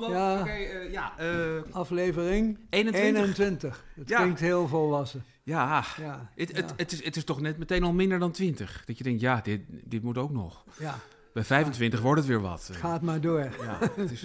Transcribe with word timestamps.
Ja. 0.00 0.40
Oké, 0.40 0.50
eh, 0.50 0.92
ja. 0.92 1.12
eh, 1.18 1.62
Aflevering 1.70 2.58
21. 2.70 3.22
21. 3.22 3.84
Het 3.94 4.08
Ja. 4.08 4.16
klinkt 4.20 4.40
heel 4.40 4.68
volwassen. 4.68 5.24
ja. 5.42 5.84
Ja, 6.00 6.30
Het, 6.34 6.56
het, 6.56 6.68
ja, 6.68 6.74
het, 6.76 6.92
is, 6.92 7.04
het 7.04 7.16
is 7.16 7.24
toch 7.24 7.40
net 7.40 7.58
meteen 7.58 7.82
al 7.82 7.92
minder 7.92 8.18
dan 8.18 8.30
20. 8.30 8.82
Dat 8.84 8.98
je 8.98 9.04
denkt, 9.04 9.20
ja, 9.20 9.40
dit, 9.42 9.60
dit 9.68 10.02
moet 10.02 10.18
ook 10.18 10.30
nog. 10.30 10.64
ja, 10.78 10.94
Bij 11.32 11.44
25 11.44 12.00
wordt 12.00 12.18
het 12.20 12.28
weer 12.28 12.40
wat. 12.40 12.68
eh. 12.72 12.76
gaat 12.80 13.02
maar 13.02 13.20
door. 13.20 13.38
Ja, 13.40 13.78
het 13.96 14.10
is 14.10 14.24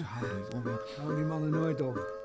op. 0.54 0.80
Hou 1.00 1.14
die 1.16 1.24
mannen 1.24 1.50
nooit 1.50 1.80
op. 1.80 2.22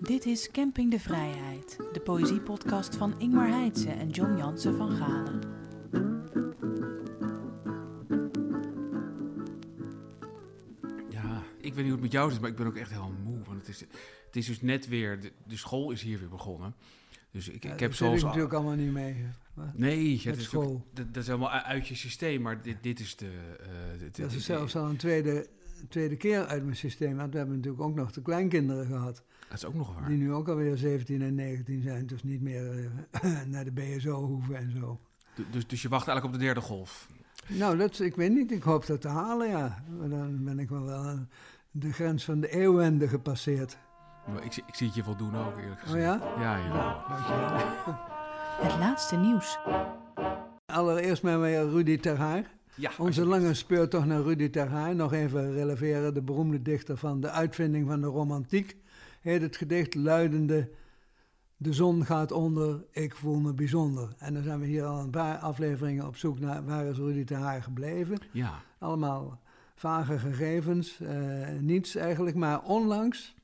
Dit 0.00 0.26
is 0.26 0.50
Camping 0.50 0.90
de 0.90 1.00
Vrijheid, 1.00 1.76
de 1.92 2.00
poëziepodcast 2.00 2.96
van 2.96 3.14
Ingmar 3.18 3.48
Heitse 3.48 3.90
en 3.90 4.08
John 4.08 4.36
Jansen 4.36 4.76
van 4.76 4.90
Galen. 4.90 5.40
Ik 11.68 11.74
weet 11.74 11.84
niet 11.84 11.92
hoe 11.94 12.02
het 12.02 12.12
met 12.12 12.12
jou 12.12 12.30
zit, 12.30 12.40
maar 12.40 12.50
ik 12.50 12.56
ben 12.56 12.66
ook 12.66 12.76
echt 12.76 12.90
heel 12.90 13.12
moe. 13.24 13.38
Want 13.46 13.58
het 13.58 13.68
is, 13.68 13.80
het 14.26 14.36
is 14.36 14.46
dus 14.46 14.60
net 14.60 14.88
weer, 14.88 15.20
de, 15.20 15.32
de 15.46 15.56
school 15.56 15.90
is 15.90 16.02
hier 16.02 16.18
weer 16.18 16.28
begonnen. 16.28 16.74
Dus 17.30 17.48
ik, 17.48 17.62
Ja, 17.64 17.72
ik 17.72 17.80
heb 17.80 17.88
dat 17.90 17.98
zoals... 17.98 18.22
natuurlijk 18.22 18.52
allemaal 18.52 18.74
niet 18.74 18.92
mee. 18.92 19.24
Nee, 19.74 20.20
het 20.24 20.36
is 20.36 20.52
natuurlijk- 20.52 20.84
dat, 20.94 21.06
dat 21.14 21.22
is 21.22 21.26
helemaal 21.26 21.50
uit 21.50 21.88
je 21.88 21.94
systeem, 21.94 22.42
maar 22.42 22.62
dit, 22.62 22.76
dit 22.82 23.00
is 23.00 23.16
de... 23.16 23.26
eh, 23.60 23.98
dit- 23.98 24.16
Dat 24.16 24.32
is 24.32 24.44
zelfs 24.44 24.76
al 24.76 24.88
een 24.88 24.96
tweede, 24.96 25.46
tweede 25.88 26.16
keer 26.16 26.46
uit 26.46 26.62
mijn 26.64 26.76
systeem. 26.76 27.16
Want 27.16 27.32
we 27.32 27.38
hebben 27.38 27.56
natuurlijk 27.56 27.82
ook 27.82 27.94
nog 27.94 28.12
de 28.12 28.22
kleinkinderen 28.22 28.86
gehad. 28.86 29.22
Dat 29.48 29.58
is 29.58 29.64
ook 29.64 29.74
nog 29.74 29.94
waar. 30.00 30.08
Die 30.08 30.16
nu 30.16 30.32
ook 30.32 30.48
alweer 30.48 30.76
17 30.76 31.22
en 31.22 31.34
19 31.34 31.82
zijn. 31.82 32.06
Dus 32.06 32.22
niet 32.22 32.40
meer 32.40 32.90
eh, 33.10 33.42
naar 33.46 33.64
de 33.64 33.72
BSO 33.72 34.24
hoeven 34.26 34.56
en 34.56 34.70
zo. 34.70 35.00
Du- 35.34 35.44
Dus, 35.50 35.66
dus 35.66 35.82
je 35.82 35.88
wacht 35.88 36.06
eigenlijk 36.08 36.34
op 36.36 36.40
de 36.40 36.46
derde 36.46 36.60
golf. 36.60 37.08
Nou, 37.46 37.76
dat, 37.76 37.90
is- 37.90 38.00
ik 38.00 38.16
weet 38.16 38.32
niet. 38.32 38.52
Ik 38.52 38.62
hoop 38.62 38.86
dat 38.86 39.00
te 39.00 39.08
halen, 39.08 39.48
ja. 39.48 39.84
Maar 39.98 40.08
dan 40.08 40.44
ben 40.44 40.58
ik 40.58 40.68
wel 40.68 40.84
wel 40.84 41.02
aan 41.04 41.28
de 41.70 41.92
grens 41.92 42.24
van 42.24 42.40
de 42.40 42.48
eeuwende 42.50 43.08
gepasseerd. 43.08 43.78
Maar 44.32 44.44
ik, 44.44 44.52
zie- 44.52 44.62
ik 44.66 44.74
zie 44.74 44.86
het 44.86 44.96
je 44.96 45.04
wel 45.04 45.16
doen 45.16 45.36
ook, 45.36 45.58
eerlijk 45.58 45.80
gezegd. 45.80 45.94
Oh 46.20 46.20
ja? 46.20 46.40
Ja, 46.42 46.56
ja. 46.56 46.68
Nou, 46.68 47.08
dankjewel. 47.08 47.96
Het 48.68 48.78
laatste 48.78 49.16
nieuws. 49.16 49.58
Allereerst 50.66 51.22
met 51.22 51.40
weer 51.40 51.68
Rudy 51.68 51.98
Terhaar. 51.98 52.50
ja 52.74 52.90
Onze 52.98 53.24
lange 53.26 53.54
speurtocht 53.54 54.06
naar 54.06 54.22
Rudy 54.22 54.50
Terhaar. 54.50 54.94
Nog 54.94 55.12
even 55.12 55.52
releveren. 55.52 56.14
De 56.14 56.22
beroemde 56.22 56.62
dichter 56.62 56.96
van 56.96 57.20
de 57.20 57.30
uitvinding 57.30 57.86
van 57.88 58.00
de 58.00 58.06
romantiek. 58.06 58.76
Heet 59.20 59.42
het 59.42 59.56
gedicht 59.56 59.94
luidende... 59.94 60.70
De 61.60 61.72
zon 61.72 62.04
gaat 62.04 62.32
onder, 62.32 62.84
ik 62.90 63.14
voel 63.16 63.38
me 63.38 63.52
bijzonder. 63.54 64.08
En 64.18 64.34
dan 64.34 64.42
zijn 64.42 64.60
we 64.60 64.66
hier 64.66 64.84
al 64.84 65.00
een 65.00 65.10
paar 65.10 65.36
afleveringen 65.38 66.06
op 66.06 66.16
zoek 66.16 66.38
naar... 66.40 66.64
waar 66.64 66.84
is 66.84 66.96
Rudy 66.96 67.24
Terhaar 67.24 67.62
gebleven? 67.62 68.18
Ja, 68.32 68.52
Allemaal 68.78 69.40
vage 69.78 70.18
gegevens, 70.18 71.00
eh, 71.00 71.48
niets 71.60 71.94
eigenlijk. 71.94 72.36
Maar 72.36 72.62
onlangs 72.62 73.34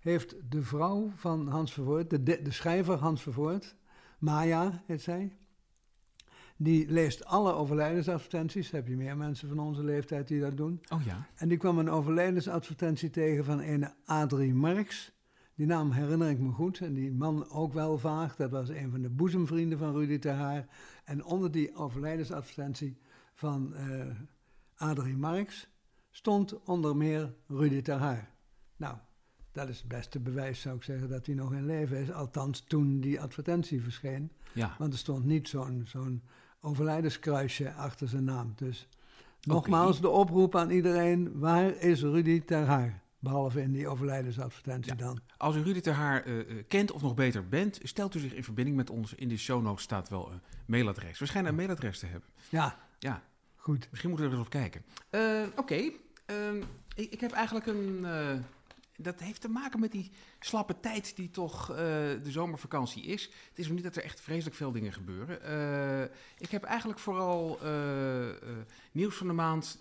heeft 0.00 0.36
de 0.48 0.62
vrouw 0.62 1.12
van 1.14 1.48
Hans 1.48 1.72
Vervoort, 1.72 2.10
de, 2.10 2.22
de, 2.22 2.42
de 2.42 2.52
schrijver 2.52 2.94
Hans 2.94 3.22
Vervoort, 3.22 3.76
Maya 4.18 4.82
heet 4.86 5.02
zij, 5.02 5.36
die 6.56 6.90
leest 6.90 7.24
alle 7.24 7.52
overlijdensadvertenties. 7.52 8.70
Heb 8.70 8.88
je 8.88 8.96
meer 8.96 9.16
mensen 9.16 9.48
van 9.48 9.58
onze 9.58 9.84
leeftijd 9.84 10.28
die 10.28 10.40
dat 10.40 10.56
doen? 10.56 10.80
oh 10.88 11.02
ja. 11.02 11.26
En 11.34 11.48
die 11.48 11.58
kwam 11.58 11.78
een 11.78 11.90
overlijdensadvertentie 11.90 13.10
tegen 13.10 13.44
van 13.44 13.60
een 13.60 13.88
Adrie 14.04 14.54
Marx. 14.54 15.12
Die 15.54 15.66
naam 15.66 15.90
herinner 15.90 16.30
ik 16.30 16.38
me 16.38 16.50
goed. 16.50 16.80
En 16.80 16.94
die 16.94 17.12
man 17.12 17.50
ook 17.50 17.72
wel 17.72 17.98
vaag. 17.98 18.36
Dat 18.36 18.50
was 18.50 18.68
een 18.68 18.90
van 18.90 19.02
de 19.02 19.10
boezemvrienden 19.10 19.78
van 19.78 19.92
Rudy 19.92 20.18
Terhaar. 20.18 20.66
En 21.04 21.24
onder 21.24 21.50
die 21.50 21.74
overlijdensadvertentie 21.74 22.98
van 23.34 23.74
eh 23.74 24.06
Adrie 24.80 25.16
Marx 25.16 25.68
stond 26.10 26.62
onder 26.64 26.96
meer 26.96 27.34
Rudy 27.46 27.82
Terhaar. 27.82 28.30
Nou, 28.76 28.96
dat 29.52 29.68
is 29.68 29.78
het 29.78 29.88
beste 29.88 30.20
bewijs, 30.20 30.60
zou 30.60 30.76
ik 30.76 30.82
zeggen, 30.82 31.08
dat 31.08 31.26
hij 31.26 31.34
nog 31.34 31.52
in 31.52 31.66
leven 31.66 31.96
is. 31.96 32.12
Althans, 32.12 32.60
toen 32.60 33.00
die 33.00 33.20
advertentie 33.20 33.82
verscheen. 33.82 34.32
Ja, 34.52 34.74
Want 34.78 34.92
er 34.92 34.98
stond 34.98 35.24
niet 35.24 35.48
zo'n 35.48 35.82
zo'n 35.86 36.22
overlijdenskruisje 36.60 37.72
achter 37.72 38.08
zijn 38.08 38.24
naam. 38.24 38.52
Dus 38.56 38.88
nogmaals 39.42 40.00
de 40.00 40.08
oproep 40.08 40.56
aan 40.56 40.70
iedereen: 40.70 41.38
waar 41.38 41.76
is 41.76 42.02
Rudy 42.02 42.40
Terhaar? 42.40 43.02
Behalve 43.18 43.62
in 43.62 43.72
die 43.72 43.88
overlijdensadvertentie 43.88 44.92
Ja. 44.92 44.98
dan. 44.98 45.20
als 45.36 45.56
u 45.56 45.62
Rudy 45.62 45.80
ter 45.80 45.92
Haar 45.92 46.24
eh, 46.24 46.40
eh, 46.40 46.64
kent 46.68 46.92
of 46.92 47.02
nog 47.02 47.14
beter 47.14 47.48
bent, 47.48 47.78
stelt 47.82 48.14
u 48.14 48.18
zich 48.18 48.34
in 48.34 48.44
verbinding 48.44 48.76
met 48.76 48.90
ons. 48.90 49.14
In 49.14 49.28
de 49.28 49.36
show 49.36 49.62
notes 49.62 49.82
staat 49.82 50.08
wel 50.08 50.30
een 50.32 50.40
mailadres. 50.66 51.18
We 51.18 51.26
schijnen 51.26 51.50
een 51.50 51.56
mailadres 51.56 51.98
te 51.98 52.06
hebben. 52.06 52.28
Ja, 52.48 52.78
Ja, 52.98 53.22
goed. 53.60 53.86
misschien 53.90 54.10
moeten 54.10 54.28
we 54.28 54.32
er 54.32 54.38
eens 54.38 54.46
op 54.46 54.52
kijken. 54.52 54.84
Eh, 55.10 55.42
Oké, 55.56 55.90
ehm, 56.26 56.56
ik, 56.94 57.12
ik 57.12 57.20
heb 57.20 57.32
eigenlijk 57.32 57.66
een... 57.66 58.04
eh, 58.04 58.36
dat 58.96 59.20
heeft 59.20 59.40
te 59.40 59.48
maken 59.48 59.80
met 59.80 59.92
die 59.92 60.10
slappe 60.40 60.80
tijd 60.80 61.16
die 61.16 61.30
toch 61.30 61.70
eh, 61.70 61.76
de 61.76 62.30
zomervakantie 62.30 63.02
is. 63.04 63.24
Het 63.48 63.58
is 63.58 63.66
nog 63.66 63.74
niet 63.74 63.84
dat 63.84 63.96
er 63.96 64.04
echt 64.04 64.20
vreselijk 64.20 64.56
veel 64.56 64.72
dingen 64.72 64.92
gebeuren. 64.92 66.10
Ik 66.38 66.50
heb 66.50 66.64
eigenlijk 66.64 66.98
vooral 66.98 67.58
nieuws 68.92 69.14
van 69.14 69.26
de 69.26 69.32
maand... 69.32 69.78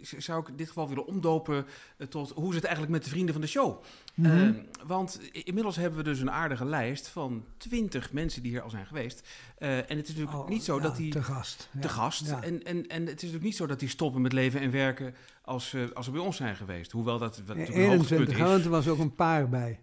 zou 0.00 0.40
ik 0.40 0.48
in 0.48 0.56
dit 0.56 0.68
geval 0.68 0.88
willen 0.88 1.06
omdopen 1.06 1.66
eh, 1.98 2.06
tot 2.06 2.30
hoe 2.30 2.48
is 2.48 2.54
het 2.54 2.64
eigenlijk 2.64 2.94
met 2.94 3.04
de 3.04 3.10
vrienden 3.10 3.32
van 3.32 3.42
de 3.42 3.48
show? 3.48 3.82
Mhm. 4.14 4.42
Eh, 4.42 4.50
want 4.86 5.20
inmiddels 5.32 5.76
hebben 5.76 5.98
we 5.98 6.04
dus 6.04 6.20
een 6.20 6.30
aardige 6.30 6.64
lijst 6.64 7.08
van 7.08 7.44
20 7.56 8.12
mensen 8.12 8.42
die 8.42 8.50
hier 8.50 8.60
al 8.62 8.70
zijn 8.70 8.86
geweest. 8.86 9.28
Eh, 9.58 9.76
en 9.76 9.96
het 9.96 10.08
is 10.08 10.14
natuurlijk 10.14 10.36
Oh, 10.36 10.48
niet 10.48 10.64
zo 10.64 10.76
ja, 10.76 10.82
dat 10.82 10.96
die 10.96 11.10
Te 11.10 11.22
gast. 11.22 11.68
te 11.72 11.78
ja, 11.80 11.88
gast. 11.88 12.26
ja. 12.26 12.42
En, 12.42 12.62
en, 12.62 12.86
en 12.86 13.00
het 13.00 13.08
is 13.08 13.14
natuurlijk 13.14 13.44
niet 13.44 13.56
zo 13.56 13.66
dat 13.66 13.80
die 13.80 13.88
stoppen 13.88 14.22
met 14.22 14.32
leven 14.32 14.60
en 14.60 14.70
werken 14.70 15.14
als, 15.42 15.76
als 15.94 16.04
ze 16.04 16.10
bij 16.12 16.20
ons 16.20 16.36
zijn 16.36 16.56
geweest. 16.56 16.92
Hoewel 16.92 17.18
dat 17.18 17.36
wat 17.36 17.56
natuurlijk 17.56 17.76
een 17.76 17.96
hoogtepunt 17.96 18.28
21, 18.28 18.38
hè, 18.38 18.58
is. 18.58 18.64
er 18.64 18.70
was 18.70 18.88
ook 18.88 18.98
een 18.98 19.14
paar 19.14 19.48
bij. 19.48 19.80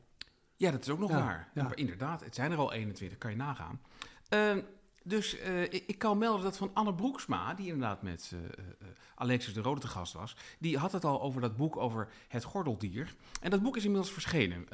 Ja, 0.55 0.71
dat 0.71 0.81
is 0.81 0.89
ook 0.89 0.99
nog 0.99 1.11
waar. 1.11 1.49
ja. 1.53 1.63
Maar 1.63 1.77
inderdaad, 1.77 2.23
het 2.23 2.35
zijn 2.35 2.51
er 2.51 2.57
al 2.57 2.73
21, 2.73 3.17
kan 3.17 3.31
je 3.31 3.37
nagaan. 3.37 3.79
Dus 5.03 5.39
eh, 5.39 5.63
ik, 5.63 5.95
kan 5.97 6.17
melden 6.17 6.43
dat 6.43 6.57
van 6.57 6.71
Anne 6.73 6.93
Broeksma, 6.93 7.53
die 7.53 7.65
inderdaad 7.65 8.01
met 8.01 8.31
eh, 8.33 8.39
eh, 8.39 8.87
Alexis 9.15 9.53
de 9.53 9.61
Rode 9.61 9.79
te 9.79 9.87
gast 9.87 10.13
was, 10.13 10.35
die 10.59 10.77
had 10.77 10.91
het 10.91 11.05
al 11.05 11.21
over 11.21 11.41
dat 11.41 11.55
boek 11.57 11.77
over 11.77 12.07
het 12.27 12.43
gordeldier. 12.43 13.15
En 13.41 13.49
dat 13.49 13.61
boek 13.61 13.77
is 13.77 13.83
inmiddels 13.83 14.11
verschenen. 14.11 14.65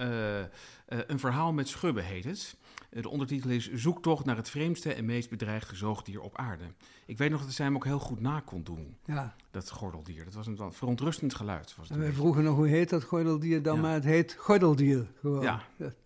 Een 0.86 1.20
verhaal 1.20 1.54
met 1.54 1.68
schubben 1.68 2.04
heet 2.04 2.24
het. 2.24 2.58
De 2.90 3.10
ondertitel 3.10 3.50
is 3.50 3.72
Zoektocht 3.74 4.26
naar 4.26 4.36
het 4.36 4.50
vreemdste 4.50 4.94
en 4.94 5.06
meest 5.06 5.30
bedreigde 5.30 5.76
zoogdier 5.76 6.22
op 6.22 6.38
aarde. 6.38 6.64
Ik 7.06 7.18
weet 7.18 7.30
nog 7.30 7.42
dat 7.42 7.52
zij 7.52 7.66
hem 7.66 7.76
ook 7.76 7.86
heel 7.86 8.00
goed 8.00 8.20
na 8.20 8.40
kon 8.40 8.64
doen, 8.64 8.98
Ja. 9.06 9.36
dat 9.52 9.72
gordeldier. 9.72 10.24
Dat 10.26 10.34
was 10.34 10.48
een 10.48 10.74
verontrustend 10.74 11.34
geluid. 11.34 11.76
Was 11.76 11.88
het 11.88 11.98
En 11.98 12.04
wij 12.04 12.14
vroegen 12.14 12.44
nog 12.44 12.56
hoe 12.56 12.68
heet 12.68 12.90
dat 12.90 13.04
gordeldier 13.04 13.62
dan, 13.62 13.76
Ja. 13.76 13.82
maar 13.82 13.94
het 13.94 14.04
heet 14.04 14.36
gordeldier 14.40 15.08
gewoon. 15.20 15.42
Ja. 15.42 15.62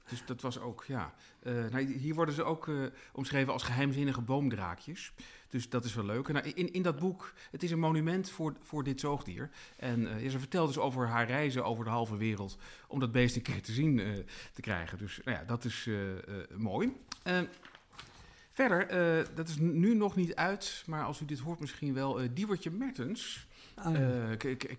Dus 0.09 0.25
dat 0.25 0.41
was 0.41 0.59
ook, 0.59 0.83
ja. 0.87 1.13
Eh, 1.39 1.53
nou, 1.53 1.83
hier 1.85 2.15
worden 2.15 2.35
ze 2.35 2.43
ook 2.43 2.67
eh, 2.67 2.75
omschreven 3.11 3.53
als 3.53 3.63
geheimzinnige 3.63 4.21
boomdraakjes. 4.21 5.13
Dus 5.49 5.69
dat 5.69 5.85
is 5.85 5.93
wel 5.93 6.05
leuk. 6.05 6.27
Nou, 6.27 6.47
in, 6.47 6.73
in 6.73 6.81
dat 6.81 6.99
boek, 6.99 7.33
het 7.51 7.63
is 7.63 7.71
een 7.71 7.79
monument 7.79 8.29
voor, 8.29 8.55
voor 8.61 8.83
dit 8.83 8.99
zoogdier. 8.99 9.49
En 9.75 10.07
eh, 10.07 10.29
ze 10.29 10.39
vertelt 10.39 10.67
dus 10.67 10.77
over 10.77 11.07
haar 11.07 11.27
reizen 11.27 11.65
over 11.65 11.83
de 11.83 11.89
halve 11.89 12.17
wereld 12.17 12.57
om 12.87 12.99
dat 12.99 13.11
beest 13.11 13.35
een 13.35 13.41
keer 13.41 13.61
te 13.61 13.71
zien 13.71 14.25
te 14.53 14.61
krijgen. 14.61 14.97
Dus 14.97 15.19
nou 15.23 15.37
ja, 15.37 15.43
dat 15.43 15.65
is 15.65 15.89
mooi. 16.57 16.93
Verder, 18.51 18.87
dat 19.35 19.47
is 19.47 19.57
nu 19.57 19.95
nog 19.95 20.15
niet 20.15 20.35
uit, 20.35 20.83
maar 20.85 21.03
als 21.03 21.21
u 21.21 21.25
dit 21.25 21.39
hoort 21.39 21.59
misschien 21.59 21.93
wel, 21.93 22.33
Diewertje 22.33 22.71
Mertens... 22.71 23.47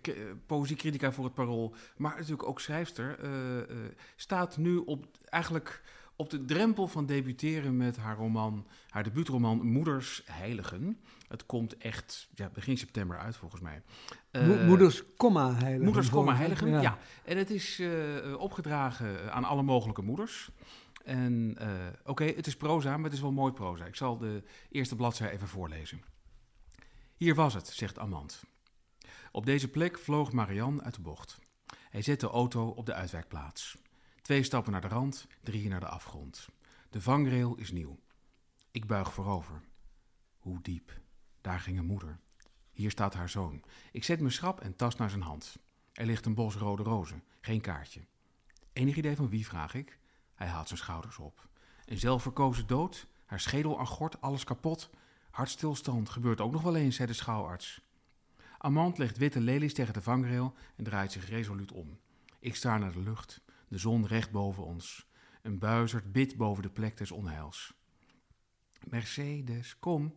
K- 0.00 0.16
poëziecritica 0.46 1.12
voor 1.12 1.24
het 1.24 1.34
Parool, 1.34 1.74
maar 1.96 2.14
natuurlijk 2.16 2.48
ook 2.48 2.60
schrijfster, 2.60 3.18
eh, 3.18 3.58
eh, 3.60 3.66
staat 4.16 4.56
nu 4.56 4.76
op, 4.76 5.06
eigenlijk 5.24 5.82
op 6.16 6.30
de 6.30 6.44
drempel 6.44 6.86
van 6.88 7.06
debuteren 7.06 7.76
met 7.76 7.96
haar 7.96 8.16
roman, 8.16 8.66
haar 8.88 9.02
debuutroman 9.02 9.66
Moeders 9.66 10.22
Heiligen. 10.24 11.00
Het 11.28 11.46
komt 11.46 11.76
echt 11.76 12.28
ja, 12.34 12.50
begin 12.52 12.78
september 12.78 13.18
uit 13.18 13.36
volgens 13.36 13.60
mij. 13.60 13.82
Eh, 14.30 14.66
Moeders, 14.66 15.02
komma, 15.16 15.54
heilige. 15.54 15.84
Moeders, 15.84 16.10
komma, 16.10 16.36
heiligen. 16.36 16.68
Ja. 16.68 16.98
en 17.24 17.38
het 17.38 17.50
is 17.50 17.82
opgedragen 18.38 19.32
aan 19.32 19.44
alle 19.44 19.62
mogelijke 19.62 20.02
moeders. 20.02 20.50
En 21.04 21.56
oké, 22.04 22.24
het 22.24 22.46
is 22.46 22.56
proza, 22.56 22.96
maar 22.96 23.04
het 23.04 23.12
is 23.12 23.20
wel 23.20 23.32
mooi 23.32 23.52
proza. 23.52 23.84
Ik 23.84 23.96
zal 23.96 24.18
de 24.18 24.42
eerste 24.70 24.96
bladzij 24.96 25.30
even 25.30 25.48
voorlezen. 25.48 26.02
Hier 27.16 27.34
was 27.34 27.54
het, 27.54 27.68
zegt 27.68 27.98
Amand. 27.98 28.42
Op 29.34 29.46
deze 29.46 29.68
plek 29.68 29.98
vloog 29.98 30.32
Marianne 30.32 30.82
uit 30.82 30.94
de 30.94 31.00
bocht. 31.00 31.38
Hij 31.90 32.02
zet 32.02 32.20
de 32.20 32.28
auto 32.28 32.68
op 32.68 32.86
de 32.86 32.94
uitwijkplaats. 32.94 33.78
Twee 34.22 34.42
stappen 34.42 34.72
naar 34.72 34.80
de 34.80 34.88
rand, 34.88 35.26
drie 35.42 35.68
naar 35.68 35.80
de 35.80 35.88
afgrond. 35.88 36.48
De 36.90 37.00
vangrail 37.00 37.54
is 37.54 37.72
nieuw. 37.72 37.98
Ik 38.70 38.86
buig 38.86 39.12
voorover. 39.12 39.62
Hoe 40.38 40.60
diep? 40.62 41.00
Daar 41.40 41.60
ging 41.60 41.78
een 41.78 41.86
moeder. 41.86 42.18
Hier 42.72 42.90
staat 42.90 43.14
haar 43.14 43.28
zoon. 43.28 43.62
Ik 43.92 44.04
zet 44.04 44.20
me 44.20 44.30
schrap 44.30 44.60
en 44.60 44.76
tas 44.76 44.96
naar 44.96 45.10
zijn 45.10 45.22
hand. 45.22 45.58
Er 45.92 46.06
ligt 46.06 46.26
een 46.26 46.34
bos 46.34 46.54
rode 46.54 46.82
rozen, 46.82 47.22
geen 47.40 47.60
kaartje. 47.60 48.00
Enig 48.72 48.96
idee 48.96 49.16
van 49.16 49.28
wie, 49.28 49.46
vraag 49.46 49.74
ik? 49.74 49.98
Hij 50.34 50.46
haalt 50.46 50.68
zijn 50.68 50.80
schouders 50.80 51.18
op. 51.18 51.48
Een 51.84 51.98
zelfverkozen 51.98 52.66
dood, 52.66 53.06
haar 53.26 53.40
schedel 53.40 53.78
aan 53.78 54.20
alles 54.20 54.44
kapot. 54.44 54.90
Hartstilstand 55.30 56.08
gebeurt 56.08 56.40
ook 56.40 56.52
nog 56.52 56.62
wel 56.62 56.76
eens, 56.76 56.96
zei 56.96 57.08
de 57.08 57.14
schouwarts. 57.14 57.82
Amand 58.64 58.98
legt 58.98 59.16
witte 59.16 59.40
lelies 59.40 59.74
tegen 59.74 59.92
de 59.92 60.02
vangrail 60.02 60.54
en 60.76 60.84
draait 60.84 61.12
zich 61.12 61.28
resoluut 61.28 61.72
om. 61.72 61.98
Ik 62.38 62.54
sta 62.54 62.78
naar 62.78 62.92
de 62.92 63.00
lucht, 63.00 63.40
de 63.68 63.78
zon 63.78 64.06
recht 64.06 64.30
boven 64.30 64.64
ons. 64.64 65.06
Een 65.42 65.58
buizerd 65.58 66.12
bid 66.12 66.36
boven 66.36 66.62
de 66.62 66.70
plek 66.70 66.96
des 66.96 67.10
onheils. 67.10 67.74
Mercedes, 68.88 69.78
kom. 69.78 70.14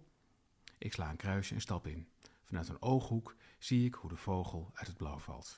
Ik 0.77 0.93
sla 0.93 1.09
een 1.09 1.15
kruisje 1.15 1.53
en 1.53 1.61
stap 1.61 1.87
in. 1.87 2.07
Vanuit 2.43 2.67
een 2.67 2.81
ooghoek 2.81 3.35
zie 3.59 3.85
ik 3.85 3.93
hoe 3.93 4.09
de 4.09 4.15
vogel 4.15 4.71
uit 4.73 4.87
het 4.87 4.97
blauw 4.97 5.19
valt. 5.19 5.55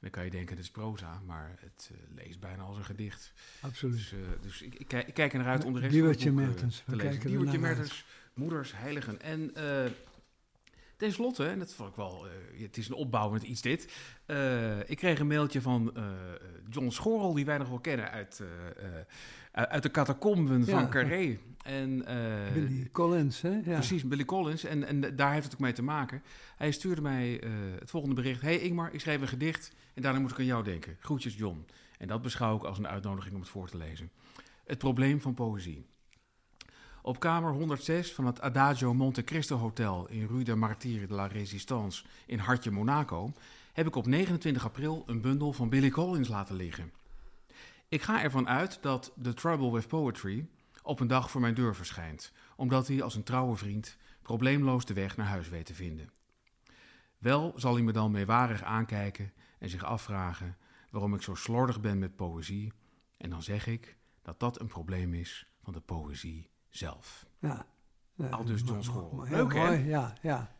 Dan 0.00 0.10
kan 0.10 0.24
je 0.24 0.30
denken, 0.30 0.56
het 0.56 0.64
is 0.64 0.70
proza, 0.70 1.20
maar 1.20 1.56
het 1.60 1.90
uh, 1.92 1.98
leest 2.14 2.40
bijna 2.40 2.62
als 2.62 2.76
een 2.76 2.84
gedicht. 2.84 3.32
Absoluut. 3.60 3.96
Dus, 3.96 4.12
uh, 4.12 4.18
dus 4.40 4.62
ik, 4.62 4.74
ik, 4.74 4.92
ik, 4.92 5.14
kijk 5.14 5.32
er 5.32 5.38
naar 5.38 5.48
uit 5.48 5.64
om 5.64 5.72
de 5.72 5.80
rest 5.80 5.92
Diewertje 5.92 6.26
het 6.26 6.34
boek, 6.36 6.46
Mertens. 6.46 6.76
te 6.76 6.82
We 6.86 6.96
lezen. 6.96 7.10
kijken 7.10 7.28
Diewertje 7.28 7.56
ernaar. 7.56 7.76
Mertens, 7.76 8.04
moeders, 8.34 8.72
heiligen. 8.72 9.20
En 9.20 9.50
uh, 9.56 9.90
ten 10.96 11.12
slotte, 11.12 11.46
en 11.46 11.58
dat 11.58 11.72
vond 11.72 11.88
ik 11.88 11.96
wel, 11.96 12.26
uh, 12.26 12.62
het 12.62 12.76
is 12.76 12.88
een 12.88 12.94
opbouwend 12.94 13.42
iets 13.42 13.60
dit. 13.60 13.92
Uh, 14.26 14.90
ik 14.90 14.96
kreeg 14.96 15.18
een 15.18 15.26
mailtje 15.26 15.60
van 15.60 15.92
uh, 15.96 16.04
John 16.70 16.88
Schorrel, 16.88 17.34
die 17.34 17.44
wij 17.44 17.58
nog 17.58 17.68
wel 17.68 17.78
kennen 17.78 18.10
uit, 18.10 18.42
uit 19.52 19.82
de 19.82 19.90
catacomben 19.90 20.58
Ja. 20.58 20.64
van 20.64 20.90
Carré. 20.90 21.38
En, 21.62 22.04
Billy 22.54 22.88
Collins, 22.92 23.40
hè? 23.40 23.50
Ja. 23.50 23.60
Precies, 23.62 24.04
Billy 24.08 24.24
Collins. 24.24 24.64
En, 24.64 24.84
en 24.84 25.16
daar 25.16 25.32
heeft 25.32 25.44
het 25.44 25.54
ook 25.54 25.60
mee 25.60 25.72
te 25.72 25.82
maken. 25.82 26.22
Hij 26.56 26.70
stuurde 26.70 27.02
mij 27.02 27.42
het 27.78 27.90
volgende 27.90 28.14
bericht. 28.14 28.40
Hey 28.40 28.58
Ingmar, 28.58 28.92
ik 28.92 29.00
schreef 29.00 29.20
een 29.20 29.28
gedicht 29.28 29.72
en 29.94 30.02
daarna 30.02 30.20
moet 30.20 30.30
ik 30.30 30.38
aan 30.38 30.44
jou 30.44 30.64
denken. 30.64 30.96
Groetjes 31.00 31.36
John. 31.36 31.66
En 31.98 32.08
dat 32.08 32.22
beschouw 32.22 32.56
ik 32.56 32.62
als 32.64 32.78
een 32.78 32.88
uitnodiging 32.88 33.34
om 33.34 33.40
het 33.40 33.50
voor 33.50 33.68
te 33.68 33.76
lezen. 33.76 34.10
Het 34.66 34.78
probleem 34.78 35.20
van 35.20 35.34
poëzie. 35.34 35.86
Op 37.06 37.20
kamer 37.20 37.52
106 37.52 38.12
van 38.12 38.26
het 38.26 38.40
Adagio 38.40 38.94
Monte 38.94 39.24
Cristo 39.24 39.56
Hotel 39.56 40.06
in 40.08 40.26
Rue 40.26 40.44
de 40.44 40.54
Martyrs 40.54 41.08
de 41.08 41.14
la 41.14 41.26
Résistance 41.26 42.04
in 42.26 42.38
Hartje, 42.38 42.70
Monaco, 42.70 43.32
heb 43.72 43.86
ik 43.86 43.96
op 43.96 44.06
29 44.06 44.64
april 44.64 45.02
een 45.06 45.20
bundel 45.20 45.52
van 45.52 45.68
Billy 45.68 45.90
Collins 45.90 46.28
laten 46.28 46.56
liggen. 46.56 46.92
Ik 47.88 48.02
ga 48.02 48.22
ervan 48.22 48.48
uit 48.48 48.78
dat 48.82 49.12
The 49.22 49.34
Trouble 49.34 49.72
with 49.72 49.88
Poetry 49.88 50.48
op 50.82 51.00
een 51.00 51.06
dag 51.06 51.30
voor 51.30 51.40
mijn 51.40 51.54
deur 51.54 51.74
verschijnt, 51.74 52.32
omdat 52.56 52.88
hij 52.88 53.02
als 53.02 53.14
een 53.14 53.22
trouwe 53.22 53.56
vriend 53.56 53.96
probleemloos 54.22 54.84
de 54.84 54.94
weg 54.94 55.16
naar 55.16 55.26
huis 55.26 55.48
weet 55.48 55.66
te 55.66 55.74
vinden. 55.74 56.10
Wel 57.18 57.52
zal 57.56 57.74
hij 57.74 57.82
me 57.82 57.92
dan 57.92 58.10
meewarig 58.10 58.62
aankijken 58.62 59.32
en 59.58 59.68
zich 59.68 59.84
afvragen 59.84 60.56
waarom 60.90 61.14
ik 61.14 61.22
zo 61.22 61.34
slordig 61.34 61.80
ben 61.80 61.98
met 61.98 62.16
poëzie, 62.16 62.72
en 63.16 63.30
dan 63.30 63.42
zeg 63.42 63.66
ik 63.66 63.96
dat 64.22 64.40
dat 64.40 64.60
een 64.60 64.68
probleem 64.68 65.14
is 65.14 65.46
van 65.62 65.72
de 65.72 65.80
poëzie 65.80 66.54
zelf. 66.76 67.26
Ja. 67.38 67.66
Ja, 68.14 68.26
Al 68.26 68.44
dus 68.44 68.62
John 68.64 69.14
mooi, 69.14 69.30
Leuk, 69.30 69.52
heel 69.52 69.62
hè? 69.62 69.68
mooi, 69.68 69.88
Ja, 69.88 70.14
ja. 70.22 70.50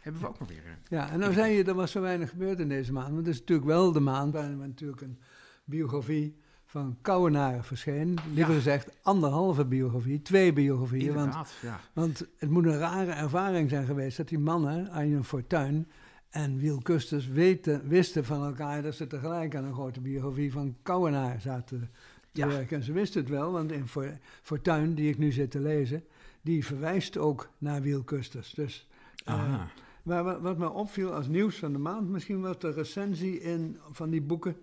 Hebben 0.00 0.22
we 0.22 0.28
ook 0.28 0.38
maar 0.38 0.48
weer. 0.48 0.78
Ja, 0.88 1.10
en 1.10 1.18
nou 1.18 1.32
zei 1.32 1.52
je, 1.52 1.64
er 1.64 1.74
was 1.74 1.90
zo 1.90 2.00
weinig 2.00 2.30
gebeurd 2.30 2.58
in 2.60 2.68
deze 2.68 2.92
maand. 2.92 3.06
Want 3.06 3.26
het 3.26 3.34
is 3.34 3.40
natuurlijk 3.40 3.68
wel 3.68 3.92
de 3.92 4.00
maand 4.00 4.32
waarin 4.32 4.60
er 4.60 4.68
natuurlijk 4.68 5.02
een 5.02 5.18
biografie 5.64 6.40
van 6.64 6.98
Kouwenaar 7.00 7.64
verscheen. 7.64 8.18
Liever 8.34 8.54
gezegd, 8.54 8.96
anderhalve 9.02 9.64
biografie, 9.64 10.22
twee 10.22 10.52
biografieën. 10.52 11.14
Want, 11.14 11.26
Inderdaad, 11.26 11.54
ja. 11.62 11.80
want 11.92 12.26
het 12.36 12.50
moet 12.50 12.64
een 12.64 12.78
rare 12.78 13.10
ervaring 13.10 13.70
zijn 13.70 13.86
geweest 13.86 14.16
dat 14.16 14.28
die 14.28 14.38
mannen, 14.38 14.90
Arjen 14.90 15.24
Fortuyn 15.24 15.88
en 16.30 16.58
Wiel 16.58 16.78
Kusters, 16.78 17.26
weten, 17.28 17.88
wisten 17.88 18.24
van 18.24 18.44
elkaar 18.44 18.82
dat 18.82 18.94
ze 18.94 19.06
tegelijk 19.06 19.56
aan 19.56 19.64
een 19.64 19.74
grote 19.74 20.00
biografie 20.00 20.52
van 20.52 20.76
Kouwenaar 20.82 21.40
zaten 21.40 21.80
te 21.80 21.86
Ja. 22.32 22.46
werken. 22.46 22.76
En 22.76 22.82
ze 22.82 22.92
wisten 22.92 23.20
het 23.20 23.30
wel, 23.30 23.52
want 23.52 23.72
in 23.72 23.88
For- 23.88 24.18
Fortuyn, 24.42 24.94
die 24.94 25.08
ik 25.08 25.18
nu 25.18 25.32
zit 25.32 25.50
te 25.50 25.60
lezen, 25.60 26.04
die 26.40 26.64
verwijst 26.64 27.16
ook 27.18 27.48
naar 27.58 27.82
Wiel 27.82 28.02
Kusters. 28.02 28.54
Dus... 28.54 28.88
eh, 29.24 29.62
maar 30.02 30.24
wat, 30.24 30.40
wat 30.40 30.58
me 30.58 30.70
opviel 30.70 31.12
als 31.12 31.28
nieuws 31.28 31.56
van 31.58 31.72
de 31.72 31.78
maand, 31.78 32.08
misschien 32.08 32.40
was 32.40 32.58
de 32.58 32.70
recensie 32.70 33.40
in, 33.40 33.78
van 33.90 34.10
die 34.10 34.22
boeken 34.22 34.56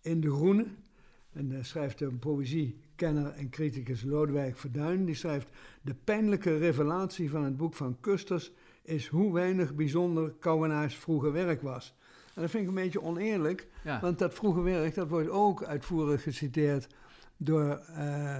in 0.00 0.20
De 0.20 0.30
Groene. 0.30 0.66
En 1.32 1.48
daar 1.48 1.64
schrijft 1.64 2.00
een 2.00 2.18
poëziekenner 2.18 3.26
en 3.30 3.50
criticus 3.50 4.02
Lodewijk 4.02 4.58
Verduin. 4.58 5.04
Die 5.04 5.14
schrijft, 5.14 5.48
de 5.82 5.94
pijnlijke 6.04 6.56
revelatie 6.56 7.30
van 7.30 7.44
het 7.44 7.56
boek 7.56 7.74
van 7.74 7.96
Kusters 8.00 8.52
is 8.82 9.06
hoe 9.06 9.32
weinig 9.32 9.74
bijzonder 9.74 10.30
Kouwenaars 10.38 10.96
vroege 10.96 11.30
werk 11.30 11.62
was. 11.62 11.94
En 12.34 12.42
dat 12.42 12.50
vind 12.50 12.62
ik 12.62 12.68
een 12.68 12.74
beetje 12.74 13.02
oneerlijk, 13.02 13.66
Ja. 13.84 14.00
want 14.00 14.18
dat 14.18 14.34
vroege 14.34 14.60
werk 14.60 14.94
dat 14.94 15.08
wordt 15.08 15.28
ook 15.28 15.64
uitvoerig 15.64 16.22
geciteerd 16.22 16.94
door 17.36 17.70
eh 17.76 18.38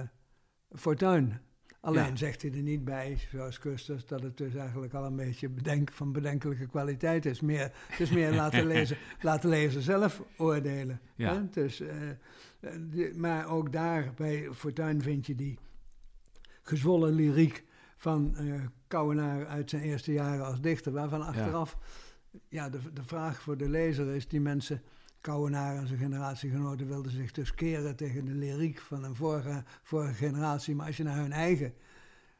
Fortuyn. 0.75 1.39
Alleen 1.81 2.05
Ja. 2.09 2.15
zegt 2.15 2.41
hij 2.41 2.51
er 2.51 2.61
niet 2.61 2.83
bij, 2.85 3.17
zoals 3.31 3.59
Kusters, 3.59 4.05
dat 4.05 4.21
het 4.23 4.37
dus 4.37 4.55
eigenlijk 4.55 4.93
al 4.93 5.05
een 5.05 5.15
beetje 5.15 5.49
bedenk, 5.49 5.91
van 5.91 6.11
bedenkelijke 6.11 6.67
kwaliteit 6.67 7.25
is. 7.25 7.41
Meer, 7.41 7.71
het 7.87 7.99
is 7.99 8.11
meer 8.11 8.33
laten, 8.33 8.65
lezen, 8.75 8.97
laten 9.21 9.49
lezer 9.49 9.81
zelf 9.81 10.23
oordelen. 10.37 10.99
Ja. 11.15 11.33
Hè? 11.33 11.49
Dus, 11.49 11.79
eh, 11.79 13.15
maar 13.15 13.47
ook 13.47 13.71
daar 13.71 14.13
bij 14.15 14.49
Fortuyn 14.53 15.01
vind 15.01 15.25
je 15.25 15.35
die 15.35 15.59
gezwollen 16.61 17.13
lyriek 17.13 17.63
van 17.97 18.35
eh 18.35 18.53
Kouwenaar 18.87 19.45
uit 19.47 19.69
zijn 19.69 19.81
eerste 19.81 20.13
jaren 20.13 20.45
als 20.45 20.61
dichter, 20.61 20.91
waarvan 20.91 21.21
achteraf 21.25 21.77
ja. 21.79 21.87
De, 22.49 22.69
de 22.93 23.03
vraag 23.03 23.41
voor 23.41 23.57
de 23.57 23.69
lezer 23.69 24.15
is, 24.15 24.27
die 24.27 24.41
mensen, 24.41 24.81
Kouwenaar 25.21 25.75
en 25.75 25.87
zijn 25.87 25.99
generatiegenoten 25.99 26.87
wilden 26.87 27.11
zich 27.11 27.31
dus 27.31 27.53
keren 27.53 27.95
tegen 27.95 28.25
de 28.25 28.31
lyriek 28.31 28.79
van 28.79 29.03
een 29.03 29.15
vorige, 29.15 29.63
vorige 29.83 30.13
generatie, 30.13 30.75
maar 30.75 30.85
als 30.87 30.97
je 30.97 31.03
naar 31.03 31.17
hun 31.17 31.31
eigen 31.31 31.73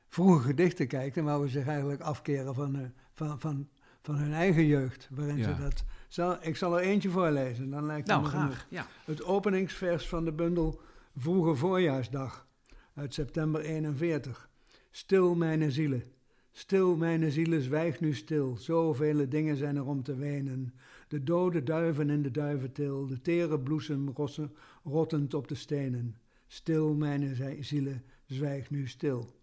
vroege 0.08 0.44
gedichten 0.44 0.88
kijkt, 0.88 1.16
dan 1.16 1.24
wouden 1.24 1.50
ze 1.50 1.58
zich 1.58 1.68
eigenlijk 1.68 2.02
afkeren 2.02 2.56
van, 2.56 2.76
eh, 2.76 2.82
van, 3.14 3.40
van, 3.40 3.70
van 4.02 4.16
hun 4.16 4.34
eigen 4.34 4.66
jeugd, 4.66 5.10
waarin 5.12 5.38
Ja. 5.38 5.56
ze 5.56 5.62
dat... 5.62 5.84
Zal, 6.08 6.38
ik 6.42 6.56
zal 6.56 6.78
er 6.80 6.84
eentje 6.84 7.10
voorlezen, 7.10 7.70
dan 7.70 7.86
lijkt 7.86 8.08
het 8.08 8.22
Nou, 8.22 8.22
me 8.22 8.30
graag. 8.30 8.68
Ja. 8.70 8.88
Het 9.06 9.24
openingsvers 9.24 10.08
van 10.08 10.26
de 10.26 10.32
bundel 10.32 10.82
Vroege 11.16 11.56
Voorjaarsdag 11.56 12.48
uit 12.94 13.14
september 13.14 13.62
41. 13.62 14.50
Stil, 14.92 15.36
mijn 15.36 15.72
zielen. 15.72 16.13
Stil, 16.56 16.96
mijn 16.96 17.32
zielen, 17.32 17.62
zwijg 17.62 18.00
nu 18.00 18.14
stil. 18.14 18.58
Zoveel 18.58 19.30
dingen 19.30 19.56
zijn 19.56 19.76
er 19.76 19.86
om 19.86 20.04
te 20.04 20.16
wenen. 20.16 20.74
De 21.08 21.24
dode 21.24 21.64
duiven 21.64 22.10
in 22.10 22.22
de 22.22 22.32
duiventil, 22.32 23.08
de 23.08 23.22
tere 23.22 23.60
bloesem 23.60 24.10
rossen, 24.10 24.52
rottend 24.84 25.34
op 25.34 25.48
de 25.48 25.56
stenen. 25.56 26.16
Stil, 26.48 26.94
mijn 26.94 27.36
zi- 27.36 27.64
zielen, 27.64 28.04
zwijg 28.26 28.70
nu 28.70 28.88
stil. 28.88 29.36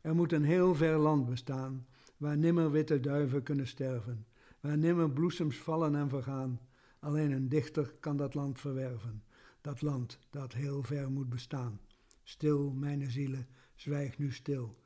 Er 0.00 0.14
moet 0.14 0.32
een 0.32 0.44
heel 0.44 0.74
ver 0.74 0.98
land 0.98 1.28
bestaan, 1.28 1.86
waar 2.16 2.36
nimmer 2.36 2.70
witte 2.70 3.00
duiven 3.00 3.42
kunnen 3.42 3.66
sterven, 3.66 4.26
waar 4.60 4.78
nimmer 4.78 5.10
bloesems 5.10 5.58
vallen 5.58 5.94
en 5.94 6.08
vergaan. 6.08 6.60
Alleen 6.98 7.30
een 7.30 7.48
dichter 7.48 7.94
kan 8.00 8.16
dat 8.16 8.34
land 8.34 8.60
verwerven, 8.60 9.22
dat 9.60 9.82
land 9.82 10.18
dat 10.30 10.52
heel 10.52 10.82
ver 10.82 11.10
moet 11.10 11.28
bestaan. 11.28 11.80
Stil, 12.22 12.70
mijn 12.70 13.10
zielen, 13.10 13.46
zwijg 13.74 14.18
nu 14.18 14.32
stil. 14.32 14.76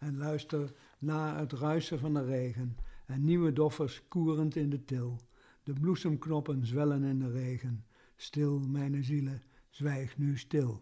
En 0.00 0.16
luister 0.16 0.72
na 0.98 1.38
het 1.38 1.52
ruisen 1.52 1.98
van 1.98 2.14
de 2.14 2.24
regen 2.24 2.76
en 3.06 3.24
nieuwe 3.24 3.52
doffers 3.52 4.02
koerend 4.08 4.56
in 4.56 4.70
de 4.70 4.84
til. 4.84 5.20
De 5.62 5.72
bloesemknoppen 5.72 6.66
zwellen 6.66 7.02
in 7.02 7.18
de 7.18 7.30
regen. 7.30 7.84
Stil, 8.16 8.58
mijn 8.60 9.04
zielen, 9.04 9.42
zwijg 9.68 10.18
nu 10.18 10.38
stil. 10.38 10.80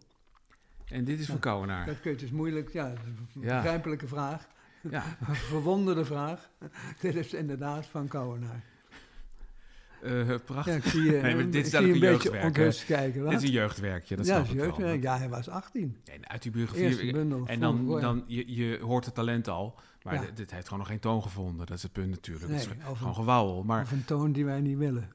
En 0.85 1.03
dit 1.03 1.19
is 1.19 1.27
voor 1.27 1.39
Kouwenaar. 1.39 1.85
Dat 1.85 1.99
kun 1.99 2.09
je, 2.11 2.15
het 2.15 2.25
is 2.25 2.31
moeilijk, 2.31 2.69
ja, 2.69 2.87
is 2.87 2.97
een 3.35 3.41
Ja. 3.41 3.61
begrijpelijke 3.61 4.07
vraag. 4.07 4.47
Ja. 4.89 5.17
Een 5.27 5.35
verwonderde 5.35 6.05
vraag. 6.05 6.49
Dit 7.01 7.15
is 7.15 7.33
inderdaad 7.33 7.85
van 7.85 8.07
Kouwenaar. 8.07 8.63
Eh, 10.03 10.35
prachtig. 10.45 10.73
Ja, 10.73 10.79
ik 10.79 10.83
zie 10.85 11.03
je, 11.03 11.11
Nee, 11.11 11.35
maar 11.35 11.45
eh, 11.45 11.51
dit 11.51 11.65
is 11.67 11.73
ik 11.73 11.79
een 11.79 11.97
jeugdwerk, 11.97 12.53
kijken. 12.87 13.23
Dit 13.29 13.33
is 13.41 13.43
een 13.43 13.51
jeugdwerkje, 13.51 14.15
dat 14.15 14.25
ja, 14.25 14.43
jeugdwerk. 14.53 15.01
Ja, 15.01 15.17
hij 15.17 15.29
was 15.29 15.49
18. 15.49 15.97
Nee, 16.05 16.17
uit 16.21 16.41
die 16.41 16.51
biografie... 16.51 17.13
En 17.45 17.59
dan, 17.59 17.99
dan 18.01 18.23
je, 18.27 18.55
je 18.55 18.79
hoort 18.81 19.05
het 19.05 19.15
talent 19.15 19.47
al, 19.47 19.75
maar 20.03 20.13
Ja. 20.13 20.21
dit, 20.21 20.37
dit 20.37 20.51
heeft 20.51 20.63
gewoon 20.63 20.79
nog 20.79 20.87
geen 20.87 20.99
toon 20.99 21.21
gevonden. 21.21 21.65
Dat 21.65 21.77
is 21.77 21.83
het 21.83 21.91
punt 21.91 22.09
natuurlijk. 22.09 22.47
Nee, 22.47 22.59
het 22.59 22.67
is 22.69 22.75
of 22.89 22.97
gewoon 22.97 23.09
een- 23.09 23.15
gewauwel. 23.19 23.63
Maar 23.63 23.81
Of 23.81 23.91
een 23.91 24.05
toon 24.05 24.31
die 24.31 24.45
wij 24.45 24.61
niet 24.61 24.77
willen. 24.77 25.09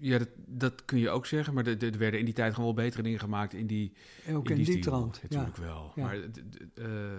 Ja, 0.00 0.18
dat, 0.18 0.28
dat 0.46 0.84
kun 0.84 0.98
je 0.98 1.10
ook 1.10 1.26
zeggen. 1.26 1.54
Maar 1.54 1.66
er- 1.66 1.82
er 1.92 1.98
werden 1.98 2.18
in 2.18 2.24
die 2.24 2.34
tijd 2.34 2.54
gewoon 2.54 2.74
wel 2.74 2.84
betere 2.84 3.02
dingen 3.02 3.18
gemaakt 3.18 3.52
in 3.54 3.66
die, 3.66 3.92
Ook 4.30 4.48
in 4.50 4.56
die, 4.56 4.64
stijl. 4.64 4.80
trant. 4.80 5.16
Ja. 5.16 5.22
Natuurlijk 5.28 5.56
wel. 5.56 5.92
Ja. 5.94 6.02
Maar, 6.02 6.14
eh, 6.14 6.22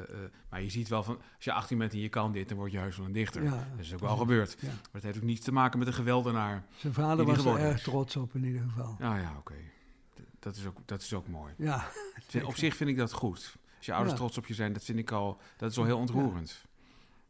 eh, 0.02 0.10
maar 0.50 0.62
je 0.62 0.70
ziet 0.70 0.88
wel 0.88 1.04
van, 1.04 1.16
als 1.36 1.46
je 1.46 1.52
18 1.52 1.78
bent 1.78 1.92
en 1.94 2.00
je 2.00 2.10
kan 2.10 2.32
dit, 2.32 2.50
dan 2.50 2.58
word 2.58 2.72
je 2.72 2.78
heus 2.78 2.98
wel 2.98 3.06
een 3.06 3.12
dichter. 3.12 3.44
Ja, 3.44 3.68
dat 3.76 3.86
is 3.86 3.94
ook 3.94 4.00
wel 4.00 4.18
gebeurd. 4.18 4.58
Maar 4.62 4.72
het 4.92 5.04
heeft 5.04 5.18
ook 5.18 5.24
niets 5.24 5.42
te 5.46 5.52
maken 5.52 5.80
met 5.80 5.88
een 5.88 5.94
geweldenaar. 5.94 6.64
Zijn 6.76 6.94
vader 6.94 7.26
Die 7.26 7.34
die 7.36 7.44
was 7.44 7.54
er 7.56 7.60
erg 7.66 7.82
trots 7.82 8.16
op 8.16 8.36
in 8.36 8.44
ieder 8.44 8.62
geval. 8.62 8.96
Ja, 9.00 9.18
ja, 9.18 9.36
oké. 9.38 9.56
Dat, 10.40 10.56
is 10.56 10.66
ook, 10.66 10.78
dat 10.86 11.02
is 11.02 11.14
ook 11.14 11.28
mooi. 11.28 11.54
Ja, 11.58 11.88
Op 12.44 12.56
zich 12.56 12.76
vind 12.76 12.90
ik 12.90 12.98
dat 12.98 13.12
goed. 13.14 13.56
Als 13.78 13.86
je 13.86 13.94
ouders 13.94 14.16
trots 14.18 14.38
op 14.38 14.46
je 14.46 14.54
zijn, 14.54 14.74
dat 14.74 14.84
vind 14.84 15.00
ik 15.00 15.12
al, 15.12 15.42
dat 15.58 15.72
is 15.72 15.78
al 15.78 15.86
heel 15.86 15.98
ontroerend. 15.98 16.66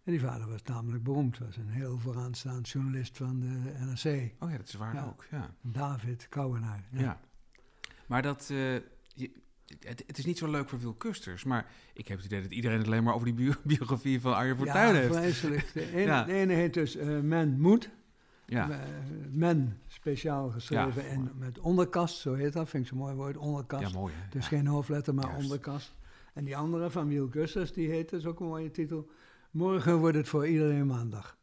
En 0.10 0.16
die 0.18 0.28
vader 0.28 0.48
was 0.50 0.64
namelijk 0.64 1.04
beroemd. 1.04 1.38
Was 1.38 1.58
een 1.58 1.70
heel 1.70 1.98
vooraanstaand 2.00 2.70
journalist 2.70 3.18
van 3.18 3.40
de 3.40 3.48
NRC. 3.80 4.32
Oh 4.40 4.52
ja, 4.52 4.58
dat 4.58 4.68
is 4.68 4.74
waar 4.74 4.94
Ja. 4.94 5.06
ook. 5.06 5.26
Ja. 5.32 5.54
David 5.62 6.28
Kouwenaar. 6.30 6.84
Ja. 6.92 7.20
Maar 8.08 8.22
dat, 8.22 8.42
eh, 8.52 8.74
je, 9.16 9.32
het, 9.80 10.04
het 10.08 10.18
is 10.18 10.26
niet 10.26 10.38
zo 10.38 10.52
leuk 10.52 10.70
voor 10.70 10.80
Wil 10.80 10.94
Kusters, 10.94 11.44
maar 11.44 11.66
ik 11.94 12.08
heb 12.08 12.18
het 12.18 12.26
idee 12.26 12.42
dat 12.42 12.52
iedereen 12.52 12.78
het 12.78 12.88
alleen 12.88 13.04
maar 13.04 13.14
over 13.14 13.26
die 13.26 13.36
bio- 13.36 13.54
biografie 13.76 14.22
van 14.22 14.36
Arjen 14.36 14.58
Fortuyn 14.58 14.96
heeft. 14.96 15.16
vreselijk. 15.16 15.72
De 15.74 15.92
ene, 15.92 16.02
Ja. 16.02 16.24
de 16.24 16.34
ene 16.34 16.54
heet 16.54 16.74
dus 16.74 16.96
eh, 16.96 17.20
Men 17.20 17.60
Moet. 17.60 17.90
Ja, 18.46 18.70
Eh, 18.70 18.78
Men, 19.32 19.80
speciaal 19.88 20.50
geschreven 20.50 21.04
Ja, 21.04 21.10
en 21.10 21.32
met 21.38 21.60
onderkast, 21.60 22.18
zo 22.18 22.34
heet 22.34 22.54
dat. 22.54 22.70
Vind 22.70 22.84
ik 22.84 22.90
zo'n 22.90 22.98
mooi 23.00 23.16
woord, 23.16 23.38
onderkast. 23.38 23.92
ja 23.92 24.00
mooi. 24.00 24.14
Hè? 24.18 24.30
Dus 24.30 24.48
geen 24.48 24.68
hoofdletter, 24.68 25.14
maar 25.14 25.26
Juist. 25.28 25.42
onderkast. 25.44 25.96
En 26.34 26.44
die 26.46 26.58
andere 26.58 26.90
van 26.90 27.08
Wiel 27.08 27.28
Kusters, 27.28 27.74
die 27.74 27.90
heet, 27.90 28.12
is 28.14 28.26
ook 28.26 28.40
een 28.40 28.46
mooie 28.48 28.72
titel. 28.72 29.10
Morgen 29.52 29.98
wordt 29.98 30.18
het 30.18 30.28
voor 30.28 30.48
iedereen 30.48 30.86
maandag. 30.86 31.38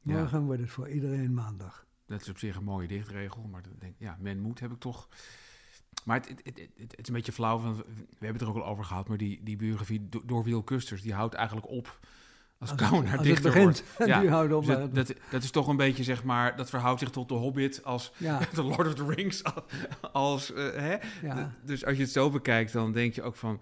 Ja. 0.00 0.18
Morgen 0.18 0.44
wordt 0.44 0.60
het 0.60 0.70
voor 0.70 0.88
iedereen 0.88 1.34
maandag. 1.34 1.86
Dat 2.06 2.20
is 2.20 2.28
op 2.28 2.38
zich 2.38 2.56
een 2.56 2.64
mooie 2.64 2.88
dichtregel, 2.88 3.42
maar 3.42 3.62
dan 3.62 3.72
denk 3.78 3.92
ik, 3.92 4.00
ja, 4.00 4.16
men 4.20 4.40
moet 4.40 4.60
heb 4.60 4.72
ik 4.72 4.78
toch. 4.78 5.08
Maar 6.04 6.16
het, 6.20 6.28
het, 6.42 6.68
het, 6.76 6.98
is 6.98 7.08
een 7.08 7.14
beetje 7.14 7.32
flauw, 7.32 7.60
want 7.60 7.76
we 7.76 7.84
hebben 8.08 8.32
het 8.32 8.40
er 8.40 8.48
ook 8.48 8.56
al 8.56 8.66
over 8.66 8.84
gehad, 8.84 9.08
maar 9.08 9.16
die, 9.16 9.42
die 9.42 9.56
biografie 9.56 10.08
do- 10.08 10.22
door 10.24 10.44
Wiel 10.44 10.62
Kusters, 10.62 11.02
die 11.02 11.14
houdt 11.14 11.34
eigenlijk 11.34 11.68
op 11.68 11.98
als, 12.58 12.70
Als, 12.70 12.80
Kouwenaar 12.80 13.18
als 13.18 13.26
het 13.26 13.28
dichter 13.28 13.52
begint, 13.52 13.82
wordt. 13.96 14.10
Ja, 14.10 14.20
die 14.20 14.30
houdt 14.30 14.52
op. 14.52 14.66
Dus 14.66 14.76
dat, 14.76 14.94
dat, 14.94 15.14
dat 15.30 15.42
is 15.42 15.50
toch 15.50 15.68
een 15.68 15.76
beetje, 15.76 16.04
zeg 16.04 16.24
maar, 16.24 16.56
dat 16.56 16.70
verhoudt 16.70 17.00
zich 17.00 17.10
tot 17.10 17.28
de 17.28 17.34
Hobbit 17.34 17.84
als 17.84 18.12
ja, 18.16 18.38
The 18.54 18.62
Lord 18.62 18.86
of 18.86 18.94
the 18.94 19.06
Rings. 19.06 19.42
Als, 20.12 20.52
eh, 20.52 20.70
hè? 20.72 20.96
ja. 21.22 21.54
Dus 21.62 21.84
als 21.84 21.96
je 21.96 22.02
het 22.02 22.12
zo 22.12 22.30
bekijkt, 22.30 22.72
dan 22.72 22.92
denk 22.92 23.14
je 23.14 23.22
ook 23.22 23.36
van... 23.36 23.60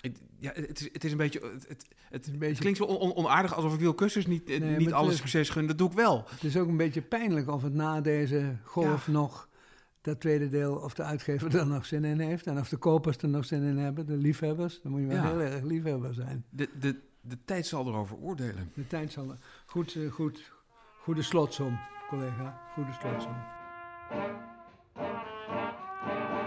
het- 0.00 0.20
ja, 0.38 0.50
het 0.54 0.80
is, 0.80 0.88
het 0.92 1.04
is 1.04 1.12
een 1.12 1.18
beetje... 1.18 1.40
Het, 1.40 1.68
het, 1.68 1.86
het, 2.10 2.26
een 2.26 2.32
beetje- 2.32 2.46
het 2.48 2.58
klinkt 2.58 2.78
zo 2.78 2.84
on- 2.84 2.96
on- 2.96 3.14
onaardig 3.14 3.54
alsof 3.54 3.74
ik 3.74 3.80
Wiel 3.80 3.94
Kusters 3.94 4.26
niet, 4.26 4.48
eh, 4.50 4.60
Nee, 4.60 4.76
niet 4.76 4.88
maar 4.88 4.94
alle 4.98 5.04
het 5.04 5.14
is- 5.14 5.20
succes 5.20 5.48
gun. 5.50 5.66
Dat 5.66 5.78
doe 5.78 5.88
ik 5.88 5.94
wel. 5.96 6.24
Het 6.30 6.44
is 6.44 6.56
ook 6.56 6.68
een 6.68 6.76
beetje 6.76 7.02
pijnlijk 7.02 7.48
of 7.48 7.62
het 7.62 7.74
na 7.74 8.00
deze 8.00 8.56
golf 8.64 9.08
nog, 9.08 9.48
dat 10.00 10.20
tweede 10.20 10.48
deel, 10.48 10.74
of 10.76 10.94
de 10.94 11.02
uitgever 11.02 11.56
er 11.56 11.66
nog 11.66 11.86
zin 11.86 12.04
in 12.04 12.20
heeft. 12.20 12.46
En 12.46 12.58
of 12.58 12.68
de 12.68 12.76
kopers 12.76 13.16
er 13.16 13.28
nog 13.28 13.44
zin 13.44 13.62
in 13.62 13.78
hebben, 13.78 14.06
de 14.06 14.16
liefhebbers. 14.16 14.80
Dan 14.82 14.92
moet 14.92 15.00
je 15.00 15.06
wel 15.06 15.16
Ja. 15.16 15.26
heel 15.30 15.40
erg 15.40 15.62
liefhebber 15.62 16.14
zijn. 16.14 16.44
De, 16.50 16.68
de, 16.80 17.00
de 17.20 17.38
tijd 17.44 17.66
zal 17.66 17.86
erover 17.86 18.16
oordelen. 18.16 18.70
De 18.74 18.86
tijd 18.86 19.12
zal... 19.12 19.34
Goed, 19.66 19.94
eh, 19.94 20.10
goed, 20.12 20.52
goede 21.02 21.22
slotsom, 21.22 21.78
collega. 22.08 22.60
Goede 22.74 22.92
slotsom. 23.00 23.34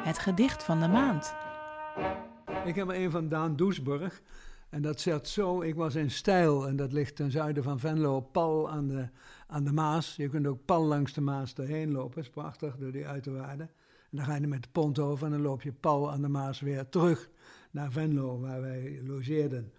Het 0.04 0.20
gedicht 0.20 0.64
van 0.64 0.80
de 0.80 0.88
maand. 0.88 1.34
Ik 2.66 2.76
heb 2.76 2.90
er 2.90 2.96
een 2.96 3.12
van 3.12 3.28
Daan 3.28 3.56
Doesburg. 3.56 4.22
En 4.70 4.82
dat 4.82 5.02
zegt 5.02 5.28
zo, 5.28 5.62
ik 5.62 5.76
was 5.76 5.96
in 5.96 6.12
Stijl 6.12 6.68
en 6.68 6.76
dat 6.76 6.92
ligt 6.92 7.16
ten 7.16 7.32
zuiden 7.32 7.64
van 7.64 7.80
Venlo, 7.80 8.20
pal 8.22 8.70
aan 8.70 8.88
de, 8.88 9.08
aan 9.48 9.64
de 9.64 9.72
Maas. 9.72 10.16
Je 10.16 10.30
kunt 10.30 10.48
ook 10.48 10.66
pal 10.66 10.84
langs 10.84 11.14
de 11.14 11.22
Maas 11.22 11.54
erheen 11.54 11.92
lopen, 11.92 12.22
is 12.22 12.30
prachtig, 12.30 12.78
door 12.78 12.92
die 12.92 13.08
uiterwaarden. 13.08 13.70
En 14.12 14.18
dan 14.18 14.26
ga 14.26 14.36
je 14.36 14.48
met 14.48 14.64
de 14.64 14.70
pont 14.72 15.00
over 15.00 15.26
en 15.26 15.32
dan 15.32 15.42
loop 15.42 15.62
je 15.62 15.74
pal 15.74 16.12
aan 16.12 16.22
de 16.22 16.28
Maas 16.28 16.60
weer 16.60 16.90
terug 16.90 17.30
naar 17.72 17.92
Venlo, 17.92 18.40
waar 18.40 18.62
wij 18.62 19.02
logeerden. 19.04 19.72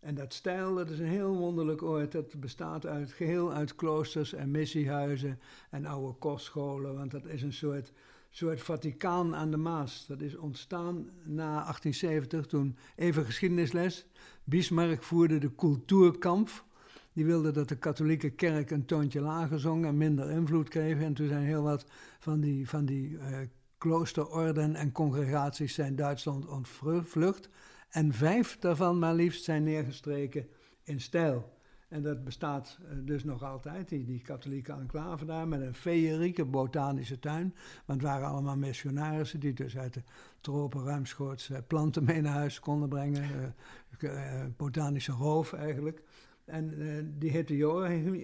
En 0.00 0.14
dat 0.14 0.34
Stijl, 0.34 0.74
dat 0.74 0.90
is 0.90 0.98
een 0.98 1.06
heel 1.06 1.36
wonderlijk 1.36 1.82
oord. 1.82 2.12
Dat 2.12 2.40
bestaat 2.40 2.86
uit, 2.86 3.12
geheel 3.12 3.52
uit 3.52 3.74
kloosters 3.74 4.32
en 4.32 4.50
missiehuizen 4.50 5.38
en 5.70 5.86
oude 5.86 6.18
kostscholen. 6.18 6.96
Want 6.96 7.10
dat 7.10 7.26
is 7.26 7.42
een 7.42 7.52
soort, 7.52 7.92
soort 8.30 8.60
Vaticaan 8.60 9.34
aan 9.34 9.50
de 9.50 9.56
Maas. 9.56 10.06
Dat 10.06 10.20
is 10.20 10.36
ontstaan 10.36 11.10
na 11.24 11.52
1870, 11.52 12.46
toen 12.46 12.76
even 12.96 13.24
geschiedenisles. 13.24 14.06
Bismarck 14.44 15.02
voerde 15.02 15.38
de 15.38 15.54
cultuurkamp. 15.54 16.64
Die 17.12 17.24
wilde 17.24 17.50
dat 17.50 17.68
de 17.68 17.78
katholieke 17.78 18.30
kerk 18.30 18.70
een 18.70 18.84
toontje 18.84 19.20
lager 19.20 19.60
zong 19.60 19.84
en 19.84 19.96
minder 19.96 20.30
invloed 20.30 20.68
kreeg. 20.68 21.00
En 21.00 21.14
toen 21.14 21.28
zijn 21.28 21.44
heel 21.44 21.62
wat 21.62 21.84
van 22.18 22.40
die, 22.40 22.68
van 22.68 22.84
die 22.84 23.18
eh, 23.18 23.38
kloosterorden 23.78 24.74
en 24.74 24.92
congregaties 24.92 25.74
zijn 25.74 25.96
Duitsland 25.96 26.46
ontvlucht. 26.46 27.48
En 27.88 28.12
vijf 28.12 28.58
daarvan 28.58 28.98
maar 28.98 29.14
liefst 29.14 29.44
zijn 29.44 29.62
neergestreken 29.62 30.48
in 30.82 31.00
stijl. 31.00 31.58
En 31.90 32.02
dat 32.02 32.24
bestaat 32.24 32.78
eh, 32.82 32.96
dus 33.02 33.24
nog 33.24 33.42
altijd, 33.42 33.88
die, 33.88 34.04
die 34.04 34.20
katholieke 34.20 34.72
enclave 34.72 35.24
daar, 35.24 35.48
met 35.48 35.60
een 35.60 35.74
feerieke 35.74 36.44
botanische 36.44 37.18
tuin. 37.18 37.54
Want 37.84 38.00
het 38.00 38.10
waren 38.10 38.28
allemaal 38.28 38.56
missionarissen 38.56 39.40
die 39.40 39.52
dus 39.52 39.76
uit 39.76 39.94
de 39.94 40.02
tropen 40.40 40.84
ruimschoots 40.84 41.50
eh, 41.50 41.58
planten 41.66 42.04
mee 42.04 42.20
naar 42.20 42.32
huis 42.32 42.60
konden 42.60 42.88
brengen. 42.88 43.54
eh, 43.98 44.44
botanische 44.56 45.12
roof 45.12 45.52
eigenlijk. 45.52 46.02
En 46.50 46.80
eh, 46.80 47.04
die 47.18 47.30
heette 47.30 47.56
Joachim, 47.56 48.14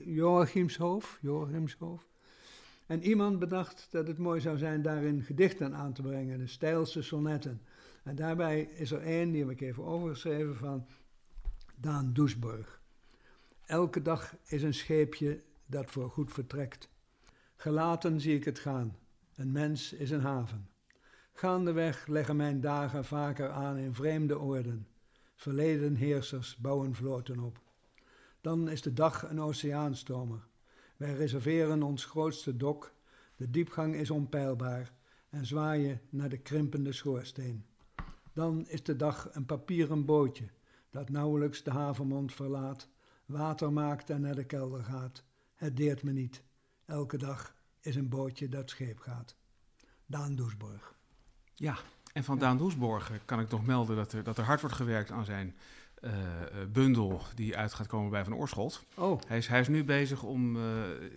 Joachimshoofd. 1.21 2.09
En 2.87 3.03
iemand 3.03 3.39
bedacht 3.39 3.89
dat 3.91 4.07
het 4.07 4.19
mooi 4.19 4.41
zou 4.41 4.59
zijn 4.59 4.83
daarin 4.83 5.23
gedichten 5.23 5.75
aan 5.75 5.93
te 5.93 6.03
brengen, 6.03 6.39
de 6.39 6.47
stijlse 6.47 7.03
sonnetten. 7.03 7.61
En 8.03 8.17
daarbij 8.17 8.61
is 8.61 8.91
er 8.91 9.01
één, 9.01 9.31
die 9.31 9.41
heb 9.41 9.51
ik 9.51 9.61
even 9.61 9.85
overgeschreven, 9.85 10.57
van 10.57 10.87
Daan 11.77 12.13
Doesburg. 12.13 12.81
Elke 13.67 14.03
dag 14.03 14.37
is 14.47 14.63
een 14.63 14.75
scheepje 14.75 15.43
dat 15.67 15.91
voor 15.91 16.11
goed 16.11 16.33
vertrekt. 16.33 16.89
Gelaten 17.57 18.21
zie 18.21 18.35
ik 18.35 18.45
het 18.45 18.59
gaan. 18.59 18.97
Een 19.35 19.53
mens 19.53 19.93
is 19.93 20.11
een 20.11 20.21
haven. 20.21 20.69
Gaandeweg 21.33 22.07
leggen 22.07 22.37
mijn 22.37 22.61
dagen 22.61 23.05
vaker 23.05 23.51
aan 23.51 23.77
in 23.77 23.95
vreemde 23.95 24.39
oorden. 24.41 24.87
Verleden 25.35 25.95
heersers 25.95 26.57
bouwen 26.57 26.95
vloten 26.95 27.39
op. 27.39 27.61
Dan 28.41 28.69
is 28.69 28.83
de 28.83 28.93
dag 28.93 29.31
een 29.31 29.41
oceaanstromer. 29.41 30.47
Wij 30.97 31.15
reserveren 31.15 31.83
ons 31.83 32.05
grootste 32.05 32.57
dok. 32.57 32.93
De 33.37 33.51
diepgang 33.51 33.95
is 33.95 34.11
onpeilbaar 34.11 34.93
en 35.31 35.47
zwaaien 35.47 36.01
naar 36.09 36.29
de 36.29 36.39
krimpende 36.39 36.93
schoorsteen. 36.93 37.67
Dan 38.33 38.67
is 38.69 38.83
de 38.83 38.97
dag 38.97 39.29
een 39.33 39.47
papieren 39.47 40.05
bootje 40.05 40.49
dat 40.91 41.09
nauwelijks 41.09 41.63
de 41.63 41.71
havenmond 41.71 42.35
verlaat, 42.35 42.89
water 43.27 43.73
maakt 43.73 44.11
en 44.11 44.21
naar 44.21 44.35
de 44.35 44.45
kelder 44.45 44.85
gaat. 44.85 45.25
Het 45.55 45.77
deert 45.77 46.03
me 46.03 46.13
niet. 46.13 46.43
Elke 46.85 47.17
dag 47.17 47.55
is 47.81 47.97
een 47.97 48.09
bootje 48.09 48.49
dat 48.49 48.71
scheep 48.71 48.99
gaat. 48.99 49.37
Daan 50.07 50.35
Doesburg. 50.35 50.95
Ja, 51.55 51.79
en 52.13 52.25
van 52.25 52.39
Daan 52.39 52.59
Doesborg 52.59 53.11
kan 53.25 53.41
ik 53.41 53.51
nog 53.51 53.67
melden 53.67 53.97
dat 53.97 54.13
er, 54.13 54.23
dat 54.23 54.39
er 54.39 54.45
hard 54.45 54.61
wordt 54.61 54.77
gewerkt 54.77 55.11
aan 55.11 55.25
zijn 55.25 55.57
eh, 56.01 56.43
eh, 56.43 56.69
bundel 56.73 57.23
die 57.35 57.57
uit 57.57 57.75
gaat 57.75 57.87
komen 57.87 58.11
bij 58.11 58.25
Van 58.25 58.35
Oorschot. 58.35 58.85
Oh, 58.95 59.21
Hij 59.27 59.37
is, 59.39 59.47
hij 59.47 59.61
is 59.61 59.69
nu 59.69 59.85
bezig 59.85 60.23
om, 60.23 60.57
eh, 60.57 60.63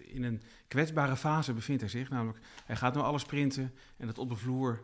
in 0.06 0.24
een 0.24 0.42
kwetsbare 0.68 1.16
fase 1.16 1.54
bevindt 1.54 1.82
hij 1.82 1.89
zich. 1.89 2.10
Namelijk, 2.10 2.39
hij 2.66 2.75
gaat 2.75 2.96
nu 2.96 3.01
alles 3.01 3.24
printen 3.24 3.74
en 3.98 4.08
dat 4.08 4.18
op 4.18 4.30
de 4.30 4.36
vloer 4.36 4.82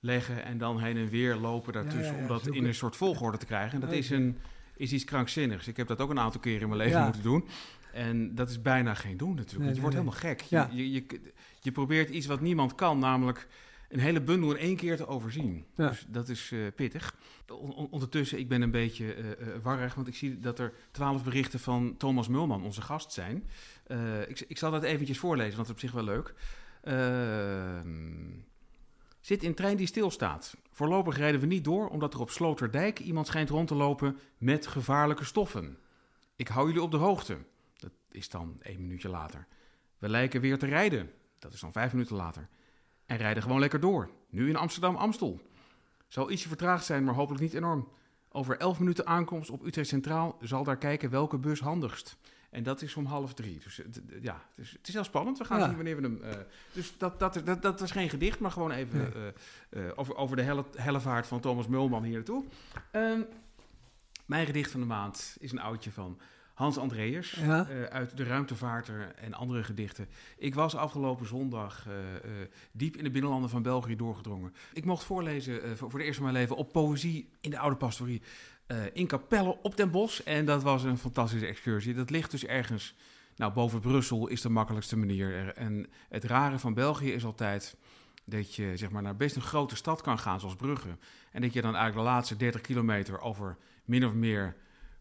leggen 0.00 0.44
en 0.44 0.58
dan 0.58 0.80
heen 0.80 0.96
en 0.96 1.08
weer 1.08 1.36
lopen 1.36 1.72
daartussen 1.72 2.02
Ja, 2.02 2.10
ja, 2.10 2.16
ja, 2.16 2.22
om 2.22 2.28
dat 2.28 2.46
in 2.46 2.64
een 2.64 2.74
soort 2.74 2.96
volgorde 2.96 3.38
te 3.38 3.46
krijgen. 3.46 3.74
En 3.74 3.80
dat 3.80 3.88
Oké. 3.88 3.98
is, 3.98 4.10
een, 4.10 4.38
is 4.80 4.92
iets 4.92 5.04
krankzinnigs. 5.04 5.68
Ik 5.68 5.76
heb 5.76 5.86
dat 5.88 6.00
ook 6.00 6.10
een 6.10 6.18
aantal 6.18 6.40
keren 6.40 6.60
in 6.60 6.68
mijn 6.68 6.80
leven 6.80 6.98
Ja. 6.98 7.04
moeten 7.04 7.22
doen. 7.22 7.48
En 7.92 8.34
dat 8.34 8.50
is 8.50 8.62
bijna 8.62 8.94
geen 8.94 9.16
doen 9.16 9.34
natuurlijk. 9.34 9.64
Nee, 9.64 9.74
je 9.74 9.80
wordt 9.80 9.96
nee, 9.96 10.04
helemaal 10.04 10.30
gek. 10.30 10.40
Ja. 10.40 10.68
Je, 10.72 10.92
je, 10.92 11.04
je, 11.08 11.20
je 11.60 11.72
probeert 11.72 12.10
iets 12.10 12.26
wat 12.26 12.40
niemand 12.40 12.74
kan, 12.74 12.98
namelijk 12.98 13.48
een 13.88 13.98
hele 14.00 14.20
bundel 14.20 14.50
in 14.50 14.56
één 14.56 14.76
keer 14.76 14.96
te 14.96 15.06
overzien. 15.06 15.64
Ja. 15.76 15.88
Dus 15.88 16.06
dat 16.08 16.28
is 16.28 16.50
eh, 16.52 16.58
pittig. 16.76 17.14
On- 17.48 17.74
on- 17.74 17.88
ondertussen, 17.90 18.38
ik 18.38 18.48
ben 18.48 18.62
een 18.62 18.70
beetje 18.70 19.14
eh, 19.14 19.24
warrig, 19.62 19.94
want 19.94 20.08
ik 20.08 20.14
zie 20.14 20.38
dat 20.38 20.58
er 20.58 20.72
twaalf 20.90 21.24
berichten 21.24 21.60
van 21.60 21.94
Thomas 21.96 22.28
Mulman, 22.28 22.62
onze 22.64 22.82
gast, 22.82 23.12
zijn. 23.12 23.48
Ik, 24.28 24.44
ik 24.48 24.58
zal 24.58 24.70
dat 24.70 24.82
eventjes 24.82 25.18
voorlezen, 25.18 25.56
want 25.56 25.66
dat 25.68 25.76
is 25.76 25.82
op 25.82 25.88
zich 25.90 25.92
wel 25.92 26.04
leuk. 26.04 26.34
Zit 29.20 29.42
in 29.42 29.54
trein 29.54 29.76
die 29.76 29.86
stilstaat. 29.86 30.56
Voorlopig 30.70 31.16
rijden 31.16 31.40
we 31.40 31.46
niet 31.46 31.64
door, 31.64 31.88
omdat 31.88 32.14
er 32.14 32.20
op 32.20 32.30
Sloterdijk 32.30 32.98
iemand 32.98 33.26
schijnt 33.26 33.50
rond 33.50 33.68
te 33.68 33.74
lopen 33.74 34.18
met 34.38 34.66
gevaarlijke 34.66 35.24
stoffen. 35.24 35.78
Ik 36.36 36.48
hou 36.48 36.66
jullie 36.66 36.82
op 36.82 36.90
de 36.90 36.96
hoogte. 36.96 37.38
Dat 37.76 37.92
is 38.10 38.28
dan 38.28 38.56
één 38.62 38.80
minuutje 38.80 39.08
later. 39.08 39.46
We 39.98 40.08
lijken 40.08 40.40
weer 40.40 40.58
te 40.58 40.66
rijden. 40.66 41.12
Dat 41.38 41.52
is 41.52 41.60
dan 41.60 41.72
vijf 41.72 41.92
minuten 41.92 42.16
later. 42.16 42.48
En 43.06 43.16
rijden 43.16 43.42
gewoon 43.42 43.60
lekker 43.60 43.80
door. 43.80 44.10
Nu 44.30 44.48
in 44.48 44.56
Amsterdam-Amstel. 44.56 45.40
Zal 46.08 46.30
ietsje 46.30 46.48
vertraagd 46.48 46.84
zijn, 46.84 47.04
maar 47.04 47.14
hopelijk 47.14 47.42
niet 47.42 47.54
enorm. 47.54 47.88
Over 48.28 48.56
elf 48.56 48.78
minuten 48.78 49.06
aankomst 49.06 49.50
op 49.50 49.64
Utrecht 49.64 49.88
Centraal 49.88 50.38
zal 50.40 50.64
daar 50.64 50.78
kijken 50.78 51.10
welke 51.10 51.38
bus 51.38 51.60
handigst. 51.60 52.16
En 52.50 52.62
dat 52.62 52.82
is 52.82 52.94
om 52.94 53.04
half 53.06 53.34
drie. 53.34 53.58
Dus 53.64 53.76
het- 53.76 54.02
ja, 54.22 54.42
het 54.54 54.64
is, 54.66 54.70
het 54.72 54.88
is 54.88 54.94
heel 54.94 55.04
spannend. 55.04 55.38
We 55.38 55.44
gaan 55.44 55.58
Ja. 55.58 55.66
zien 55.66 55.74
wanneer 55.74 55.96
we 55.96 56.02
hem... 56.02 56.22
eh, 56.22 56.36
dus 56.72 56.98
dat, 56.98 57.18
dat, 57.18 57.40
dat, 57.44 57.62
dat 57.62 57.80
was 57.80 57.90
geen 57.90 58.08
gedicht, 58.08 58.38
maar 58.40 58.50
gewoon 58.50 58.70
even 58.70 58.98
Nee. 58.98 59.32
eh, 59.70 59.86
eh, 59.88 59.92
over, 59.98 60.16
over 60.16 60.36
de 60.36 60.42
helle, 60.42 60.64
hellevaart 60.76 61.26
van 61.26 61.40
Thomas 61.40 61.66
Mulman 61.66 62.02
hier 62.02 62.14
naartoe. 62.14 62.44
Ehm, 62.90 63.20
mijn 64.26 64.46
gedicht 64.46 64.70
van 64.70 64.80
de 64.80 64.86
maand 64.86 65.36
is 65.40 65.52
een 65.52 65.60
oudje 65.60 65.92
van 65.92 66.18
Hans. 66.54 66.78
Ja. 67.36 67.68
eh, 67.68 67.82
uit 67.82 68.16
De 68.16 68.24
Ruimtevaarter 68.24 69.14
en 69.14 69.34
andere 69.34 69.64
gedichten. 69.64 70.08
Ik 70.38 70.54
was 70.54 70.76
afgelopen 70.76 71.26
zondag 71.26 71.86
eh, 71.86 72.14
eh, 72.16 72.48
diep 72.72 72.96
in 72.96 73.04
de 73.04 73.10
binnenlanden 73.10 73.50
van 73.50 73.62
België 73.62 73.96
doorgedrongen. 73.96 74.54
Ik 74.72 74.84
mocht 74.84 75.04
voorlezen 75.04 75.62
eh, 75.62 75.70
voor, 75.74 75.90
voor 75.90 75.98
de 75.98 76.04
eerste 76.04 76.22
van 76.22 76.30
mijn 76.32 76.42
leven 76.42 76.56
op 76.56 76.72
poëzie 76.72 77.30
in 77.40 77.50
de 77.50 77.58
oude 77.58 77.76
pastorie 77.76 78.22
eh, 78.70 78.76
in 78.92 79.06
Capelle 79.06 79.56
op 79.62 79.76
Den 79.76 79.90
Bosch. 79.90 80.20
En 80.20 80.44
dat 80.44 80.62
was 80.62 80.82
een 80.82 80.98
fantastische 80.98 81.46
excursie. 81.46 81.94
Dat 81.94 82.10
ligt 82.10 82.30
dus 82.30 82.44
ergens, 82.46 82.94
nou 83.36 83.52
boven 83.52 83.80
Brussel 83.80 84.28
is 84.28 84.40
de 84.40 84.48
makkelijkste 84.48 84.96
manier. 84.96 85.34
Er- 85.34 85.54
En 85.56 85.86
het 86.08 86.24
rare 86.24 86.58
van 86.58 86.74
België 86.74 87.12
is 87.12 87.24
altijd 87.24 87.76
dat 88.24 88.54
je 88.54 88.72
zeg 88.76 88.90
maar, 88.90 89.02
naar 89.02 89.16
best 89.16 89.36
een 89.36 89.42
grote 89.42 89.76
stad 89.76 90.00
kan 90.00 90.18
gaan, 90.18 90.40
zoals 90.40 90.54
Brugge. 90.56 90.96
En 91.32 91.40
dat 91.40 91.52
je 91.52 91.62
dan 91.62 91.74
eigenlijk 91.74 92.06
de 92.06 92.12
laatste 92.12 92.36
30 92.36 92.60
kilometer 92.60 93.20
over 93.20 93.56
min 93.84 94.06
of 94.06 94.14
meer 94.14 94.56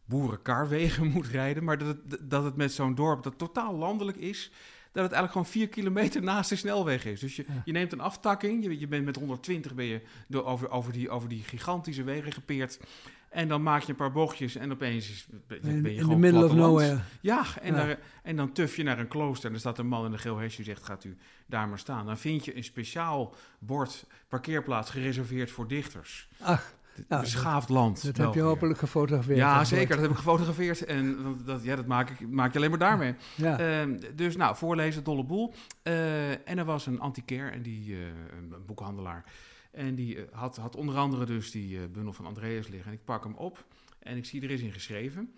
boerenkarwegen 0.05 1.07
moet 1.13 1.27
rijden. 1.27 1.63
Maar 1.63 1.77
dat 1.77 1.87
het, 1.87 2.17
dat 2.29 2.43
het 2.43 2.55
met 2.55 2.71
zo'n 2.73 2.95
dorp 2.95 3.23
dat 3.23 3.37
totaal 3.37 3.75
landelijk 3.75 4.17
is, 4.17 4.51
dat 4.91 5.03
het 5.03 5.11
eigenlijk 5.13 5.31
gewoon 5.31 5.47
vier 5.47 5.67
kilometer 5.69 6.21
naast 6.23 6.49
de 6.49 6.55
snelweg 6.55 7.05
is. 7.05 7.19
Dus 7.19 7.35
je, 7.35 7.45
je 7.65 7.71
neemt 7.71 7.91
een 7.91 7.99
aftakking, 7.99 8.63
je, 8.63 8.79
je 8.79 8.87
bent 8.87 9.05
met 9.05 9.15
120 9.15 9.73
ben 9.75 9.85
je 9.85 10.01
door, 10.27 10.45
over, 10.45 10.69
over, 10.69 10.91
die, 10.93 11.09
over 11.09 11.29
die 11.29 11.43
gigantische 11.43 12.03
wegen 12.03 12.31
gepeerd. 12.31 12.79
En 13.29 13.47
dan 13.47 13.63
maak 13.63 13.81
je 13.81 13.89
een 13.89 13.95
paar 13.95 14.11
bochtjes 14.11 14.55
en 14.55 14.71
opeens 14.71 15.09
is, 15.09 15.27
ben 15.47 15.59
je 15.61 15.69
In, 15.69 15.83
gewoon 15.83 15.99
in 15.99 16.07
the 16.07 16.15
middle 16.15 16.45
of 16.45 16.53
nowhere. 16.53 16.99
Ja, 17.21 17.45
en, 17.61 17.73
Ja. 17.73 17.85
Daar, 17.85 17.97
en 18.23 18.35
dan 18.35 18.51
tuf 18.51 18.75
je 18.75 18.83
naar 18.83 18.99
een 18.99 19.07
klooster 19.07 19.47
en 19.49 19.53
er 19.53 19.59
staat 19.59 19.77
een 19.77 19.87
man 19.87 20.05
in 20.05 20.11
een 20.11 20.19
geel 20.19 20.37
hesje 20.37 20.55
die 20.55 20.65
zegt, 20.65 20.83
gaat 20.83 21.03
u 21.03 21.17
daar 21.45 21.67
maar 21.67 21.79
staan. 21.79 22.05
Dan 22.05 22.17
vind 22.17 22.45
je 22.45 22.57
een 22.57 22.63
speciaal 22.63 23.33
bord 23.59 24.05
parkeerplaats 24.27 24.89
gereserveerd 24.89 25.51
voor 25.51 25.67
dichters. 25.67 26.29
Ach, 26.41 26.73
nou, 27.07 27.21
Beschaafd 27.21 27.69
land. 27.69 28.05
dat 28.05 28.17
heb 28.17 28.33
je 28.33 28.41
hopelijk 28.41 28.79
gefotografeerd. 28.79 29.37
Ja, 29.37 29.63
zeker. 29.63 29.89
Dat 29.89 30.01
heb 30.01 30.11
ik 30.11 30.17
gefotografeerd. 30.17 30.85
En 30.85 31.37
dat, 31.45 31.63
ja, 31.63 31.75
dat 31.75 31.85
maak, 31.85 32.09
ik, 32.09 32.29
maak 32.29 32.51
je 32.51 32.57
alleen 32.57 32.69
maar 32.69 32.79
daarmee. 32.79 33.15
Ja. 33.35 33.59
Ehm, 33.59 33.99
dus 34.15 34.35
nou, 34.35 34.55
voorlezen, 34.55 35.03
dolle 35.03 35.23
boel. 35.23 35.53
Eh, 35.83 36.29
en 36.31 36.57
er 36.57 36.65
was 36.65 36.85
een 36.85 36.99
antiquair, 36.99 37.51
en 37.51 37.61
die, 37.61 37.93
eh, 37.93 37.99
een 38.37 38.53
boekhandelaar. 38.65 39.23
En 39.71 39.95
die 39.95 40.25
eh, 40.25 40.37
had, 40.37 40.57
had 40.57 40.75
onder 40.75 40.97
andere 40.97 41.25
dus 41.25 41.51
die 41.51 41.81
eh, 41.81 41.87
bundel 41.87 42.13
van 42.13 42.25
Andreas 42.25 42.67
liggen. 42.67 42.91
En 42.91 42.97
ik 42.97 43.05
pak 43.05 43.23
hem 43.23 43.35
op 43.35 43.65
en 43.99 44.17
ik 44.17 44.25
zie 44.25 44.41
er 44.41 44.51
is 44.51 44.61
in 44.61 44.71
geschreven. 44.71 45.35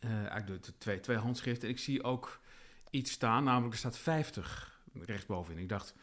Eh 0.00 0.10
eigenlijk 0.10 0.46
de, 0.46 0.70
de 0.72 0.78
twee, 0.78 1.00
twee 1.00 1.16
handschriften. 1.16 1.68
En 1.68 1.74
ik 1.74 1.80
zie 1.80 2.02
ook 2.02 2.40
iets 2.90 3.10
staan, 3.12 3.44
namelijk 3.44 3.72
er 3.72 3.78
staat 3.78 3.98
50 3.98 4.80
rechtsbovenin. 4.92 5.62
Ik 5.62 5.68
dacht, 5.68 5.94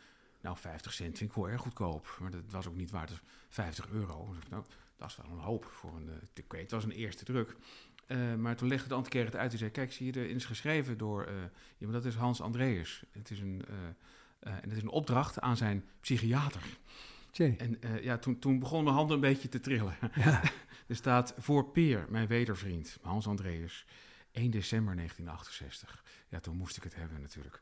nou 0.41 0.57
50 0.57 0.93
cent 0.93 1.17
vind 1.17 1.29
ik 1.29 1.35
wel 1.35 1.49
erg 1.49 1.61
goedkoop. 1.61 2.17
Maar 2.21 2.31
dat 2.31 2.41
was 2.49 2.67
ook 2.67 2.75
niet 2.75 2.91
waard, 2.91 3.09
dus 3.09 3.21
50 3.49 3.89
euro. 3.89 4.35
Nou, 4.49 4.63
dat 4.97 5.09
is 5.09 5.15
wel 5.15 5.31
een 5.31 5.43
hoop 5.43 5.65
voor 5.65 5.95
een... 5.95 6.09
eh, 6.09 6.15
ik 6.33 6.51
weet, 6.51 6.61
het 6.61 6.71
was 6.71 6.83
een 6.83 6.91
eerste 6.91 7.23
druk. 7.23 7.55
Eh, 8.07 8.35
maar 8.35 8.55
toen 8.55 8.67
legde 8.67 8.87
de 8.87 8.93
antiquair 8.93 9.25
het 9.25 9.35
uit 9.35 9.51
en 9.51 9.57
zei... 9.57 9.71
Kijk, 9.71 9.93
zie 9.93 10.13
je, 10.13 10.19
erin 10.19 10.35
is 10.35 10.45
geschreven 10.45 10.97
door... 10.97 11.23
eh 11.23 11.33
iemand, 11.77 12.03
dat 12.03 12.13
is 12.13 12.19
Hans 12.19 12.41
Andreas. 12.41 13.03
Het 13.11 13.31
is 13.31 13.39
een, 13.39 13.65
eh, 13.67 13.75
eh, 14.39 14.53
en 14.53 14.69
het 14.69 14.77
is 14.77 14.81
een 14.81 14.89
opdracht 14.89 15.39
aan 15.39 15.57
zijn 15.57 15.85
psychiater. 16.01 16.61
En 17.39 17.81
eh, 17.81 18.03
ja, 18.03 18.17
toen, 18.17 18.39
toen 18.39 18.59
begon 18.59 18.83
mijn 18.83 18.95
handen 18.95 19.15
een 19.15 19.21
beetje 19.21 19.49
te 19.49 19.59
trillen. 19.59 19.95
Ja. 20.15 20.41
er 20.87 20.95
staat 20.95 21.33
voor 21.37 21.71
Peer, 21.71 22.05
mijn 22.09 22.27
wedervriend, 22.27 22.97
Hans 23.01 23.27
Andreas, 23.27 23.85
1 24.31 24.51
december 24.51 24.95
1968. 24.95 26.03
Ja, 26.29 26.39
toen 26.39 26.57
moest 26.57 26.77
ik 26.77 26.83
het 26.83 26.95
hebben 26.95 27.21
natuurlijk. 27.21 27.59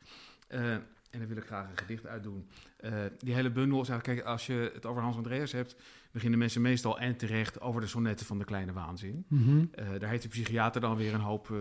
Eh, 0.48 0.74
en 0.74 1.22
dan 1.22 1.27
wil 1.27 1.38
ik 1.38 1.46
graag 1.46 1.70
een 1.70 1.77
gedicht 1.77 2.05
uitdoen. 2.05 2.50
Eh, 2.77 2.94
die 3.17 3.34
hele 3.34 3.51
bundel 3.51 3.82
is 3.82 3.89
eigenlijk, 3.89 4.20
kijk, 4.20 4.32
als 4.32 4.46
je 4.46 4.72
het 4.74 4.86
over 4.86 5.01
Hans 5.01 5.15
Andreas 5.15 5.51
hebt, 5.51 5.75
beginnen 6.12 6.39
mensen 6.39 6.62
meestal 6.62 7.00
en 7.00 7.17
terecht 7.17 7.62
over 7.62 7.82
de 7.82 7.88
sonnetten 7.88 8.25
van 8.25 8.38
de 8.38 8.46
kleine 8.46 8.74
waanzin. 8.74 9.25
Mhm. 9.27 9.65
Daar 10.00 10.10
heeft 10.10 10.24
de 10.24 10.29
psychiater 10.29 10.82
dan 10.82 10.96
weer 10.96 11.13
een 11.13 11.20
hoop 11.20 11.53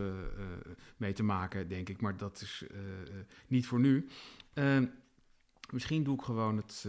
mee 0.97 1.13
te 1.13 1.23
maken, 1.23 1.69
denk 1.69 1.89
ik. 1.89 2.01
Maar 2.01 2.17
dat 2.17 2.41
is 2.41 2.65
niet 3.47 3.67
voor 3.67 3.81
nu. 3.81 4.09
Misschien 5.71 6.05
doe 6.05 6.15
ik 6.15 6.23
gewoon 6.23 6.57
het, 6.57 6.87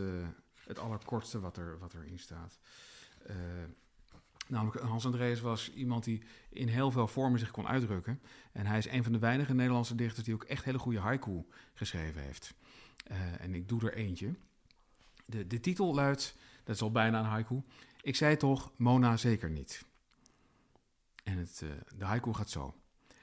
het 0.68 0.80
allerkortste 0.80 1.40
wat, 1.40 1.58
er, 1.58 1.80
wat 1.80 1.94
erin 1.94 2.20
staat. 2.20 2.60
Eh, 3.26 3.36
namelijk, 4.48 4.80
Hans 4.80 5.06
Andreas 5.06 5.40
was 5.42 5.74
iemand 5.74 6.04
die 6.04 6.24
in 6.50 6.68
heel 6.68 6.92
veel 6.92 7.08
vormen 7.08 7.40
zich 7.40 7.52
kon 7.52 7.68
uitdrukken. 7.68 8.22
En 8.52 8.66
hij 8.66 8.78
is 8.78 8.88
een 8.88 9.04
van 9.04 9.12
de 9.12 9.20
weinige 9.20 9.54
Nederlandse 9.54 9.96
dichters 9.96 10.26
die 10.26 10.34
ook 10.34 10.44
echt 10.44 10.64
hele 10.64 10.80
goede 10.80 11.00
haiku 11.00 11.46
geschreven 11.74 12.22
heeft. 12.22 12.54
Eh, 13.06 13.42
en 13.42 13.54
ik 13.54 13.70
doe 13.70 13.82
er 13.82 13.94
eentje. 13.94 14.36
De, 15.26 15.48
de 15.48 15.60
titel 15.60 15.94
luidt, 15.94 16.36
dat 16.64 16.76
is 16.76 16.82
al 16.82 16.92
bijna 16.92 17.20
een 17.20 17.26
haiku. 17.26 17.62
Ik 18.02 18.16
zei 18.16 18.38
toch, 18.38 18.72
Mona 18.76 19.18
zeker 19.18 19.50
niet. 19.50 19.86
En 21.24 21.38
het, 21.38 21.62
eh, 21.64 21.70
de 21.98 22.06
haiku 22.06 22.34
gaat 22.34 22.50
zo. 22.50 22.76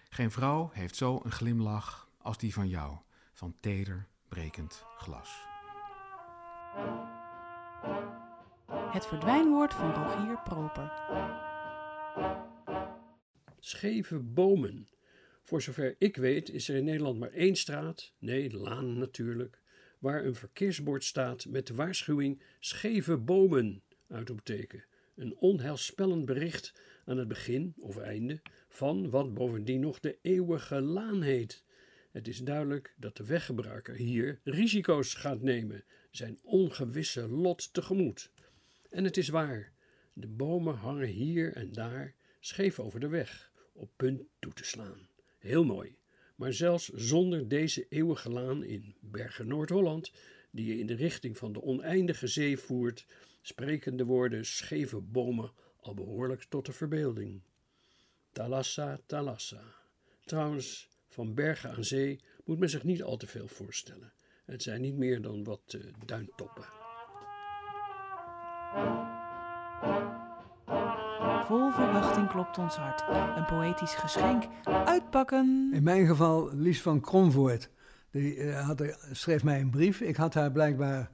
Geen 0.08 0.30
vrouw 0.30 0.70
heeft 0.72 0.96
zo 0.96 1.20
een 1.24 1.32
glimlach 1.32 2.08
als 2.18 2.38
die 2.38 2.52
van 2.52 2.68
jou, 2.68 2.96
van 3.32 3.54
teder, 3.60 4.08
brekend 4.28 4.84
glas. 4.96 5.50
Het 8.92 9.06
verdwijnwoord 9.06 9.74
van 9.74 9.94
Rogier 9.94 10.38
Proper. 10.44 10.92
Scheve 13.58 14.18
bomen. 14.18 14.88
Voor 15.42 15.62
zover 15.62 15.94
ik 15.98 16.16
weet 16.16 16.48
is 16.48 16.68
er 16.68 16.76
in 16.76 16.84
Nederland 16.84 17.18
maar 17.18 17.32
één 17.32 17.56
straat, 17.56 18.12
nee, 18.18 18.56
laan 18.56 18.98
natuurlijk, 18.98 19.60
waar 19.98 20.24
een 20.24 20.34
verkeersbord 20.34 21.04
staat 21.04 21.46
met 21.46 21.66
de 21.66 21.74
waarschuwing 21.74 22.42
scheve 22.60 23.16
bomen, 23.16 23.82
uitroepteken. 24.08 24.84
Een 25.14 25.36
onheilspellend 25.36 26.24
bericht 26.24 26.74
aan 27.04 27.16
het 27.16 27.28
begin 27.28 27.74
of 27.78 27.96
einde 27.96 28.40
van 28.68 29.10
wat 29.10 29.34
bovendien 29.34 29.80
nog 29.80 30.00
de 30.00 30.18
eeuwige 30.22 30.80
laan 30.80 31.22
heet. 31.22 31.64
Het 32.10 32.28
is 32.28 32.38
duidelijk 32.38 32.94
dat 32.96 33.16
de 33.16 33.24
weggebruiker 33.24 33.94
hier 33.94 34.40
risico's 34.44 35.14
gaat 35.14 35.42
nemen, 35.42 35.84
zijn 36.12 36.38
ongewisse 36.42 37.28
lot 37.28 37.72
tegemoet. 37.72 38.30
En 38.90 39.04
het 39.04 39.16
is 39.16 39.28
waar, 39.28 39.72
de 40.12 40.28
bomen 40.28 40.74
hangen 40.74 41.08
hier 41.08 41.52
en 41.52 41.72
daar 41.72 42.14
scheef 42.40 42.80
over 42.80 43.00
de 43.00 43.08
weg, 43.08 43.52
op 43.72 43.90
punt 43.96 44.22
toe 44.38 44.52
te 44.52 44.64
slaan. 44.64 45.08
Heel 45.38 45.64
mooi. 45.64 45.96
Maar 46.36 46.52
zelfs 46.52 46.88
zonder 46.88 47.48
deze 47.48 47.86
eeuwige 47.88 48.30
laan 48.30 48.64
in 48.64 48.94
Bergen 49.00 49.46
Noord-Holland, 49.46 50.12
die 50.50 50.66
je 50.66 50.78
in 50.78 50.86
de 50.86 50.94
richting 50.94 51.38
van 51.38 51.52
de 51.52 51.62
oneindige 51.62 52.26
zee 52.26 52.58
voert, 52.58 53.06
spreken 53.42 53.96
de 53.96 54.04
woorden 54.04 54.46
scheve 54.46 55.00
bomen 55.00 55.52
al 55.80 55.94
behoorlijk 55.94 56.42
tot 56.42 56.66
de 56.66 56.72
verbeelding. 56.72 57.42
Thalassa, 58.32 59.00
Thalassa. 59.06 59.74
Trouwens, 60.24 60.88
van 61.08 61.34
Bergen 61.34 61.70
aan 61.70 61.84
Zee 61.84 62.20
moet 62.44 62.58
men 62.58 62.70
zich 62.70 62.84
niet 62.84 63.02
al 63.02 63.16
te 63.16 63.26
veel 63.26 63.48
voorstellen. 63.48 64.12
Het 64.44 64.62
zijn 64.62 64.80
niet 64.80 64.96
meer 64.96 65.22
dan 65.22 65.44
wat 65.44 65.60
eh, 65.66 65.80
duintoppen. 66.06 66.64
Vol 71.46 71.70
verwachting 71.70 72.28
klopt 72.28 72.58
ons 72.58 72.76
hart. 72.76 73.04
Een 73.36 73.44
poëtisch 73.44 73.94
geschenk. 73.94 74.44
Uitpakken. 74.64 75.70
In 75.72 75.82
mijn 75.82 76.06
geval 76.06 76.50
Lies 76.54 76.82
van 76.82 77.00
Kronvoort. 77.00 77.70
Die 78.10 78.36
eh, 78.36 78.66
had, 78.66 78.96
schreef 79.12 79.44
mij 79.44 79.60
een 79.60 79.70
brief. 79.70 80.00
Ik 80.00 80.16
had 80.16 80.34
haar 80.34 80.52
blijkbaar 80.52 81.10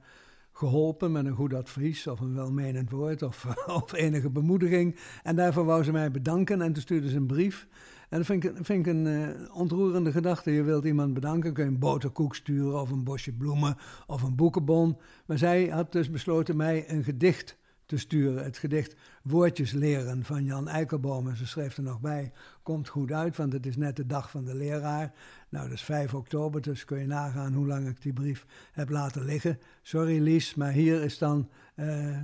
geholpen 0.51 1.11
met 1.11 1.25
een 1.25 1.35
goed 1.35 1.53
advies 1.53 2.07
of 2.07 2.19
een 2.19 2.35
welmenend 2.35 2.89
woord 2.89 3.21
of, 3.21 3.45
of 3.83 3.93
enige 3.93 4.29
bemoediging. 4.29 4.99
En 5.23 5.35
daarvoor 5.35 5.65
wou 5.65 5.83
ze 5.83 5.91
mij 5.91 6.11
bedanken 6.11 6.61
en 6.61 6.73
toen 6.73 6.81
stuurde 6.81 7.09
ze 7.09 7.15
een 7.15 7.27
brief. 7.27 7.67
En 8.09 8.17
dat 8.17 8.25
vind 8.25 8.69
ik, 8.69 8.87
een 8.87 9.07
eh, 9.07 9.55
ontroerende 9.55 10.11
gedachte. 10.11 10.51
Je 10.51 10.63
wilt 10.63 10.85
iemand 10.85 11.13
bedanken, 11.13 11.53
kun 11.53 11.63
je 11.63 11.69
een 11.69 11.79
boterkoek 11.79 12.35
sturen 12.35 12.81
of 12.81 12.89
een 12.89 13.03
bosje 13.03 13.33
bloemen 13.33 13.77
of 14.07 14.21
een 14.21 14.35
boekenbon. 14.35 14.97
Maar 15.25 15.37
zij 15.37 15.67
had 15.67 15.91
dus 15.91 16.09
besloten 16.09 16.55
mij 16.55 16.89
een 16.89 17.03
gedicht 17.03 17.57
te 17.85 17.97
sturen. 17.97 18.43
Het 18.43 18.57
gedicht 18.57 18.95
Woordjes 19.23 19.71
leren 19.71 20.23
van 20.23 20.43
Jan 20.43 20.67
Eikelboom. 20.67 21.27
En 21.27 21.37
ze 21.37 21.47
schreef 21.47 21.77
er 21.77 21.83
nog 21.83 21.99
bij, 21.99 22.31
komt 22.63 22.87
goed 22.87 23.11
uit, 23.11 23.37
want 23.37 23.53
het 23.53 23.65
is 23.65 23.77
net 23.77 23.95
de 23.95 24.05
dag 24.05 24.29
van 24.29 24.45
de 24.45 24.55
leraar. 24.55 25.13
Nou, 25.49 25.63
dat 25.63 25.73
is 25.73 25.83
5 25.83 26.13
oktober, 26.13 26.61
dus 26.61 26.85
kun 26.85 26.99
je 26.99 27.07
nagaan 27.07 27.53
hoe 27.53 27.67
lang 27.67 27.87
ik 27.87 28.01
die 28.01 28.13
brief 28.13 28.45
heb 28.71 28.89
laten 28.89 29.25
liggen. 29.25 29.59
Sorry 29.81 30.21
Lies, 30.21 30.55
maar 30.55 30.71
hier 30.71 31.03
is 31.03 31.17
dan 31.17 31.49
eh, 31.75 32.17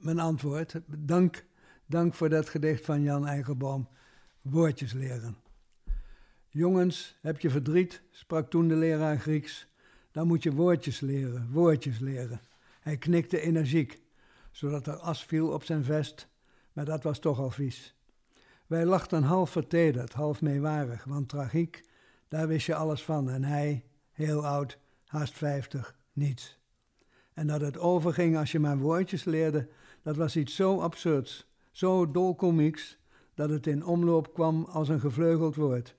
mijn 0.00 0.18
antwoord. 0.18 0.80
Dank, 0.86 1.44
dank 1.86 2.14
voor 2.14 2.28
dat 2.28 2.48
gedicht 2.48 2.84
van 2.84 3.02
Jan 3.02 3.26
Eikelboom. 3.26 3.88
Woordjes 4.50 4.92
leren. 4.92 5.36
Jongens, 6.48 7.16
heb 7.20 7.40
je 7.40 7.50
verdriet, 7.50 8.02
sprak 8.10 8.50
toen 8.50 8.68
de 8.68 8.74
leraar 8.74 9.18
Grieks. 9.18 9.66
Dan 10.12 10.26
moet 10.26 10.42
je 10.42 10.52
woordjes 10.52 11.00
leren, 11.00 11.48
woordjes 11.50 11.98
leren. 11.98 12.40
Hij 12.80 12.96
knikte 12.96 13.40
energiek, 13.40 14.00
zodat 14.50 14.86
er 14.86 14.96
as 14.96 15.24
viel 15.24 15.48
op 15.48 15.64
zijn 15.64 15.84
vest, 15.84 16.28
maar 16.72 16.84
dat 16.84 17.02
was 17.02 17.18
toch 17.18 17.38
al 17.38 17.50
vies. 17.50 17.94
Wij 18.66 18.84
lachten 18.84 19.22
half 19.22 19.50
vertederd, 19.50 20.12
half 20.12 20.40
meewarig, 20.40 21.04
want 21.04 21.28
tragiek, 21.28 21.84
daar 22.28 22.48
wist 22.48 22.66
je 22.66 22.74
alles 22.74 23.02
van. 23.02 23.30
En 23.30 23.44
hij, 23.44 23.84
heel 24.12 24.46
oud, 24.46 24.78
haast 25.04 25.32
vijftig, 25.32 25.96
niets. 26.12 26.58
En 27.34 27.46
dat 27.46 27.60
het 27.60 27.78
overging 27.78 28.36
als 28.36 28.52
je 28.52 28.58
maar 28.58 28.78
woordjes 28.78 29.24
leerde, 29.24 29.68
dat 30.02 30.16
was 30.16 30.36
iets 30.36 30.54
zo 30.54 30.80
absurds, 30.80 31.46
zo 31.72 32.10
dolkomieks, 32.10 32.98
dat 33.38 33.50
het 33.50 33.66
in 33.66 33.84
omloop 33.84 34.34
kwam 34.34 34.64
als 34.64 34.88
een 34.88 35.00
gevleugeld 35.00 35.54
woord. 35.54 35.96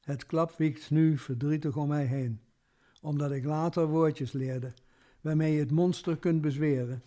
Het 0.00 0.26
klap 0.26 0.54
wiekt 0.56 0.90
nu 0.90 1.18
verdrietig 1.18 1.76
om 1.76 1.88
mij 1.88 2.04
heen, 2.04 2.40
omdat 3.00 3.30
ik 3.30 3.44
later 3.44 3.86
woordjes 3.86 4.32
leerde, 4.32 4.72
waarmee 5.20 5.52
je 5.52 5.58
het 5.58 5.70
monster 5.70 6.16
kunt 6.16 6.40
bezweren, 6.40 7.02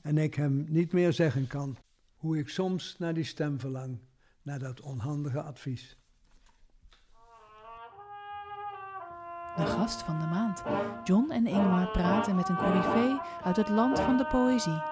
en 0.00 0.18
ik 0.18 0.34
hem 0.34 0.66
niet 0.68 0.92
meer 0.92 1.12
zeggen 1.12 1.46
kan, 1.46 1.76
hoe 2.16 2.38
ik 2.38 2.48
soms 2.48 2.96
naar 2.98 3.14
die 3.14 3.24
stem 3.24 3.60
verlang, 3.60 3.98
naar 4.42 4.58
dat 4.58 4.80
onhandige 4.80 5.42
advies. 5.42 5.98
de 9.56 9.66
gast 9.66 10.02
van 10.02 10.18
de 10.18 10.26
maand. 10.26 10.62
John 11.04 11.30
en 11.30 11.46
Ingmar 11.46 11.90
praten 11.90 12.36
met 12.36 12.48
een 12.48 12.56
coryfee 12.56 13.18
uit 13.42 13.56
het 13.56 13.68
land 13.68 14.00
van 14.00 14.16
de 14.16 14.26
poëzie. 14.26 14.82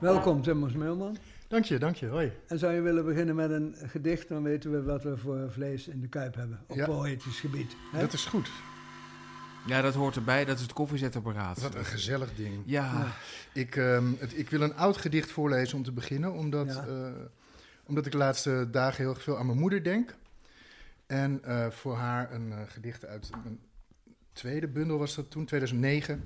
Welkom, 0.00 0.42
Tim 0.42 0.70
Meulman. 0.76 1.16
Dank 1.52 1.64
je, 1.64 1.78
dank 1.78 1.96
je. 1.96 2.06
Hoi. 2.06 2.32
En 2.46 2.58
zou 2.58 2.72
je 2.72 2.80
willen 2.80 3.04
beginnen 3.04 3.34
met 3.34 3.50
een 3.50 3.74
gedicht, 3.82 4.28
dan 4.28 4.42
weten 4.42 4.70
we 4.72 4.82
wat 4.82 5.02
we 5.02 5.16
voor 5.16 5.50
vlees 5.50 5.88
in 5.88 6.00
de 6.00 6.08
kuip 6.08 6.34
hebben. 6.34 6.60
Op 6.66 6.76
Ja. 6.76 6.86
poëtisch 6.86 7.40
gebied. 7.40 7.76
hè? 7.92 8.00
Dat 8.00 8.12
is 8.12 8.24
goed. 8.24 8.50
Ja, 9.66 9.80
dat 9.82 9.94
hoort 9.94 10.16
erbij. 10.16 10.44
Dat 10.44 10.56
is 10.56 10.62
het 10.62 10.72
koffiezetapparaat. 10.72 11.60
Wat 11.60 11.74
een 11.74 11.84
gezellig 11.84 12.34
ding. 12.34 12.62
Ja, 12.66 12.84
Ja. 12.92 13.12
Ik, 13.60 13.76
ehm, 13.76 14.04
het, 14.18 14.38
ik 14.38 14.50
wil 14.50 14.60
een 14.60 14.74
oud 14.76 14.96
gedicht 14.96 15.30
voorlezen 15.30 15.76
om 15.78 15.84
te 15.84 15.92
beginnen, 15.92 16.32
omdat, 16.32 16.66
Ja. 16.66 16.86
eh, 16.86 17.12
omdat 17.86 18.06
ik 18.06 18.12
de 18.12 18.18
laatste 18.18 18.68
dagen 18.70 19.04
heel 19.04 19.14
veel 19.14 19.38
aan 19.38 19.46
mijn 19.46 19.58
moeder 19.58 19.84
denk. 19.84 20.14
En 21.06 21.44
eh, 21.44 21.70
voor 21.70 21.96
haar 21.96 22.32
een 22.32 22.52
eh, 22.52 22.58
gedicht 22.66 23.04
uit 23.06 23.30
een 23.44 23.60
tweede 24.32 24.68
bundel 24.68 24.98
was 24.98 25.14
dat 25.14 25.30
toen, 25.30 25.44
2009. 25.44 26.22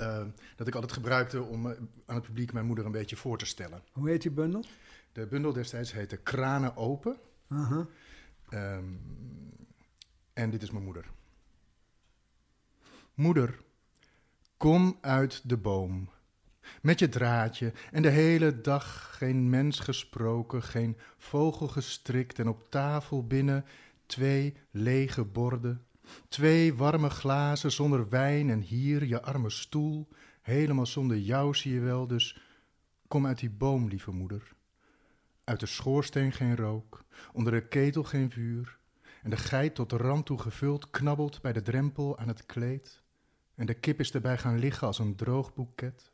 Eh, 0.00 0.22
dat 0.56 0.66
ik 0.66 0.74
altijd 0.74 0.92
gebruikte 0.92 1.42
om 1.42 1.70
eh, 1.70 1.76
aan 2.06 2.14
het 2.14 2.24
publiek 2.24 2.52
mijn 2.52 2.66
moeder 2.66 2.84
een 2.84 2.92
beetje 2.92 3.16
voor 3.16 3.38
te 3.38 3.46
stellen. 3.46 3.82
Hoe 3.92 4.08
heet 4.08 4.22
die 4.22 4.30
bundel? 4.30 4.64
De 5.12 5.26
bundel 5.26 5.52
destijds 5.52 5.92
heette 5.92 6.16
Kranen 6.16 6.76
Open. 6.76 7.16
Ehm, 8.48 8.84
en 10.32 10.50
dit 10.50 10.62
is 10.62 10.70
mijn 10.70 10.84
moeder. 10.84 11.04
Moeder, 13.14 13.60
kom 14.56 14.98
uit 15.00 15.48
de 15.48 15.56
boom. 15.56 16.10
Met 16.82 16.98
je 16.98 17.08
draadje 17.08 17.72
en 17.92 18.02
de 18.02 18.08
hele 18.08 18.60
dag 18.60 19.16
geen 19.16 19.50
mens 19.50 19.80
gesproken, 19.80 20.62
geen 20.62 20.96
vogel 21.18 21.68
gestrikt 21.68 22.38
en 22.38 22.48
op 22.48 22.70
tafel 22.70 23.26
binnen 23.26 23.64
twee 24.06 24.56
lege 24.70 25.24
borden. 25.24 25.84
Twee 26.28 26.74
warme 26.74 27.10
glazen 27.10 27.72
zonder 27.72 28.08
wijn 28.08 28.50
en 28.50 28.60
hier 28.60 29.04
je 29.04 29.22
arme 29.22 29.50
stoel, 29.50 30.08
helemaal 30.42 30.86
zonder 30.86 31.18
jou 31.18 31.54
zie 31.54 31.74
je 31.74 31.80
wel, 31.80 32.06
dus 32.06 32.40
kom 33.08 33.26
uit 33.26 33.38
die 33.38 33.50
boom, 33.50 33.88
lieve 33.88 34.10
moeder. 34.10 34.52
Uit 35.44 35.60
de 35.60 35.66
schoorsteen 35.66 36.32
geen 36.32 36.56
rook, 36.56 37.04
onder 37.32 37.52
de 37.52 37.68
ketel 37.68 38.04
geen 38.04 38.30
vuur. 38.30 38.78
En 39.22 39.30
de 39.30 39.36
geit 39.36 39.74
tot 39.74 39.90
de 39.90 39.96
rand 39.96 40.26
toe 40.26 40.38
gevuld 40.38 40.90
knabbelt 40.90 41.40
bij 41.40 41.52
de 41.52 41.62
drempel 41.62 42.18
aan 42.18 42.28
het 42.28 42.46
kleed. 42.46 43.02
En 43.54 43.66
de 43.66 43.74
kip 43.74 44.00
is 44.00 44.12
erbij 44.12 44.38
gaan 44.38 44.58
liggen 44.58 44.86
als 44.86 44.98
een 44.98 45.16
droog 45.16 45.54
boeket. 45.54 46.10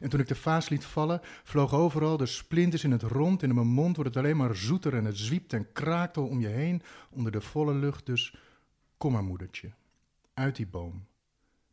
En 0.00 0.08
toen 0.08 0.20
ik 0.20 0.28
de 0.28 0.34
vaas 0.34 0.68
liet 0.68 0.84
vallen, 0.84 1.20
vloog 1.44 1.74
overal 1.74 2.16
de 2.16 2.26
splinters 2.26 2.84
in 2.84 2.90
het 2.90 3.02
rond. 3.02 3.42
En 3.42 3.48
in 3.48 3.54
mijn 3.54 3.66
mond 3.66 3.96
wordt 3.96 4.14
het 4.14 4.24
alleen 4.24 4.36
maar 4.36 4.56
zoeter 4.56 4.94
en 4.94 5.04
het 5.04 5.18
zwiept 5.18 5.52
en 5.52 5.72
kraakt 5.72 6.16
al 6.16 6.26
om 6.26 6.40
je 6.40 6.46
heen 6.46 6.82
onder 7.10 7.32
de 7.32 7.40
volle 7.40 7.74
lucht. 7.74 8.06
Dus 8.06 8.34
kom 9.00 9.12
maar, 9.12 9.24
moedertje, 9.24 9.72
uit 10.34 10.56
die 10.56 10.66
boom. 10.66 11.06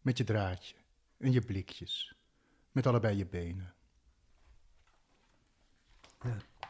Met 0.02 0.18
je 0.18 0.24
draadje 0.24 0.76
en 1.18 1.32
je 1.32 1.42
blikjes. 1.42 2.16
Met 2.72 2.88
allebei 2.88 3.18
je 3.18 3.26
benen. 3.26 3.74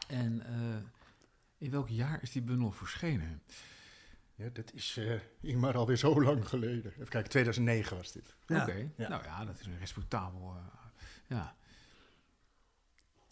en 0.08 0.46
eh, 0.46 0.82
in 1.58 1.70
welk 1.70 1.88
jaar 1.88 2.22
is 2.22 2.32
die 2.32 2.42
bundel 2.42 2.70
verschenen? 2.72 3.42
Ja, 4.34 4.48
dat 4.48 4.72
is 4.72 4.96
eh 4.96 5.20
Ingmar 5.40 5.76
alweer 5.76 5.96
zo 5.96 6.22
lang 6.22 6.48
geleden. 6.48 6.92
Even 6.92 7.08
kijken, 7.08 7.30
2009 7.30 7.96
was 7.96 8.12
dit. 8.12 8.36
Ja. 8.46 8.62
Oké, 8.62 8.90
Ja. 8.96 9.08
nou 9.08 9.24
ja, 9.24 9.44
dat 9.44 9.60
is 9.60 9.66
een 9.66 9.78
respectabel... 9.78 10.54
eh, 10.56 10.64
ja. 11.26 11.56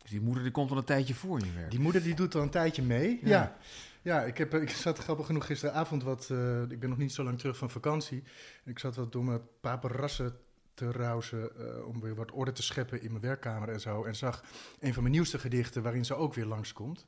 Dus 0.07 0.15
die 0.15 0.25
moeder 0.25 0.43
die 0.43 0.53
komt 0.53 0.71
al 0.71 0.77
een 0.77 0.85
tijdje 0.85 1.15
voor 1.15 1.41
je 1.41 1.53
werk. 1.53 1.71
Die 1.71 1.81
moeder 1.81 2.03
die 2.03 2.15
doet 2.15 2.35
al 2.35 2.43
een 2.43 2.51
tijdje 2.51 2.83
mee. 2.83 3.21
Ja. 3.23 3.29
Ja, 3.29 3.57
ja. 4.03 4.23
ik, 4.23 4.39
heb, 4.39 4.55
ik 4.55 4.71
zat 4.71 4.99
grappig 4.99 5.27
genoeg 5.27 5.47
gisteravond 5.47 6.03
wat... 6.03 6.31
eh, 6.31 6.63
ik 6.63 6.81
ben 6.81 6.89
nog 6.89 6.99
niet 6.99 7.13
zo 7.13 7.25
lang 7.25 7.39
terug 7.39 7.57
van 7.57 7.71
vakantie. 7.71 8.23
Ik 8.65 8.79
zat 8.79 8.97
wat 8.97 9.13
door 9.13 9.25
mijn 9.25 9.41
paparassen 9.61 10.37
te 10.75 10.91
rauzen... 10.91 11.57
eh, 11.59 11.87
om 11.87 12.01
weer 12.01 12.15
wat 12.15 12.31
orde 12.31 12.53
te 12.53 12.63
scheppen 12.63 13.03
in 13.03 13.11
mijn 13.11 13.23
werkkamer 13.23 13.69
en 13.69 13.81
zo. 13.81 14.05
En 14.05 14.17
zag 14.17 14.45
een 14.81 14.93
van 14.93 15.03
mijn 15.03 15.15
nieuwste 15.15 15.39
gedichten 15.39 15.83
waarin 15.83 16.05
ze 16.05 16.15
ook 16.15 16.35
weer 16.35 16.47
langskomt. 16.47 17.07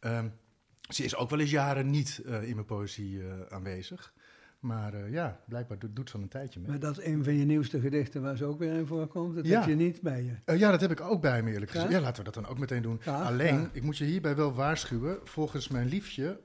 Ehm 0.00 0.26
ze 0.88 1.04
is 1.04 1.16
ook 1.16 1.30
wel 1.30 1.40
eens 1.40 1.50
jaren 1.50 1.90
niet 1.90 2.22
eh, 2.26 2.48
in 2.48 2.54
mijn 2.54 2.66
poëzie 2.66 3.22
eh, 3.22 3.40
aanwezig. 3.48 4.12
Maar 4.66 4.94
eh, 4.94 5.12
ja, 5.12 5.40
blijkbaar 5.48 5.78
doet, 5.78 5.96
doet 5.96 6.08
ze 6.10 6.16
al 6.16 6.22
een 6.22 6.28
tijdje 6.28 6.60
mee. 6.60 6.68
Maar 6.68 6.78
dat 6.78 6.98
is 6.98 7.04
een 7.04 7.24
van 7.24 7.34
je 7.34 7.44
nieuwste 7.44 7.80
gedichten 7.80 8.22
waar 8.22 8.36
ze 8.36 8.44
ook 8.44 8.58
weer 8.58 8.72
in 8.72 8.86
voorkomt. 8.86 9.34
Dat 9.34 9.46
Ja. 9.46 9.58
heb 9.60 9.68
je 9.68 9.74
niet 9.74 10.00
bij 10.00 10.22
je. 10.22 10.32
Eh, 10.44 10.58
ja, 10.58 10.70
dat 10.70 10.80
heb 10.80 10.90
ik 10.90 11.00
ook 11.00 11.20
bij 11.20 11.42
me 11.42 11.52
eerlijk 11.52 11.70
gezegd. 11.70 11.90
Ja? 11.90 11.96
Ja, 11.96 12.02
laten 12.02 12.16
we 12.24 12.30
dat 12.30 12.34
dan 12.42 12.46
ook 12.46 12.58
meteen 12.58 12.82
doen. 12.82 13.00
Ja, 13.04 13.22
Alleen, 13.22 13.54
ja. 13.60 13.70
ik 13.72 13.82
moet 13.82 13.98
je 13.98 14.04
hierbij 14.04 14.36
wel 14.36 14.54
waarschuwen. 14.54 15.18
Volgens 15.24 15.68
mijn 15.68 15.88
liefje, 15.88 16.40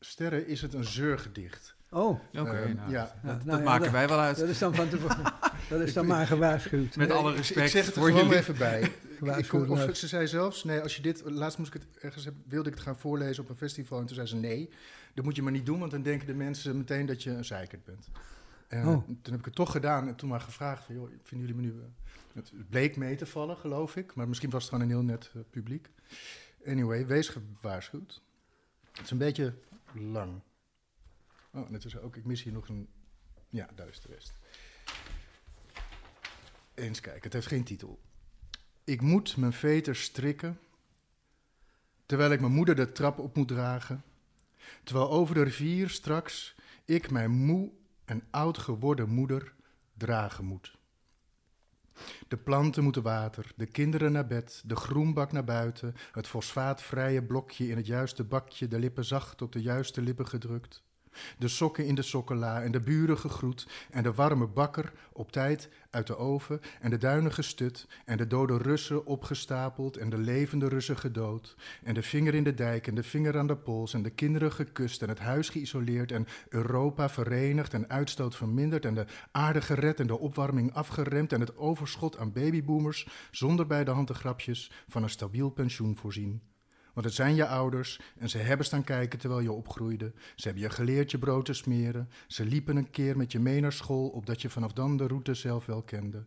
Sterren, 0.00 0.46
is 0.46 0.62
het 0.62 0.74
een 0.74 0.84
zeurgedicht. 0.84 1.74
Oh, 1.90 2.08
Oké, 2.08 2.50
Ehm, 2.50 2.74
nou, 2.74 2.90
ja. 2.90 3.00
dat, 3.02 3.12
Ja, 3.22 3.34
dat 3.34 3.44
nou 3.44 3.58
ja, 3.58 3.64
maken 3.64 3.82
dat- 3.82 3.92
wij 3.92 4.08
wel 4.08 4.18
uit. 4.18 4.38
dat 4.38 4.48
is 4.48 4.58
dan 4.58 4.74
van 4.74 4.88
tevoren. 4.88 5.32
dat 5.70 5.80
is 5.80 5.92
dan 5.92 6.06
maar 6.06 6.26
gewaarschuwd. 6.26 6.96
Met 6.96 7.08
Nee, 7.08 7.16
alle 7.16 7.30
ik- 7.30 7.36
respect 7.36 7.66
Ik 7.66 7.72
zeg 7.72 7.84
het 7.86 7.94
er 7.94 8.00
voor 8.00 8.10
gewoon 8.10 8.24
jullie. 8.24 8.38
even 8.38 8.56
bij. 8.58 8.80
Ik 9.38 9.52
of 9.70 9.96
ze 9.96 10.06
zei 10.06 10.26
zelfs, 10.26 10.64
nee, 10.64 10.80
als 10.80 10.96
je 10.96 11.02
dit... 11.02 11.22
Laatst 11.24 11.58
moest 11.58 11.74
ik 11.74 11.80
het 11.82 12.02
ergens, 12.02 12.24
heb- 12.24 12.34
wilde 12.48 12.68
ik 12.68 12.74
het 12.74 12.84
gaan 12.84 12.96
voorlezen 12.98 13.42
op 13.42 13.48
een 13.50 13.56
festival. 13.56 13.98
En 13.98 14.06
toen 14.06 14.14
zei 14.14 14.26
ze, 14.26 14.36
nee, 14.36 14.70
dat 15.14 15.24
moet 15.24 15.36
je 15.36 15.42
maar 15.42 15.52
niet 15.52 15.66
doen. 15.66 15.78
Want 15.78 15.90
dan 15.90 16.02
denken 16.02 16.26
de 16.26 16.34
mensen 16.34 16.76
meteen 16.76 17.06
dat 17.06 17.22
je 17.22 17.30
een 17.30 17.44
zeikert 17.44 17.84
bent. 17.84 18.08
En 18.68 18.86
Oh. 18.88 19.06
toen 19.06 19.18
heb 19.32 19.38
ik 19.38 19.44
het 19.44 19.54
toch 19.54 19.70
gedaan. 19.72 20.08
En 20.08 20.14
toen 20.16 20.28
maar 20.28 20.40
gevraagd 20.40 20.84
van, 20.84 20.94
joh, 20.94 21.10
vinden 21.22 21.48
jullie 21.48 21.62
me 21.62 21.68
nu... 21.68 21.80
eh, 21.80 21.86
het 22.34 22.68
bleek 22.68 22.96
mee 22.96 23.16
te 23.16 23.26
vallen, 23.26 23.56
geloof 23.56 23.96
ik. 23.96 24.14
Maar 24.14 24.28
misschien 24.28 24.50
was 24.50 24.62
het 24.64 24.72
gewoon 24.72 24.88
een 24.88 24.94
heel 24.96 25.04
net 25.04 25.30
eh, 25.34 25.40
publiek. 25.50 25.88
Anyway, 26.66 27.06
wees 27.06 27.28
gewaarschuwd. 27.28 28.22
Het 28.92 29.04
is 29.04 29.10
een 29.10 29.18
beetje 29.18 29.54
lang. 29.94 30.40
Oh, 31.50 31.66
en 31.66 31.72
het 31.72 31.84
is 31.84 31.98
ook, 31.98 32.16
ik 32.16 32.24
mis 32.24 32.42
hier 32.42 32.52
nog 32.52 32.68
een... 32.68 32.88
Ja, 33.48 33.68
daar 33.74 33.88
is 33.88 34.00
de 34.00 34.08
rest. 34.08 34.38
Eens 36.74 37.00
kijken, 37.00 37.22
het 37.22 37.32
heeft 37.32 37.46
geen 37.46 37.64
titel. 37.64 38.00
Ik 38.84 39.00
moet 39.00 39.36
mijn 39.36 39.52
veter 39.52 39.96
strikken, 39.96 40.58
terwijl 42.06 42.30
ik 42.32 42.40
mijn 42.40 42.52
moeder 42.52 42.74
de 42.74 42.92
trap 42.92 43.18
op 43.18 43.36
moet 43.36 43.48
dragen. 43.48 44.02
Terwijl 44.84 45.10
over 45.10 45.34
de 45.34 45.42
rivier 45.42 45.90
straks 45.90 46.54
ik 46.84 47.10
mijn 47.10 47.30
moe 47.30 47.72
en 48.04 48.22
oud 48.30 48.58
geworden 48.58 49.08
moeder 49.08 49.54
dragen 49.96 50.44
moet. 50.44 50.80
De 52.28 52.36
planten 52.36 52.82
moeten 52.82 53.02
water, 53.02 53.52
de 53.56 53.66
kinderen 53.66 54.12
naar 54.12 54.26
bed, 54.26 54.62
de 54.66 54.76
groenbak 54.76 55.32
naar 55.32 55.44
buiten, 55.44 55.94
het 56.12 56.26
fosfaatvrije 56.26 57.22
blokje 57.22 57.68
in 57.68 57.76
het 57.76 57.86
juiste 57.86 58.24
bakje, 58.24 58.68
de 58.68 58.78
lippen 58.78 59.04
zacht 59.04 59.42
op 59.42 59.52
de 59.52 59.62
juiste 59.62 60.02
lippen 60.02 60.28
gedrukt. 60.28 60.82
De 61.38 61.48
sokken 61.48 61.86
in 61.86 61.94
de 61.94 62.02
sokkenla 62.02 62.62
en 62.62 62.72
de 62.72 62.80
buren 62.80 63.18
gegroet 63.18 63.68
en 63.90 64.02
de 64.02 64.12
warme 64.12 64.46
bakker 64.46 64.92
op 65.12 65.32
tijd 65.32 65.68
uit 65.90 66.06
de 66.06 66.16
oven 66.16 66.60
en 66.80 66.90
de 66.90 66.98
duinen 66.98 67.32
gestut 67.32 67.86
en 68.04 68.16
de 68.16 68.26
dode 68.26 68.56
Russen 68.56 69.06
opgestapeld 69.06 69.96
en 69.96 70.10
de 70.10 70.18
levende 70.18 70.68
Russen 70.68 70.96
gedood 70.96 71.56
en 71.82 71.94
de 71.94 72.02
vinger 72.02 72.34
in 72.34 72.44
de 72.44 72.54
dijk 72.54 72.86
en 72.86 72.94
de 72.94 73.02
vinger 73.02 73.38
aan 73.38 73.46
de 73.46 73.56
pols 73.56 73.94
en 73.94 74.02
de 74.02 74.10
kinderen 74.10 74.52
gekust 74.52 75.02
en 75.02 75.08
het 75.08 75.18
huis 75.18 75.48
geïsoleerd 75.48 76.12
en 76.12 76.26
Europa 76.48 77.08
verenigd 77.08 77.74
en 77.74 77.88
uitstoot 77.88 78.36
verminderd 78.36 78.84
en 78.84 78.94
de 78.94 79.06
aarde 79.30 79.60
gered 79.60 80.00
en 80.00 80.06
de 80.06 80.18
opwarming 80.18 80.74
afgeremd 80.74 81.32
en 81.32 81.40
het 81.40 81.56
overschot 81.56 82.18
aan 82.18 82.32
babyboomers 82.32 83.08
zonder 83.30 83.66
bij 83.66 83.84
de 83.84 83.90
hand 83.90 84.08
de 84.08 84.14
grapjes 84.14 84.70
van 84.88 85.02
een 85.02 85.10
stabiel 85.10 85.50
pensioen 85.50 85.96
voorzien. 85.96 86.51
Want 86.92 87.06
het 87.06 87.14
zijn 87.14 87.34
je 87.34 87.46
ouders 87.46 88.00
en 88.18 88.28
ze 88.28 88.38
hebben 88.38 88.66
staan 88.66 88.84
kijken 88.84 89.18
terwijl 89.18 89.40
je 89.40 89.52
opgroeide. 89.52 90.12
Ze 90.34 90.44
hebben 90.44 90.62
je 90.62 90.70
geleerd 90.70 91.10
je 91.10 91.18
brood 91.18 91.44
te 91.44 91.52
smeren. 91.52 92.08
Ze 92.26 92.44
liepen 92.44 92.76
een 92.76 92.90
keer 92.90 93.16
met 93.16 93.32
je 93.32 93.38
mee 93.38 93.60
naar 93.60 93.72
school, 93.72 94.08
opdat 94.08 94.42
je 94.42 94.50
vanaf 94.50 94.72
dan 94.72 94.96
de 94.96 95.06
route 95.06 95.34
zelf 95.34 95.66
wel 95.66 95.82
kende. 95.82 96.24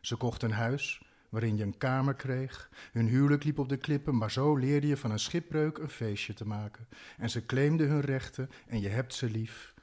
Ze 0.00 0.16
kochten 0.16 0.48
een 0.48 0.56
huis 0.56 1.00
waarin 1.28 1.56
je 1.56 1.62
een 1.62 1.78
kamer 1.78 2.14
kreeg. 2.14 2.70
Hun 2.92 3.08
huwelijk 3.08 3.44
liep 3.44 3.58
op 3.58 3.68
de 3.68 3.76
klippen, 3.76 4.16
maar 4.16 4.30
zo 4.30 4.56
leerde 4.56 4.86
je 4.86 4.96
van 4.96 5.10
een 5.10 5.18
schipbreuk 5.18 5.78
een 5.78 5.88
feestje 5.88 6.34
te 6.34 6.46
maken. 6.46 6.88
En 7.18 7.30
ze 7.30 7.46
claimden 7.46 7.88
hun 7.88 8.00
rechten 8.00 8.50
en 8.66 8.80
je 8.80 8.88
hebt 8.88 9.14
ze 9.14 9.30
lief. 9.30 9.74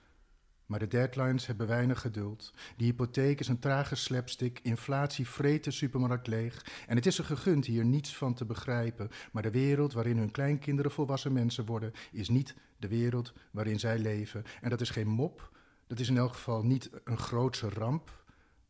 Maar 0.65 0.79
de 0.79 0.87
deadlines 0.87 1.45
hebben 1.45 1.67
weinig 1.67 2.01
geduld. 2.01 2.53
Die 2.77 2.87
hypotheek 2.87 3.39
is 3.39 3.47
een 3.47 3.59
trage 3.59 3.95
slapstick, 3.95 4.59
inflatie 4.63 5.27
vreet 5.27 5.63
de 5.63 5.71
supermarkt 5.71 6.27
leeg. 6.27 6.65
En 6.87 6.95
het 6.95 7.05
is 7.05 7.17
er 7.17 7.25
gegund 7.25 7.65
hier 7.65 7.85
niets 7.85 8.17
van 8.17 8.33
te 8.33 8.45
begrijpen. 8.45 9.09
Maar 9.31 9.43
de 9.43 9.51
wereld 9.51 9.93
waarin 9.93 10.17
hun 10.17 10.31
kleinkinderen 10.31 10.91
volwassen 10.91 11.33
mensen 11.33 11.65
worden, 11.65 11.93
is 12.11 12.29
niet 12.29 12.55
de 12.77 12.87
wereld 12.87 13.33
waarin 13.51 13.79
zij 13.79 13.97
leven. 13.99 14.43
En 14.61 14.69
dat 14.69 14.81
is 14.81 14.89
geen 14.89 15.07
mop, 15.07 15.51
dat 15.87 15.99
is 15.99 16.09
in 16.09 16.17
elk 16.17 16.33
geval 16.33 16.63
niet 16.63 16.89
een 17.03 17.17
grootse 17.17 17.69
ramp. 17.69 18.22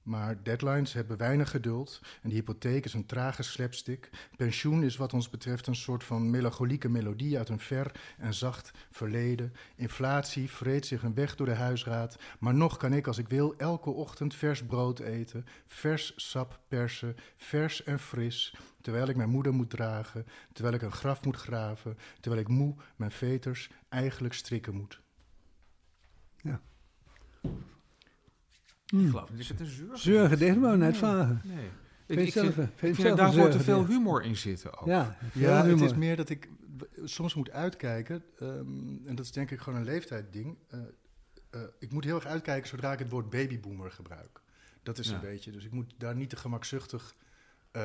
Maar 0.03 0.43
deadlines 0.43 0.93
hebben 0.93 1.17
weinig 1.17 1.49
geduld 1.49 2.01
en 2.21 2.29
die 2.29 2.37
hypotheek 2.37 2.85
is 2.85 2.93
een 2.93 3.05
trage 3.05 3.43
slapstick. 3.43 4.09
Pensioen 4.35 4.83
is 4.83 4.95
wat 4.95 5.13
ons 5.13 5.29
betreft 5.29 5.67
een 5.67 5.75
soort 5.75 6.03
van 6.03 6.29
melancholieke 6.29 6.89
melodie 6.89 7.37
uit 7.37 7.49
een 7.49 7.59
ver 7.59 7.91
en 8.17 8.33
zacht 8.33 8.71
verleden. 8.91 9.53
Inflatie 9.75 10.49
vreet 10.49 10.85
zich 10.85 11.03
een 11.03 11.13
weg 11.13 11.35
door 11.35 11.45
de 11.45 11.53
huisraad, 11.53 12.17
maar 12.39 12.53
nog 12.53 12.77
kan 12.77 12.93
ik 12.93 13.07
als 13.07 13.17
ik 13.17 13.27
wil 13.27 13.55
elke 13.57 13.89
ochtend 13.89 14.35
vers 14.35 14.65
brood 14.65 14.99
eten, 14.99 15.45
vers 15.67 16.13
sap 16.15 16.59
persen, 16.67 17.15
vers 17.37 17.83
en 17.83 17.99
fris, 17.99 18.55
terwijl 18.81 19.07
ik 19.07 19.15
mijn 19.15 19.29
moeder 19.29 19.53
moet 19.53 19.69
dragen, 19.69 20.25
terwijl 20.53 20.75
ik 20.75 20.81
een 20.81 20.91
graf 20.91 21.25
moet 21.25 21.37
graven, 21.37 21.97
terwijl 22.19 22.41
ik 22.41 22.49
moe 22.49 22.75
mijn 22.95 23.11
veters 23.11 23.69
eigenlijk 23.89 24.33
strikken 24.33 24.75
moet. 24.75 25.01
Ik 29.01 29.09
geloof 29.09 29.29
niet 29.31 29.47
het 29.47 29.59
een. 29.59 29.89
Zeurgedicht, 29.93 30.55
ik 30.73 30.79
net 30.79 30.89
Nee. 30.89 30.93
vragen. 30.99 31.41
Nee. 31.43 31.67
Ik, 32.05 32.19
ik 32.19 32.31
zelf- 32.31 32.53
vind, 32.75 32.95
zelf 32.95 33.17
daar 33.17 33.35
hoort 33.35 33.51
te 33.51 33.59
veel 33.59 33.85
humor 33.85 34.23
in 34.23 34.37
zitten 34.37 34.79
ook. 34.79 34.87
Ja, 34.87 35.17
Ja, 35.33 35.65
het 35.65 35.81
is 35.81 35.93
meer 35.93 36.15
dat 36.15 36.29
ik 36.29 36.49
soms 37.03 37.33
moet 37.33 37.51
uitkijken. 37.51 38.23
ehm, 38.39 38.49
en 39.05 39.15
dat 39.15 39.25
is 39.25 39.31
denk 39.31 39.51
ik 39.51 39.59
gewoon 39.59 39.79
een 39.79 39.85
leeftijdding. 39.85 40.57
Eh, 40.69 40.79
eh, 41.49 41.61
ik 41.79 41.91
moet 41.91 42.03
heel 42.03 42.15
erg 42.15 42.25
uitkijken 42.25 42.69
zodra 42.69 42.91
ik 42.93 42.99
het 42.99 43.09
woord 43.09 43.29
babyboomer 43.29 43.91
gebruik. 43.91 44.41
Dat 44.83 44.97
is 44.99 45.07
Ja. 45.09 45.13
een 45.15 45.21
beetje. 45.21 45.51
Dus 45.51 45.65
ik 45.65 45.71
moet 45.71 45.93
daar 45.97 46.15
niet 46.15 46.29
te 46.29 46.35
gemakzuchtig 46.35 47.15
eh, 47.73 47.81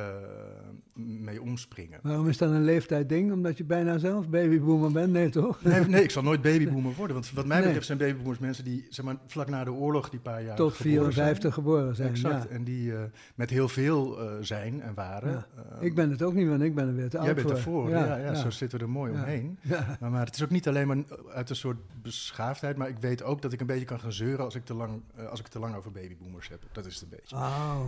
mee 0.95 1.43
omspringen. 1.43 1.99
Waarom 2.03 2.29
is 2.29 2.39
dat 2.39 2.51
een 2.51 2.65
leeftijdding? 2.65 3.33
Omdat 3.33 3.57
je 3.59 3.65
bijna 3.65 3.99
zelf 3.99 4.29
babyboomer 4.29 4.93
bent? 4.93 5.13
Nee, 5.13 5.31
toch? 5.31 5.63
Nee, 5.63 5.81
nee, 5.81 6.03
ik 6.03 6.11
zal 6.11 6.23
nooit 6.23 6.43
babyboomer 6.43 6.95
worden. 6.95 7.15
Want 7.17 7.33
wat 7.33 7.47
mij 7.47 7.57
Nee. 7.57 7.65
betreft 7.67 7.87
zijn 7.87 7.99
babyboomers 7.99 8.39
mensen 8.39 8.65
die 8.65 8.87
zeg 8.91 9.05
maar, 9.05 9.17
vlak 9.27 9.49
na 9.49 9.65
de 9.65 9.73
oorlog 9.73 10.11
die 10.11 10.21
paar 10.21 10.43
jaar 10.43 10.57
Tot 10.57 10.73
geboren 10.73 11.13
54 11.13 11.55
geboren 11.55 11.97
zijn. 11.97 12.09
Exact. 12.09 12.43
Ja. 12.43 12.49
En 12.49 12.65
die 12.65 12.93
eh, 12.97 13.03
met 13.35 13.51
heel 13.51 13.69
veel 13.69 14.21
eh, 14.21 14.33
zijn 14.41 14.83
en 14.83 14.95
waren. 14.95 15.47
Ja. 15.57 15.79
Ik 15.81 15.95
ben 15.95 16.11
het 16.11 16.23
ook 16.23 16.35
niet, 16.35 16.49
want 16.49 16.63
ik 16.63 16.75
ben 16.75 16.89
er 16.89 16.95
weer 16.95 17.09
te 17.09 17.17
oud 17.19 17.27
Jij 17.27 17.35
bent 17.35 17.47
voor. 17.47 17.57
ervoor. 17.57 17.91
Ja, 17.91 18.17
ja, 18.17 18.35
zo 18.35 18.51
zitten 18.51 18.79
we 18.79 18.85
er 18.85 18.91
mooi 18.91 19.13
omheen. 19.13 19.59
Ja. 19.63 19.97
Maar, 20.01 20.11
maar 20.11 20.27
het 20.27 20.35
is 20.35 20.43
ook 20.43 20.51
niet 20.51 20.69
alleen 20.69 20.87
maar 20.87 20.97
uit 21.35 21.51
een 21.51 21.57
soort 21.57 21.79
beschaafdheid, 22.03 22.77
maar 22.77 22.89
ik 22.89 22.99
weet 22.99 23.23
ook 23.23 23.43
dat 23.43 23.53
ik 23.53 23.61
een 23.61 23.67
beetje 23.67 23.85
kan 23.85 24.01
gaan 24.01 24.13
zeuren 24.13 24.45
als 24.45 24.55
ik 24.55 24.65
te 24.65 24.75
lang, 24.75 25.03
als 25.31 25.41
ik 25.41 25.47
te 25.47 25.59
lang 25.59 25.75
over 25.75 25.91
babyboomers 25.93 26.49
heb. 26.49 26.63
Dat 26.73 26.87
is 26.87 26.95
het 26.95 27.03
een 27.03 27.09
beetje. 27.09 27.37
Oh. 27.37 27.81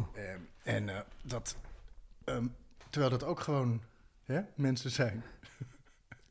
En 0.63 0.89
dat, 1.23 1.57
ehm, 2.25 2.47
terwijl 2.91 3.11
dat 3.13 3.25
ook 3.25 3.41
gewoon 3.41 3.81
hè, 4.25 4.41
mensen 4.55 4.91
zijn. 4.91 5.23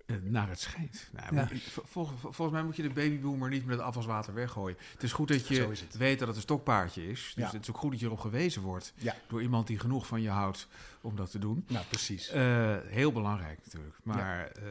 Eh, 0.06 0.16
naar 0.24 0.50
het 0.50 0.60
schijnt. 0.60 1.10
Nou, 1.12 1.26
Ja. 1.26 1.32
maar 1.34 1.52
vol- 1.66 1.84
vol- 1.86 2.18
volgens 2.32 2.52
mij 2.52 2.64
moet 2.64 2.76
je 2.76 2.82
de 2.82 2.90
babyboomer 2.90 3.50
niet 3.50 3.66
met 3.66 3.78
het 3.78 3.86
afwaswater 3.86 4.34
weggooien. 4.34 4.78
Het 4.94 5.04
is 5.04 5.12
goed 5.12 5.28
dat 5.28 5.48
je 5.48 5.68
weet 5.98 6.20
dat 6.20 6.28
het 6.28 6.38
een 6.38 6.44
stokpaardje 6.44 7.08
is. 7.10 7.32
Dus 7.36 7.44
Ja. 7.46 7.52
het 7.52 7.62
is 7.62 7.70
ook 7.70 7.78
goed 7.78 7.92
dat 7.92 8.00
je 8.00 8.06
erop 8.06 8.20
gewezen 8.20 8.62
wordt 8.62 8.94
Ja. 8.96 9.16
door 9.28 9.42
iemand 9.42 9.68
die 9.68 9.80
genoeg 9.80 10.08
van 10.08 10.22
je 10.22 10.30
houdt 10.30 10.68
om 11.02 11.16
dat 11.16 11.32
te 11.32 11.40
doen. 11.40 11.66
Nou, 11.68 11.86
precies. 11.86 12.30
Eh, 12.30 12.78
heel 12.86 13.12
belangrijk 13.12 13.60
natuurlijk. 13.66 13.96
Maar 14.04 14.48
eh, 14.48 14.64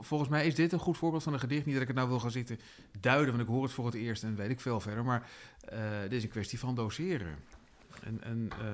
volgens 0.00 0.28
mij 0.30 0.46
is 0.46 0.54
dit 0.54 0.72
een 0.72 0.78
goed 0.78 0.96
voorbeeld 0.96 1.22
van 1.22 1.32
een 1.32 1.40
gedicht. 1.40 1.64
Niet 1.64 1.72
dat 1.74 1.82
ik 1.82 1.88
het 1.88 1.96
nou 1.96 2.08
wil 2.08 2.20
gaan 2.20 2.30
zitten 2.30 2.58
duiden, 3.00 3.28
want 3.36 3.48
ik 3.48 3.54
hoor 3.54 3.62
het 3.62 3.72
voor 3.72 3.84
het 3.86 3.94
eerst 3.94 4.22
en 4.22 4.36
weet 4.36 4.50
ik 4.50 4.60
veel 4.60 4.80
verder. 4.80 5.04
Maar 5.04 5.28
eh, 5.60 6.00
dit 6.02 6.12
is 6.12 6.22
een 6.22 6.28
kwestie 6.28 6.58
van 6.58 6.74
doseren. 6.74 7.36
En, 8.02 8.22
en 8.22 8.48
eh, 8.60 8.66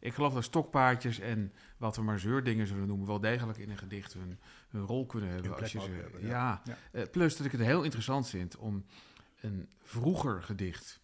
ik 0.00 0.14
geloof 0.14 0.34
dat 0.34 0.44
stokpaardjes 0.44 1.18
en 1.18 1.52
wat 1.76 1.96
we 1.96 2.02
maar 2.02 2.18
zeurdingen 2.18 2.66
zullen 2.66 2.86
noemen... 2.86 3.06
wel 3.06 3.20
degelijk 3.20 3.58
in 3.58 3.70
een 3.70 3.78
gedicht 3.78 4.12
hun, 4.12 4.38
hun 4.68 4.82
rol 4.82 5.06
kunnen 5.06 5.28
hebben. 5.28 5.56
Als 5.60 5.72
je 5.72 5.80
ze, 5.80 5.90
hebben, 5.90 6.26
ja. 6.26 6.62
ja. 6.64 6.76
Eh, 6.92 7.02
plus 7.10 7.36
dat 7.36 7.46
ik 7.46 7.52
het 7.52 7.60
heel 7.60 7.82
interessant 7.82 8.28
vind 8.28 8.56
om 8.56 8.84
een 9.40 9.68
vroeger 9.82 10.42
gedicht 10.42 11.00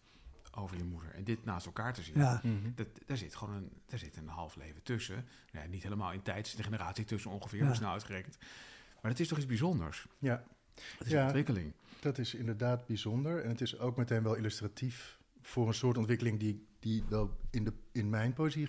over 0.51 0.77
je 0.77 0.83
moeder... 0.83 1.13
en 1.13 1.23
dit 1.23 1.45
naast 1.45 1.65
elkaar 1.65 1.93
te 1.93 2.01
zien. 2.01 2.17
Ja. 2.17 2.39
Mhm. 2.43 2.71
Dat, 2.75 2.87
daar 3.05 3.17
zit 3.17 3.35
gewoon 3.35 3.55
een, 3.55 3.69
daar 3.85 3.99
zit 3.99 4.17
een 4.17 4.27
half 4.27 4.55
leven 4.55 4.83
tussen. 4.83 5.25
Ja, 5.51 5.65
niet 5.65 5.83
helemaal 5.83 6.11
in 6.11 6.21
tijd, 6.21 6.47
zit 6.47 6.57
een 6.57 6.63
generatie 6.63 7.05
tussen 7.05 7.31
ongeveer, 7.31 7.59
Ja. 7.59 7.65
hoe 7.65 7.75
snel 7.75 7.91
uitgerekend. 7.91 8.37
Maar 9.01 9.11
het 9.11 9.19
is 9.19 9.27
toch 9.27 9.37
iets 9.37 9.47
bijzonders. 9.47 10.07
Ja, 10.19 10.43
Het 10.97 11.07
is 11.07 11.11
Ja. 11.11 11.19
een 11.19 11.25
ontwikkeling. 11.25 11.73
dat 11.99 12.17
is 12.17 12.33
inderdaad 12.33 12.85
bijzonder. 12.87 13.43
En 13.43 13.49
het 13.49 13.61
is 13.61 13.79
ook 13.79 13.97
meteen 13.97 14.23
wel 14.23 14.35
illustratief 14.35 15.19
voor 15.45 15.67
een 15.67 15.73
soort 15.73 15.97
ontwikkeling 15.97 16.39
die, 16.39 16.67
die 16.79 17.03
wel 17.09 17.37
in, 17.51 17.63
de, 17.63 17.73
in 17.91 18.09
mijn 18.09 18.33
poëzie 18.33 18.67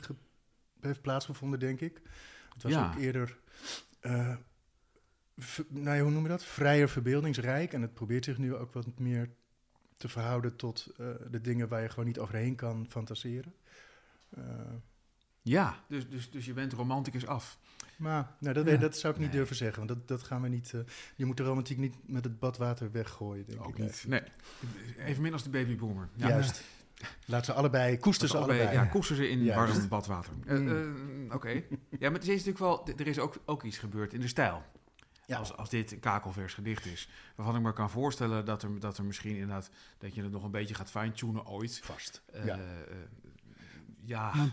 heeft 0.80 1.00
plaatsgevonden, 1.02 1.58
denk 1.58 1.80
ik. 1.80 2.00
Het 2.54 2.62
was 2.62 2.72
Ja. 2.72 2.86
ook 2.86 2.98
eerder, 3.00 3.38
v- 5.36 5.60
nou 5.68 5.96
ja, 5.96 6.02
hoe 6.02 6.10
noem 6.10 6.22
je 6.22 6.28
dat? 6.28 6.44
Vrijer 6.44 6.88
verbeeldingsrijk. 6.88 7.72
En 7.72 7.82
het 7.82 7.94
probeert 7.94 8.24
zich 8.24 8.38
nu 8.38 8.54
ook 8.54 8.72
wat 8.72 8.98
meer 8.98 9.30
te 9.96 10.08
verhouden 10.08 10.56
tot 10.56 10.86
eh, 10.96 11.06
de 11.30 11.40
dingen 11.40 11.68
waar 11.68 11.82
je 11.82 11.88
gewoon 11.88 12.04
niet 12.06 12.18
overheen 12.18 12.54
kan 12.54 12.86
fantaseren. 12.88 13.54
Eh, 14.28 14.42
Ja, 15.48 15.76
dus, 15.88 16.08
dus, 16.08 16.30
dus 16.30 16.44
je 16.44 16.52
bent 16.52 16.72
romanticus 16.72 17.26
af. 17.26 17.58
maar 17.96 18.34
nou, 18.40 18.54
dat, 18.54 18.66
Ja. 18.68 18.76
dat 18.76 18.96
zou 18.96 19.12
ik 19.14 19.18
niet 19.18 19.28
Nee. 19.28 19.36
durven 19.38 19.56
zeggen, 19.56 19.86
want 19.86 19.88
dat, 19.98 20.08
dat 20.18 20.26
gaan 20.26 20.42
we 20.42 20.48
niet. 20.48 20.72
eh, 20.74 20.80
je 21.16 21.24
moet 21.24 21.36
de 21.36 21.42
romantiek 21.42 21.78
niet 21.78 21.94
met 22.08 22.24
het 22.24 22.38
badwater 22.38 22.90
weggooien, 22.92 23.44
denk 23.46 23.60
Ook 23.62 23.68
ik. 23.68 23.78
niet. 23.78 24.04
Nee. 24.08 24.22
Even 24.98 25.22
min 25.22 25.32
als 25.32 25.42
de 25.42 25.50
babyboomer. 25.50 26.08
Ja. 26.14 26.28
Juist. 26.28 26.62
Laat 27.26 27.44
ze 27.44 27.52
allebei, 27.52 27.98
koester 27.98 28.28
ze 28.28 28.36
allebei. 28.36 28.72
Ja, 28.72 28.84
koester 28.84 29.16
ze 29.16 29.28
in 29.28 29.46
warm 29.46 29.88
badwater. 29.88 30.32
Eh, 30.46 30.58
Mm. 30.58 31.28
eh, 31.28 31.34
Oké. 31.34 31.48
Ja, 31.98 32.10
maar 32.10 32.20
er 32.20 32.20
is 32.20 32.26
natuurlijk 32.28 32.58
wel, 32.58 32.88
er 32.96 33.06
is 33.06 33.18
ook, 33.18 33.36
ook 33.44 33.62
iets 33.62 33.78
gebeurd 33.78 34.12
in 34.12 34.20
de 34.20 34.28
stijl. 34.28 34.62
Ja. 35.26 35.38
Als, 35.38 35.56
als 35.56 35.68
dit 35.70 35.92
een 35.92 36.00
kakelvers 36.00 36.54
gedicht 36.54 36.86
is. 36.86 37.08
Waarvan 37.34 37.56
ik 37.56 37.62
me 37.62 37.72
kan 37.72 37.90
voorstellen 37.90 38.44
dat 38.44 38.62
er, 38.62 38.80
dat 38.80 38.98
er 38.98 39.04
misschien 39.04 39.32
inderdaad, 39.34 39.70
dat 39.98 40.14
je 40.14 40.22
het 40.22 40.32
nog 40.32 40.44
een 40.44 40.50
beetje 40.50 40.74
gaat 40.74 40.90
fine-tunen 40.90 41.46
ooit. 41.46 41.80
Vast. 41.84 42.22
Eh, 42.32 42.44
ja. 42.44 42.54
eh, 42.54 42.60
ja, 44.04 44.32
Ja. 44.34 44.48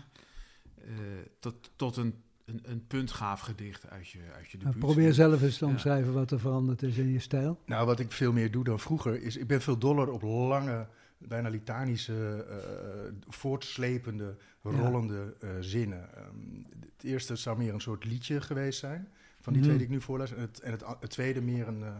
Eh, 0.86 0.92
tot, 1.38 1.70
tot 1.76 1.96
een, 1.96 2.14
een, 2.44 2.60
een 2.62 2.86
puntgaaf 2.86 3.40
gedicht 3.40 3.90
uit 3.90 4.08
je, 4.08 4.18
uit 4.36 4.50
je 4.50 4.56
Nou, 4.58 4.72
debuut. 4.72 4.84
probeer 4.92 5.12
zelf 5.12 5.42
eens 5.42 5.58
te 5.58 5.64
Ja. 5.64 5.70
omschrijven 5.70 6.12
wat 6.12 6.30
er 6.30 6.40
veranderd 6.40 6.82
is 6.82 6.98
in 6.98 7.08
je 7.12 7.18
stijl. 7.18 7.60
Nou, 7.66 7.86
wat 7.86 8.00
ik 8.00 8.12
veel 8.12 8.32
meer 8.32 8.50
doe 8.50 8.64
dan 8.64 8.80
vroeger, 8.80 9.22
is 9.22 9.36
ik 9.36 9.46
ben 9.46 9.60
veel 9.62 9.78
doller 9.78 10.10
op 10.10 10.22
lange, 10.22 10.86
bijna 11.18 11.48
litanische, 11.48 12.44
eh, 12.48 13.12
voortslepende, 13.28 14.36
Ja. 14.62 14.70
rollende 14.70 15.34
eh, 15.40 15.48
zinnen. 15.60 16.14
Ehm, 16.16 16.74
het 16.80 17.02
eerste 17.04 17.36
zou 17.36 17.58
meer 17.58 17.74
een 17.74 17.80
soort 17.80 18.04
liedje 18.04 18.40
geweest 18.40 18.78
zijn, 18.78 19.08
van 19.40 19.52
die 19.52 19.62
Mhm. 19.62 19.70
twee 19.70 19.76
die 19.78 19.86
ik 19.86 19.92
nu 19.92 20.00
voorlees. 20.00 20.32
En 20.32 20.40
het, 20.40 20.60
en 20.60 20.72
het, 20.72 21.10
tweede 21.10 21.40
meer 21.40 21.68
een, 21.68 21.82
eh, 21.82 21.96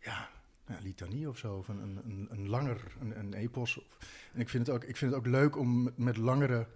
ja, 0.00 0.28
nou, 0.66 0.82
litanie 0.82 1.28
of 1.28 1.38
zo, 1.38 1.54
of 1.56 1.68
een, 1.68 1.80
een, 2.04 2.26
een, 2.30 2.48
langer, 2.48 2.80
een, 3.00 3.18
een 3.18 3.34
epos. 3.34 3.76
Of, 3.78 3.98
en 4.32 4.40
ik 4.40 4.48
vind, 4.48 4.66
het 4.66 4.76
ook, 4.76 4.84
ik 4.84 4.96
vind 4.96 5.10
het 5.10 5.20
ook 5.20 5.26
leuk 5.26 5.56
om 5.56 5.90
met 5.96 6.16
langere 6.16 6.66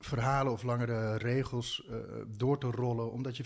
verhalen 0.00 0.52
of 0.52 0.62
langere 0.62 1.16
regels 1.16 1.86
eh, 1.90 1.96
door 2.36 2.58
te 2.58 2.66
rollen, 2.70 3.12
omdat 3.12 3.36
je, 3.36 3.44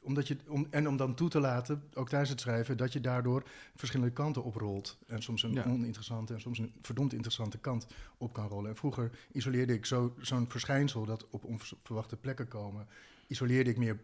omdat 0.00 0.28
je 0.28 0.36
om, 0.48 0.66
en 0.70 0.88
om 0.88 0.96
dan 0.96 1.14
toe 1.14 1.28
te 1.28 1.40
laten, 1.40 1.82
ook 1.94 2.08
tijdens 2.08 2.30
het 2.30 2.40
schrijven, 2.40 2.76
dat 2.76 2.92
je 2.92 3.00
daardoor 3.00 3.42
verschillende 3.74 4.12
kanten 4.12 4.44
oprolt. 4.44 4.98
En 5.06 5.22
soms 5.22 5.42
een 5.42 5.52
Ja. 5.52 5.64
oninteressante 5.64 6.34
en 6.34 6.40
soms 6.40 6.58
een 6.58 6.72
verdomd 6.82 7.12
interessante 7.12 7.58
kant 7.58 7.86
op 8.18 8.32
kan 8.32 8.48
rollen. 8.48 8.70
En 8.70 8.76
vroeger 8.76 9.10
isoleerde 9.32 9.72
ik 9.72 9.86
zo, 9.86 10.14
zo'n 10.20 10.50
verschijnsel 10.50 11.04
dat 11.04 11.26
op 11.30 11.44
onverwachte 11.44 12.16
plekken 12.16 12.48
komen, 12.48 12.86
isoleerde 13.26 13.70
ik 13.70 13.76
meer 13.76 13.98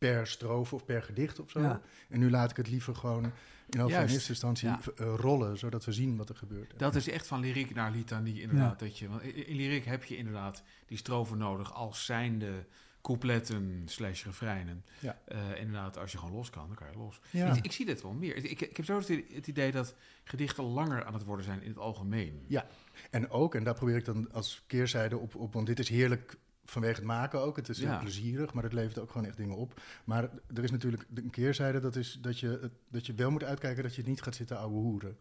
per 0.00 0.26
strofe 0.26 0.74
of 0.74 0.84
per 0.84 1.02
gedicht 1.02 1.40
of 1.40 1.50
zo. 1.50 1.60
Ja. 1.60 1.80
En 2.08 2.18
nu 2.18 2.30
laat 2.30 2.50
ik 2.50 2.56
het 2.56 2.68
liever 2.68 2.94
gewoon 2.96 3.32
in, 3.68 3.88
eerste 3.88 4.28
instantie 4.28 4.68
Ja. 4.68 4.80
eh, 4.96 5.14
rollen, 5.16 5.58
zodat 5.58 5.84
we 5.84 5.92
zien 5.92 6.16
wat 6.16 6.28
er 6.28 6.36
gebeurt. 6.36 6.78
Dat 6.78 6.94
is 6.94 7.08
echt 7.08 7.26
van 7.26 7.40
lyriek 7.40 7.74
naar 7.74 7.90
litanie 7.90 8.40
inderdaad. 8.40 8.78
Dat 8.78 8.98
je, 8.98 9.08
want 9.08 9.22
in 9.22 9.56
lyriek 9.56 9.84
heb 9.84 10.04
je 10.04 10.16
inderdaad 10.16 10.62
die 10.86 10.98
strofen 10.98 11.38
nodig 11.38 11.74
als 11.74 12.04
zijnde 12.04 12.66
coupletten 13.02 13.82
slash 13.84 14.24
refreinen. 14.24 14.84
Eh, 15.24 15.60
inderdaad, 15.60 15.98
als 15.98 16.12
je 16.12 16.18
gewoon 16.18 16.34
los 16.34 16.50
kan, 16.50 16.66
dan 16.66 16.76
kan 16.76 16.86
je 16.90 16.98
los. 16.98 17.20
Ik, 17.30 17.64
ik 17.64 17.72
zie 17.72 17.86
dit 17.86 18.02
wel 18.02 18.12
meer. 18.12 18.36
Ik, 18.36 18.60
ik 18.60 18.76
heb 18.76 18.86
zo 18.86 18.98
het 18.98 19.08
het 19.08 19.46
idee 19.46 19.72
dat 19.72 19.94
gedichten 20.24 20.64
langer 20.64 21.04
aan 21.04 21.14
het 21.14 21.24
worden 21.24 21.44
zijn 21.44 21.62
in 21.62 21.68
het 21.68 21.78
algemeen. 21.78 22.44
Ja. 22.46 22.66
En 23.10 23.30
ook, 23.30 23.54
en 23.54 23.64
daar 23.64 23.74
probeer 23.74 23.96
ik 23.96 24.04
dan 24.04 24.32
als 24.32 24.62
keerzijde 24.66 25.18
op, 25.18 25.34
op 25.34 25.52
want 25.52 25.66
dit 25.66 25.78
is 25.78 25.88
heerlijk 25.88 26.36
vanwege 26.70 26.94
het 26.94 27.04
maken 27.04 27.40
ook. 27.40 27.56
Het 27.56 27.68
is 27.68 27.78
heel 27.78 27.88
Ja. 27.88 27.98
plezierig, 27.98 28.52
maar 28.54 28.62
het 28.62 28.72
levert 28.72 28.98
ook 28.98 29.10
gewoon 29.10 29.26
echt 29.26 29.36
dingen 29.36 29.56
op. 29.56 29.80
Maar 30.04 30.22
er 30.54 30.64
is 30.64 30.70
natuurlijk 30.70 31.04
een 31.14 31.30
keerzijde, 31.30 31.80
dat 31.80 31.96
is 31.96 32.18
dat 32.22 32.38
je, 32.38 32.58
het- 32.60 32.72
dat 32.88 33.06
je 33.06 33.14
wel 33.14 33.30
moet 33.30 33.44
uitkijken 33.44 33.82
dat 33.82 33.94
je 33.94 34.02
niet 34.02 34.22
gaat 34.22 34.34
zitten 34.34 34.58
ouwe 34.58 34.74
hoeren. 34.78 35.16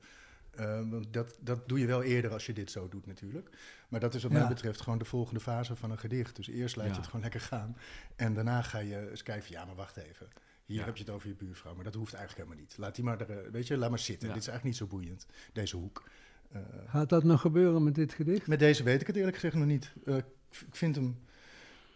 Want 0.89 1.13
dat, 1.13 1.38
dat 1.41 1.67
doe 1.69 1.79
je 1.79 1.85
wel 1.85 2.03
eerder 2.03 2.31
als 2.31 2.45
je 2.45 2.53
dit 2.53 2.71
zo 2.71 2.88
doet 2.88 3.05
natuurlijk. 3.05 3.49
Maar 3.89 3.99
dat 3.99 4.13
is 4.13 4.23
wat 4.23 4.31
Ja. 4.31 4.38
mij 4.39 4.47
betreft 4.47 4.81
gewoon 4.81 4.99
de 4.99 5.05
volgende 5.05 5.39
fase 5.39 5.75
van 5.75 5.91
een 5.91 5.99
gedicht. 5.99 6.35
Dus 6.35 6.47
eerst 6.47 6.75
laat 6.75 6.85
Ja. 6.85 6.91
je 6.91 6.97
het 6.97 7.05
gewoon 7.05 7.21
lekker 7.21 7.41
gaan. 7.41 7.77
En 8.15 8.33
daarna 8.33 8.62
ga 8.62 8.79
je 8.79 9.09
eens 9.09 9.23
kijken, 9.23 9.51
ja 9.51 9.65
maar 9.65 9.75
wacht 9.75 9.97
even. 9.97 10.27
Hier 10.65 10.77
Ja. 10.79 10.85
heb 10.85 10.97
je 10.97 11.03
het 11.03 11.12
over 11.13 11.27
je 11.27 11.35
buurvrouw, 11.35 11.75
maar 11.75 11.83
dat 11.83 11.93
hoeft 11.93 12.13
eigenlijk 12.13 12.45
helemaal 12.45 12.65
niet. 12.67 12.77
Laat 12.77 12.95
die 12.95 13.03
maar, 13.03 13.21
er, 13.21 13.29
eh, 13.45 13.51
weet 13.51 13.67
je, 13.67 13.77
laat 13.77 13.89
maar 13.89 13.99
zitten. 13.99 14.27
Ja. 14.27 14.33
Dit 14.33 14.43
is 14.43 14.49
eigenlijk 14.49 14.79
niet 14.79 14.89
zo 14.89 14.95
boeiend, 14.97 15.25
deze 15.53 15.77
hoek. 15.77 16.09
Eh, 16.51 16.62
Gaat 16.88 17.09
dat 17.09 17.23
nog 17.23 17.41
gebeuren 17.41 17.83
met 17.83 17.95
dit 17.95 18.13
gedicht? 18.13 18.47
met 18.47 18.59
deze 18.59 18.83
weet 18.83 19.01
ik 19.01 19.07
het 19.07 19.15
eerlijk 19.15 19.35
gezegd 19.35 19.55
nog 19.55 19.65
niet. 19.65 19.93
Eh, 20.05 20.15
ik 20.17 20.25
vind 20.71 20.95
hem, 20.95 21.19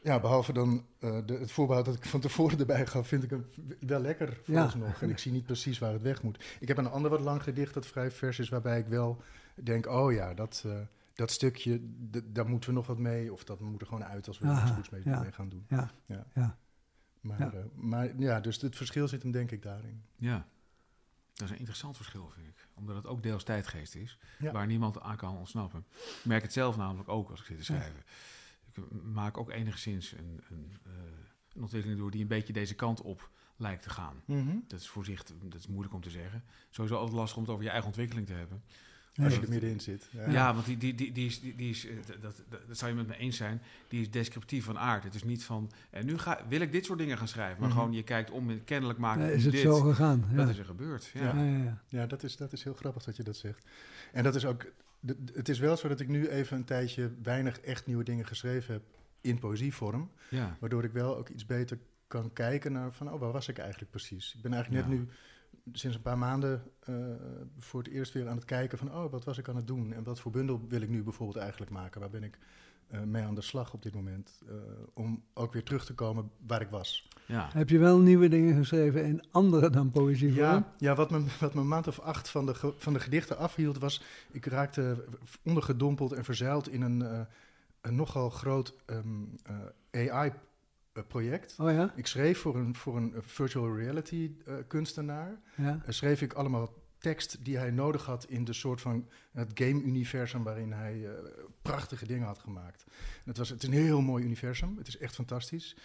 ja, 0.04 0.20
behalve 0.20 0.54
dan 0.54 0.86
eh, 1.00 1.18
de, 1.26 1.34
het 1.34 1.52
voorbehoud 1.52 1.86
dat 1.86 1.96
ik 1.96 2.06
van 2.06 2.20
tevoren 2.20 2.60
erbij 2.60 2.86
gaf, 2.88 3.08
vind 3.08 3.24
ik 3.24 3.30
hem 3.30 3.46
wel 3.80 4.00
lekker 4.00 4.40
vooralsnog. 4.44 5.02
En 5.02 5.10
ik 5.10 5.18
zie 5.18 5.32
niet 5.32 5.46
precies 5.46 5.80
waar 5.80 5.94
het 5.94 6.02
weg 6.02 6.22
moet. 6.24 6.44
Ik 6.60 6.68
heb 6.68 6.78
een 6.78 6.90
ander 6.90 7.12
wat 7.12 7.22
lang 7.22 7.44
gedicht 7.44 7.74
dat 7.74 7.86
vrij 7.86 8.12
vers 8.12 8.40
is, 8.40 8.50
waarbij 8.50 8.80
ik 8.80 8.86
wel 8.88 9.22
denk, 9.56 9.86
oh 9.88 10.12
ja, 10.14 10.34
dat, 10.34 10.64
eh, 10.66 10.78
dat 11.14 11.32
stukje, 11.32 11.78
d- 12.12 12.22
daar 12.26 12.48
moeten 12.50 12.70
we 12.70 12.76
nog 12.76 12.88
wat 12.88 12.98
mee. 13.00 13.34
Of 13.34 13.44
dat 13.44 13.60
moet 13.60 13.82
er 13.82 13.88
gewoon 13.88 14.04
uit 14.06 14.28
als 14.28 14.40
we 14.40 14.48
er 14.48 14.62
iets 14.62 14.72
goeds 14.72 14.90
mee, 14.90 15.02
ja. 15.06 15.20
mee 15.22 15.32
gaan 15.32 15.50
doen. 15.50 15.66
Ja, 15.68 15.92
Ja. 16.06 16.26
ja. 16.34 16.58
Maar 17.22 17.40
Ja. 17.40 17.52
ja. 17.54 17.64
maar 17.74 18.20
ja, 18.20 18.40
dus 18.40 18.62
het 18.62 18.76
verschil 18.76 19.08
zit 19.08 19.22
hem 19.22 19.32
denk 19.32 19.52
ik 19.52 19.62
daarin. 19.62 20.04
Ja. 20.16 20.48
Dat 21.34 21.46
is 21.46 21.52
een 21.54 21.58
interessant 21.60 21.96
verschil, 21.96 22.30
vind 22.34 22.48
ik. 22.48 22.68
Omdat 22.74 22.96
het 22.96 23.08
ook 23.08 23.24
deels 23.24 23.44
tijdgeest 23.44 23.96
is, 23.96 24.20
Ja. 24.40 24.52
waar 24.52 24.68
niemand 24.68 25.00
aan 25.02 25.18
kan 25.18 25.38
ontsnappen. 25.38 25.86
Ik 25.92 26.26
merk 26.26 26.42
het 26.42 26.54
zelf 26.54 26.78
namelijk 26.78 27.10
ook 27.10 27.30
als 27.30 27.40
ik 27.40 27.46
zit 27.46 27.58
te 27.58 27.64
schrijven. 27.64 28.04
Ik 28.78 28.84
maak 29.14 29.38
ook 29.38 29.52
enigszins 29.52 30.12
een, 30.12 30.42
een, 30.50 30.72
eh, 30.86 30.92
een 31.56 31.62
ontwikkeling 31.62 32.00
door 32.00 32.12
die 32.12 32.22
een 32.22 32.28
beetje 32.28 32.54
deze 32.54 32.74
kant 32.76 33.02
op 33.02 33.30
lijkt 33.58 33.84
te 33.84 33.90
gaan. 33.90 34.16
Mhm. 34.26 34.56
Dat 34.68 34.80
is 34.80 34.88
voorzichtig, 34.88 35.36
dat 35.42 35.60
is 35.60 35.68
moeilijk 35.68 35.94
om 35.94 36.02
te 36.02 36.10
zeggen. 36.10 36.44
Sowieso 36.70 36.98
altijd 36.98 37.16
lastig 37.18 37.38
om 37.38 37.44
het 37.44 37.52
over 37.52 37.64
je 37.64 37.70
eigen 37.70 37.88
ontwikkeling 37.88 38.28
te 38.28 38.34
hebben. 38.34 38.64
als 39.24 39.36
je 39.36 39.42
er 39.42 39.50
middenin 39.50 39.80
zit. 39.80 40.10
Ja. 40.12 40.30
Ja, 40.30 40.54
want 40.54 40.66
die, 40.66 40.78
die, 40.78 40.96
die, 40.96 41.12
die 41.12 41.26
is, 41.26 41.40
die, 41.42 41.56
die 41.56 41.70
is 41.70 41.88
eh, 41.88 41.96
dat, 42.22 42.44
dat, 42.50 42.62
dat 42.68 42.78
zou 42.78 42.92
je 42.92 42.98
met 42.98 43.08
me 43.08 43.18
eens 43.18 43.38
zijn, 43.38 43.62
die 43.88 44.02
is 44.02 44.12
descriptief 44.12 44.64
van 44.66 44.78
aard. 44.78 45.04
Het 45.04 45.16
is 45.16 45.24
niet 45.24 45.44
van, 45.44 45.72
en 45.90 46.06
nu 46.06 46.18
ga, 46.18 46.42
wil 46.48 46.62
ik 46.62 46.72
dit 46.72 46.86
soort 46.86 47.00
dingen 47.00 47.18
gaan 47.18 47.28
schrijven. 47.28 47.60
Maar 47.60 47.70
Mhm. 47.70 47.78
gewoon, 47.78 47.94
je 47.94 48.04
kijkt 48.04 48.30
om 48.32 48.50
en 48.50 48.64
kennelijk 48.64 49.00
maken 49.00 49.22
Ja, 49.26 49.30
is 49.30 49.44
het 49.44 49.52
dit. 49.54 49.62
zo 49.62 49.80
gegaan? 49.80 50.26
Ja. 50.30 50.36
Dat 50.36 50.50
is 50.50 50.58
er 50.58 50.66
gebeurd, 50.66 51.06
ja. 51.14 51.22
Ja, 51.22 51.44
ja, 51.44 51.58
ja. 51.64 51.82
Ja, 51.88 52.06
dat 52.06 52.24
is, 52.24 52.36
dat 52.38 52.54
is 52.54 52.64
heel 52.64 52.74
grappig 52.74 53.04
dat 53.04 53.16
je 53.16 53.24
dat 53.24 53.36
zegt. 53.38 53.66
En 54.12 54.24
dat 54.24 54.36
is 54.36 54.46
ook. 54.46 54.66
De- 55.06 55.18
Het 55.34 55.50
is 55.50 55.60
wel 55.60 55.78
zo 55.78 55.88
dat 55.88 56.00
ik 56.00 56.08
nu 56.08 56.28
even 56.28 56.58
een 56.58 56.64
tijdje 56.64 57.12
weinig 57.24 57.60
echt 57.60 57.86
nieuwe 57.86 58.04
dingen 58.04 58.26
geschreven 58.28 58.74
heb 58.74 58.84
in 59.22 59.40
poëzievorm. 59.40 60.12
ja. 60.30 60.58
Waardoor 60.60 60.84
ik 60.84 60.92
wel 60.92 61.18
ook 61.18 61.30
iets 61.30 61.46
beter 61.46 61.78
kan 62.08 62.34
kijken 62.34 62.72
naar 62.72 62.94
van, 62.94 63.12
oh, 63.14 63.20
waar 63.20 63.32
was 63.32 63.48
ik 63.48 63.58
eigenlijk 63.58 63.92
precies? 63.92 64.34
Ik 64.36 64.42
ben 64.42 64.54
eigenlijk 64.54 64.86
net 64.88 64.94
Ja. 64.98 65.00
nu 65.04 65.08
sinds 65.72 65.96
een 65.96 66.02
paar 66.02 66.18
maanden 66.18 66.64
eh, 66.80 66.96
voor 67.60 67.80
het 67.84 67.92
eerst 67.92 68.14
weer 68.14 68.28
aan 68.28 68.36
het 68.36 68.46
kijken 68.46 68.78
van, 68.78 68.94
oh, 68.96 69.12
wat 69.12 69.24
was 69.24 69.38
ik 69.38 69.50
aan 69.50 69.56
het 69.56 69.68
doen? 69.68 69.94
En 69.94 70.04
wat 70.04 70.20
voor 70.20 70.32
bundel 70.32 70.66
wil 70.68 70.82
ik 70.82 70.90
nu 70.90 71.04
bijvoorbeeld 71.04 71.38
eigenlijk 71.38 71.72
maken? 71.72 72.00
Waar 72.02 72.10
ben 72.10 72.24
ik 72.24 72.38
mee 73.06 73.24
aan 73.24 73.36
de 73.36 73.42
slag 73.42 73.74
op 73.74 73.82
dit 73.84 73.94
moment? 73.96 74.42
Eh, 74.48 74.54
om 74.94 75.24
ook 75.34 75.54
weer 75.54 75.64
terug 75.64 75.86
te 75.86 75.94
komen 75.94 76.32
waar 76.48 76.62
ik 76.62 76.70
was. 76.70 77.08
ja. 77.26 77.50
Heb 77.54 77.70
je 77.70 77.78
wel 77.78 78.00
nieuwe 78.00 78.28
dingen 78.28 78.56
geschreven 78.56 79.06
in 79.06 79.24
andere 79.32 79.70
dan 79.70 79.92
poëzie? 79.92 80.34
Ja, 80.34 80.72
ja 80.78 80.96
wat, 80.96 81.12
me, 81.12 81.24
wat 81.40 81.54
me 81.54 81.62
een 81.62 81.68
maand 81.68 81.88
of 81.88 82.00
acht 82.00 82.30
van 82.30 82.46
de, 82.46 82.54
ge- 82.56 82.74
van 82.78 82.94
de 82.94 83.00
gedichten 83.00 83.38
afhield 83.38 83.78
was... 83.78 84.02
ik 84.32 84.46
raakte 84.46 85.06
ondergedompeld 85.44 86.12
en 86.12 86.24
verzeild 86.24 86.70
in 86.70 86.82
een, 86.82 87.02
eh, 87.02 87.20
een 87.82 87.96
nogal 87.96 88.30
groot 88.30 88.76
AI-project. 90.94 91.56
Oh 91.60 91.72
ja? 91.72 91.94
Ik 91.96 92.08
schreef 92.08 92.40
voor 92.40 92.56
een, 92.56 92.76
voor 92.76 92.98
een 92.98 93.14
virtual 93.22 93.76
reality 93.76 94.32
eh, 94.46 94.54
kunstenaar... 94.68 95.40
Ja. 95.56 95.80
eh, 95.86 95.92
schreef 95.94 96.22
ik 96.22 96.34
allemaal 96.34 96.70
tekst 97.04 97.46
die 97.46 97.58
hij 97.58 97.72
nodig 97.72 98.06
had 98.06 98.26
in 98.26 98.44
de 98.44 98.54
soort 98.54 98.82
van 98.82 99.08
het 99.32 99.52
game-universum 99.54 100.44
waarin 100.44 100.72
hij 100.72 101.08
eh, 101.10 101.14
prachtige 101.62 102.06
dingen 102.08 102.26
had 102.28 102.40
gemaakt. 102.40 102.84
En 102.88 103.24
het, 103.24 103.38
was, 103.38 103.50
het 103.50 103.62
is 103.64 103.68
een 103.70 103.74
heel 103.76 104.02
mooi 104.02 104.24
universum, 104.24 104.78
het 104.78 104.88
is 104.88 104.98
echt 104.98 105.16
fantastisch. 105.16 105.76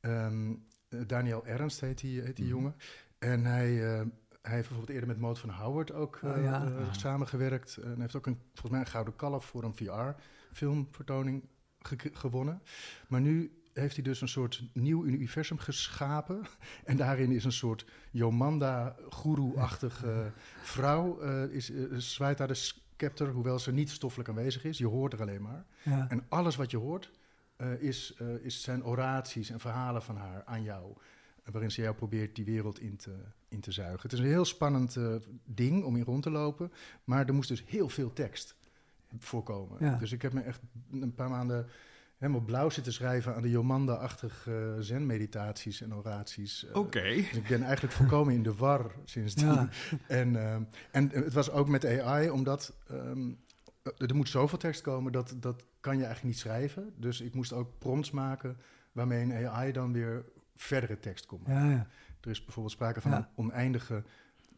Ehm, 0.00 0.54
eh, 0.88 1.00
Daniel 1.06 1.46
Ernst 1.46 1.80
heet 1.80 1.98
die, 2.00 2.20
heet 2.20 2.36
die 2.36 2.44
Mhm. 2.44 2.54
jongen. 2.54 2.74
En 3.18 3.44
hij, 3.44 3.70
eh, 3.94 4.00
hij 4.42 4.54
heeft 4.54 4.68
bijvoorbeeld 4.68 4.90
eerder 4.90 5.08
met 5.08 5.18
Moot 5.18 5.38
van 5.38 5.50
Howard 5.50 5.92
ook 5.92 6.20
Oh, 6.22 6.42
ja. 6.42 6.92
samengewerkt. 6.92 7.76
En 7.76 7.90
hij 7.90 8.00
heeft 8.00 8.16
ook 8.16 8.26
een, 8.26 8.38
volgens 8.52 8.70
mij 8.70 8.80
een 8.80 8.86
Gouden 8.86 9.16
Kalf 9.16 9.44
voor 9.44 9.64
een 9.64 9.74
VR-filmvertoning 9.74 11.42
ge- 11.78 12.10
gewonnen. 12.12 12.62
Maar 13.08 13.20
nu 13.20 13.62
heeft 13.74 13.94
hij 13.94 14.04
dus 14.04 14.20
een 14.20 14.28
soort 14.28 14.62
nieuw 14.72 15.04
universum 15.04 15.58
geschapen. 15.58 16.42
En 16.84 16.96
daarin 16.96 17.30
is 17.32 17.44
een 17.44 17.52
soort 17.52 17.84
Jomanda-goeroe-achtige 18.10 20.32
vrouw. 20.62 21.20
eh, 21.20 21.42
is, 21.44 21.70
eh, 21.70 21.82
zwaait 21.96 22.38
daar 22.38 22.48
de 22.48 22.54
scepter, 22.54 23.28
hoewel 23.28 23.58
ze 23.58 23.72
niet 23.72 23.90
stoffelijk 23.90 24.28
aanwezig 24.28 24.64
is. 24.64 24.78
Je 24.78 24.86
hoort 24.86 25.12
er 25.12 25.20
alleen 25.20 25.42
maar. 25.42 25.64
ja. 25.82 26.06
En 26.08 26.24
alles 26.28 26.56
wat 26.56 26.70
je 26.70 26.76
hoort 26.76 27.10
eh, 27.56 27.82
is, 27.82 28.14
eh, 28.18 28.34
is 28.34 28.62
zijn 28.62 28.84
oraties 28.84 29.50
en 29.50 29.60
verhalen 29.60 30.02
van 30.02 30.16
haar 30.16 30.42
aan 30.44 30.62
jou. 30.62 30.92
eh, 31.44 31.52
Waarin 31.52 31.70
ze 31.70 31.82
jou 31.82 31.94
probeert 31.94 32.34
die 32.36 32.44
wereld 32.44 32.80
in 32.80 32.96
te, 32.96 33.14
in 33.48 33.60
te 33.60 33.72
zuigen. 33.72 34.00
Het 34.02 34.12
is 34.12 34.18
een 34.18 34.24
heel 34.24 34.44
spannend 34.44 34.96
eh, 34.96 35.14
ding 35.44 35.84
om 35.84 35.96
in 35.96 36.04
rond 36.04 36.22
te 36.22 36.30
lopen. 36.30 36.72
Maar 37.04 37.26
er 37.26 37.34
moest 37.34 37.48
dus 37.48 37.64
heel 37.66 37.88
veel 37.88 38.12
tekst 38.12 38.56
voorkomen. 39.18 39.76
Ja. 39.80 39.96
Dus 39.96 40.12
ik 40.12 40.22
heb 40.22 40.32
me 40.32 40.40
echt 40.40 40.60
een 40.92 41.14
paar 41.14 41.30
maanden 41.30 41.66
helemaal 42.26 42.46
blauw 42.46 42.70
zitten 42.70 42.92
schrijven 42.92 43.34
aan 43.34 43.42
de 43.42 43.50
Jomanda-achtige 43.50 44.76
zen-meditaties 44.80 45.80
en 45.80 45.94
oraties. 45.94 46.66
eh, 46.66 46.76
Oké. 46.76 47.02
dus 47.02 47.30
ik 47.32 47.46
ben 47.48 47.62
eigenlijk 47.62 47.94
volkomen 47.94 48.34
in 48.34 48.42
de 48.42 48.54
war 48.54 48.90
sindsdien. 49.04 49.46
Ja. 49.46 49.68
En, 50.08 50.36
ehm, 50.36 50.62
en 50.90 51.10
het 51.10 51.32
was 51.32 51.50
ook 51.50 51.68
met 51.68 51.84
AI, 51.86 52.30
omdat 52.30 52.74
ehm, 52.88 53.30
er 53.98 54.14
moet 54.14 54.28
zoveel 54.28 54.58
tekst 54.58 54.80
komen, 54.82 55.12
dat, 55.12 55.34
dat 55.40 55.64
kan 55.80 55.96
je 55.98 56.04
eigenlijk 56.04 56.34
niet 56.34 56.42
schrijven. 56.42 56.92
Dus 56.96 57.20
ik 57.20 57.34
moest 57.34 57.52
ook 57.52 57.78
prompts 57.78 58.10
maken 58.10 58.56
waarmee 58.92 59.22
een 59.22 59.46
AI 59.48 59.72
dan 59.72 59.92
weer 59.92 60.24
verdere 60.56 60.98
tekst 61.00 61.26
komt. 61.26 61.46
Ja, 61.46 61.70
ja. 61.70 61.86
Er 62.20 62.30
is 62.30 62.44
bijvoorbeeld 62.44 62.74
sprake 62.74 63.00
van 63.00 63.10
Ja. 63.10 63.16
een 63.16 63.26
oneindige 63.44 64.02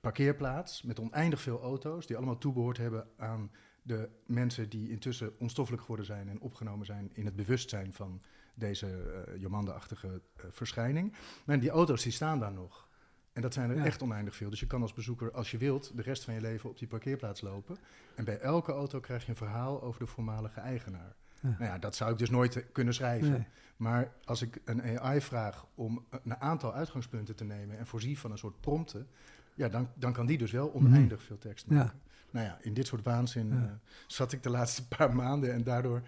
parkeerplaats 0.00 0.83
met 0.83 1.00
oneindig 1.00 1.40
veel 1.40 1.61
auto's 1.62 2.07
die 2.07 2.16
allemaal 2.16 2.38
toebehoord 2.38 2.76
hebben 2.76 3.07
aan 3.16 3.50
de 3.87 4.09
mensen 4.27 4.68
die 4.68 4.90
intussen 4.90 5.33
onstoffelijk 5.38 5.83
geworden 5.83 6.07
zijn 6.07 6.29
en 6.29 6.40
opgenomen 6.40 6.87
zijn 6.87 7.11
in 7.12 7.25
het 7.25 7.37
bewustzijn 7.37 7.92
van 7.92 8.20
deze 8.55 8.87
eh 8.87 9.40
Jomanda-achtige 9.40 10.20
eh, 10.37 10.44
verschijning. 10.51 11.12
Maar 11.44 11.61
die 11.61 11.70
auto's 11.70 12.03
die 12.03 12.12
staan 12.12 12.38
daar 12.40 12.53
nog. 12.53 12.88
En 13.33 13.42
dat 13.42 13.55
zijn 13.55 13.70
er 13.70 13.77
Ja. 13.77 13.85
echt 13.85 14.03
oneindig 14.03 14.37
veel. 14.37 14.51
Dus 14.51 14.61
je 14.61 14.66
kan 14.66 14.83
als 14.83 14.92
bezoeker, 14.92 15.33
als 15.33 15.51
je 15.51 15.59
wilt, 15.59 15.96
de 15.96 16.03
rest 16.03 16.25
van 16.25 16.35
je 16.35 16.40
leven 16.40 16.70
op 16.70 16.79
die 16.79 16.88
parkeerplaats 16.88 17.40
lopen. 17.40 17.77
En 18.14 18.25
bij 18.25 18.38
elke 18.38 18.72
auto 18.72 19.01
krijg 19.01 19.22
je 19.25 19.31
een 19.31 19.37
verhaal 19.37 19.83
over 19.83 20.01
de 20.01 20.07
voormalige 20.07 20.61
eigenaar. 20.61 21.14
Ja. 21.40 21.49
Nou 21.49 21.64
ja, 21.64 21.79
dat 21.79 21.94
zou 21.96 22.12
ik 22.12 22.18
dus 22.18 22.31
nooit 22.31 22.57
eh, 22.57 22.62
kunnen 22.72 22.94
schrijven. 22.94 23.31
Nee. 23.31 23.46
Maar 23.77 24.12
als 24.25 24.42
ik 24.42 24.61
een 24.64 24.99
AI 25.01 25.20
vraag 25.20 25.66
om 25.75 26.07
een 26.11 26.37
aantal 26.40 26.72
uitgangspunten 26.75 27.37
te 27.37 27.44
nemen 27.44 27.79
en 27.79 27.87
voorzie 27.87 28.18
van 28.18 28.31
een 28.31 28.38
soort 28.38 28.61
prompten, 28.61 29.09
ja, 29.55 29.68
dan, 29.68 29.88
dan 29.94 30.12
kan 30.12 30.27
die 30.27 30.38
dus 30.38 30.51
wel 30.51 30.72
oneindig 30.75 31.22
veel 31.22 31.38
tekst 31.38 31.66
Mhm. 31.66 31.75
Ja. 31.79 31.94
Nou 32.31 32.47
ja, 32.47 32.59
in 32.61 32.75
dit 32.75 32.87
soort 32.87 33.05
waanzin 33.05 33.49
Ja. 33.49 33.55
eh, 33.55 33.62
zat 34.07 34.33
ik 34.33 34.43
de 34.43 34.51
laatste 34.51 34.87
paar 34.97 35.15
maanden 35.15 35.53
en 35.53 35.62
daardoor 35.65 36.03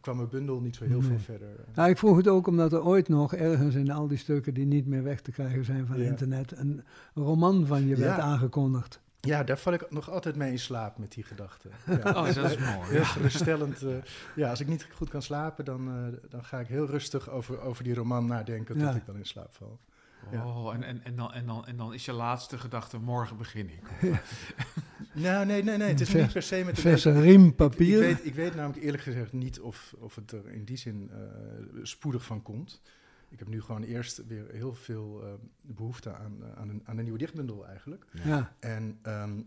kwam 0.00 0.16
mijn 0.16 0.28
bundel 0.28 0.60
niet 0.60 0.76
zo 0.76 0.84
heel 0.84 0.98
Nee. 1.00 1.08
veel 1.08 1.18
verder. 1.18 1.48
Nou, 1.74 1.90
ik 1.90 1.98
vroeg 1.98 2.16
het 2.16 2.28
ook 2.28 2.46
omdat 2.46 2.72
er 2.72 2.84
ooit 2.84 3.08
nog 3.08 3.34
ergens 3.34 3.74
in 3.74 3.90
al 3.90 4.08
die 4.08 4.18
stukken 4.18 4.54
die 4.54 4.66
niet 4.66 4.86
meer 4.86 5.02
weg 5.02 5.20
te 5.20 5.30
krijgen 5.30 5.64
zijn 5.64 5.86
van 5.86 5.98
Ja. 5.98 6.04
internet, 6.04 6.52
een 6.58 6.84
roman 7.14 7.66
van 7.66 7.86
je 7.86 7.96
werd 7.96 8.16
Ja. 8.16 8.22
aangekondigd. 8.22 9.00
Ja, 9.20 9.44
daar 9.44 9.58
val 9.58 9.72
ik 9.72 9.90
nog 9.90 10.10
altijd 10.10 10.36
mee 10.36 10.50
in 10.50 10.58
slaap 10.58 10.98
met 10.98 11.12
die 11.12 11.24
gedachten. 11.24 11.70
Ja. 11.86 11.96
Oh, 12.08 12.34
dat 12.34 12.50
is 12.50 12.58
mooi. 12.58 12.88
Heel 12.90 13.04
geruststellend. 13.04 13.82
eh, 13.82 13.88
ja, 14.36 14.50
als 14.50 14.60
ik 14.60 14.66
niet 14.66 14.86
goed 14.94 15.08
kan 15.08 15.22
slapen, 15.22 15.64
dan, 15.64 15.88
eh, 15.88 16.30
dan 16.30 16.44
ga 16.44 16.60
ik 16.60 16.66
heel 16.66 16.86
rustig 16.86 17.30
over, 17.30 17.60
over 17.60 17.84
die 17.84 17.94
roman 17.94 18.26
nadenken 18.26 18.74
tot 18.78 18.84
Ja. 18.88 18.94
ik 18.94 19.06
dan 19.06 19.16
in 19.16 19.26
slaap 19.26 19.54
val. 19.54 19.78
Ja. 20.30 20.46
Oh, 20.46 20.74
en, 20.74 20.82
en, 20.82 21.04
en, 21.04 21.16
dan, 21.16 21.32
en, 21.32 21.46
dan, 21.46 21.66
en 21.66 21.76
dan 21.76 21.94
is 21.94 22.04
je 22.04 22.12
laatste 22.12 22.58
gedachte, 22.58 22.98
morgen 22.98 23.36
begin 23.36 23.70
ik. 23.70 23.82
Nou, 25.12 25.46
nee, 25.46 25.62
nee, 25.62 25.76
nee. 25.76 25.88
Het 25.88 26.00
is 26.00 26.08
Vers- 26.10 26.22
niet 26.22 26.32
per 26.32 26.42
se 26.42 26.62
met 26.64 26.74
de 26.74 26.80
Verse 26.80 27.20
riem 27.20 27.46
Ik 27.46 27.56
papier. 27.56 27.98
weet, 27.98 28.24
ik 28.26 28.34
weet 28.34 28.54
namelijk 28.54 28.82
eerlijk 28.84 29.02
gezegd 29.02 29.32
niet 29.32 29.60
of, 29.60 29.94
of 29.98 30.14
het 30.14 30.32
er 30.32 30.48
in 30.48 30.64
die 30.64 30.76
zin 30.76 31.10
eh, 31.12 31.18
spoedig 31.82 32.24
van 32.24 32.42
komt. 32.42 32.82
Ik 33.28 33.38
heb 33.38 33.48
nu 33.48 33.60
gewoon 33.62 33.82
eerst 33.82 34.26
weer 34.26 34.46
heel 34.50 34.74
veel 34.74 35.22
eh, 35.22 35.28
behoefte 35.60 36.14
aan, 36.14 36.36
eh, 36.42 36.60
aan, 36.60 36.68
een, 36.68 36.82
aan 36.84 36.96
een 36.96 37.02
nieuwe 37.02 37.18
dichtbundel 37.18 37.66
eigenlijk. 37.66 38.04
Ja, 38.24 38.56
En, 38.60 38.98
ehm, 39.02 39.40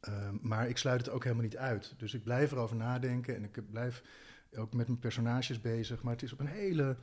ehm, 0.00 0.34
maar 0.40 0.68
ik 0.68 0.76
sluit 0.78 1.00
het 1.00 1.10
ook 1.14 1.22
helemaal 1.22 1.44
niet 1.44 1.56
uit. 1.56 1.94
Dus 1.96 2.14
ik 2.14 2.22
blijf 2.24 2.52
erover 2.52 2.76
nadenken 2.76 3.36
en 3.36 3.44
ik 3.44 3.70
blijf 3.70 4.02
ook 4.56 4.72
met 4.74 4.86
mijn 4.86 4.98
personages 4.98 5.60
bezig. 5.60 6.02
Maar 6.02 6.12
het 6.12 6.22
is 6.22 6.32
op 6.32 6.40
een 6.40 6.46
hele, 6.46 6.96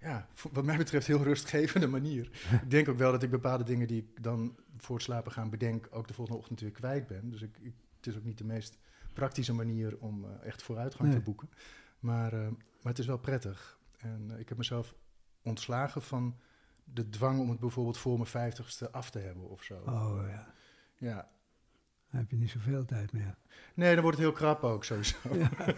ja, 0.00 0.28
wat 0.52 0.64
mij 0.64 0.76
betreft 0.76 1.06
heel 1.06 1.22
rustgevende 1.22 1.86
manier. 1.98 2.24
ik 2.62 2.70
denk 2.70 2.88
ook 2.88 2.98
wel 2.98 3.12
dat 3.12 3.22
ik 3.22 3.30
bepaalde 3.30 3.64
dingen 3.64 3.86
die 3.86 3.98
ik 4.02 4.22
dan 4.22 4.56
voor 4.76 4.94
het 4.94 5.04
slapen 5.04 5.32
gaan 5.32 5.50
bedenk... 5.50 5.88
ook 5.90 6.08
de 6.08 6.14
volgende 6.14 6.40
ochtend 6.40 6.60
weer 6.60 6.70
kwijt 6.70 7.06
ben. 7.06 7.30
Dus 7.30 7.42
ik, 7.42 7.58
ik, 7.60 7.74
het 7.96 8.06
is 8.06 8.16
ook 8.16 8.24
niet 8.24 8.38
de 8.38 8.44
meest 8.44 8.78
praktische 9.12 9.52
manier 9.54 9.98
om 9.98 10.24
eh, 10.24 10.46
echt 10.46 10.62
vooruitgang 10.62 11.08
Nee. 11.08 11.18
te 11.18 11.24
boeken. 11.24 11.50
Maar, 12.00 12.32
eh, 12.32 12.40
maar 12.48 12.92
het 12.92 12.98
is 12.98 13.06
wel 13.06 13.18
prettig. 13.18 13.78
En 13.98 14.30
eh, 14.32 14.38
ik 14.38 14.48
heb 14.48 14.58
mezelf 14.58 14.94
ontslagen 15.42 16.02
van 16.02 16.38
de 16.84 17.08
dwang 17.08 17.40
om 17.40 17.50
het 17.50 17.60
bijvoorbeeld 17.60 17.98
voor 17.98 18.14
mijn 18.16 18.28
vijftigste 18.28 18.90
af 18.90 19.10
te 19.10 19.18
hebben 19.18 19.48
of 19.48 19.62
zo. 19.62 19.74
oh 19.86 20.20
ja. 20.28 20.54
Ja. 20.96 21.30
Dan 22.10 22.20
heb 22.20 22.30
je 22.30 22.36
niet 22.36 22.50
zoveel 22.50 22.84
tijd 22.84 23.12
meer. 23.12 23.36
Nee, 23.74 23.92
dan 23.94 24.02
wordt 24.02 24.18
het 24.18 24.26
heel 24.26 24.36
krap 24.36 24.62
ook 24.62 24.84
sowieso. 24.84 25.16
Ja, 25.34 25.50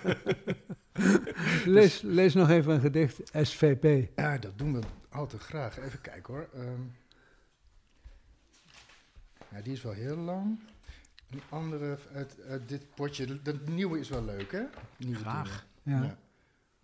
Lees, 1.65 2.01
lees 2.01 2.35
nog 2.35 2.49
even 2.51 2.75
een 2.75 2.81
gedicht, 2.81 3.21
SVP. 3.33 4.09
dat 4.43 4.59
doen 4.59 4.73
we 4.73 4.81
al 5.09 5.27
te 5.27 5.39
graag. 5.39 5.79
Even 5.79 6.01
kijken 6.01 6.35
hoor. 6.35 6.49
Ehm, 6.55 6.81
ja, 9.51 9.61
die 9.63 9.73
is 9.73 9.83
wel 9.83 9.93
heel 9.93 10.17
lang. 10.17 10.59
Een 11.31 11.43
andere 11.49 11.99
uit, 12.15 12.37
uit 12.49 12.69
dit 12.69 12.95
potje. 12.95 13.27
De, 13.27 13.43
de 13.43 13.59
nieuwe 13.71 13.99
is 13.99 14.09
wel 14.09 14.25
leuk, 14.25 14.53
hè? 14.53 14.63
Nieuwe 14.97 15.19
Graag. 15.19 15.67
Ja. 15.83 16.03
Ja. 16.03 16.19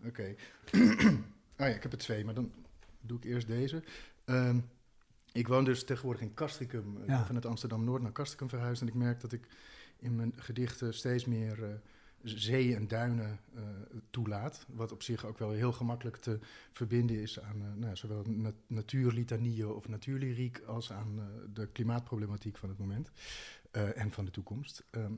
Oké. 0.06 0.34
oh 1.12 1.16
ja, 1.56 1.66
ik 1.66 1.82
heb 1.82 1.92
er 1.92 1.98
twee, 1.98 2.24
maar 2.24 2.34
dan 2.34 2.52
doe 3.00 3.18
ik 3.18 3.24
eerst 3.24 3.46
deze. 3.46 3.82
Ehm, 4.24 4.58
ik 5.32 5.48
woon 5.48 5.64
dus 5.64 5.84
tegenwoordig 5.84 6.22
in 6.22 6.34
Castricum. 6.34 6.96
Ik 7.02 7.08
Ja. 7.08 7.16
ben 7.16 7.26
vanuit 7.26 7.46
Amsterdam-Noord 7.46 8.02
naar 8.02 8.12
Castricum 8.12 8.48
verhuisd. 8.48 8.80
En 8.80 8.88
ik 8.88 8.94
merk 8.94 9.20
dat 9.20 9.32
ik 9.32 9.46
in 9.98 10.16
mijn 10.16 10.32
gedichten 10.36 10.94
steeds 10.94 11.24
meer 11.24 11.64
eh, 11.64 11.70
zee 12.22 12.74
en 12.74 12.88
duinen 12.88 13.40
eh, 13.54 13.62
toelaat. 14.10 14.66
Wat 14.68 14.92
op 14.92 15.02
zich 15.02 15.24
ook 15.24 15.38
wel 15.38 15.50
heel 15.50 15.72
gemakkelijk 15.72 16.16
te 16.16 16.38
verbinden 16.72 17.20
is 17.20 17.40
aan 17.40 17.62
eh, 17.62 17.72
nou, 17.74 17.96
zowel 17.96 18.22
na 18.26 18.52
natuurlitanieën 18.66 19.68
of 19.68 19.88
natuurlyriek... 19.88 20.58
als 20.66 20.92
aan 20.92 21.18
eh, 21.18 21.24
de 21.54 21.66
klimaatproblematiek 21.66 22.56
van 22.56 22.68
het 22.68 22.78
moment 22.78 23.10
en 23.94 24.12
van 24.12 24.24
de 24.24 24.30
toekomst. 24.30 24.84
Ehm, 24.90 25.12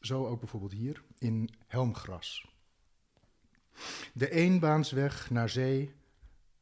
zo 0.00 0.26
ook 0.26 0.40
bijvoorbeeld 0.40 0.72
hier 0.72 1.02
in 1.18 1.50
Helmgras. 1.66 2.48
De 4.12 4.30
eenbaansweg 4.30 5.30
naar 5.30 5.48
zee 5.48 5.94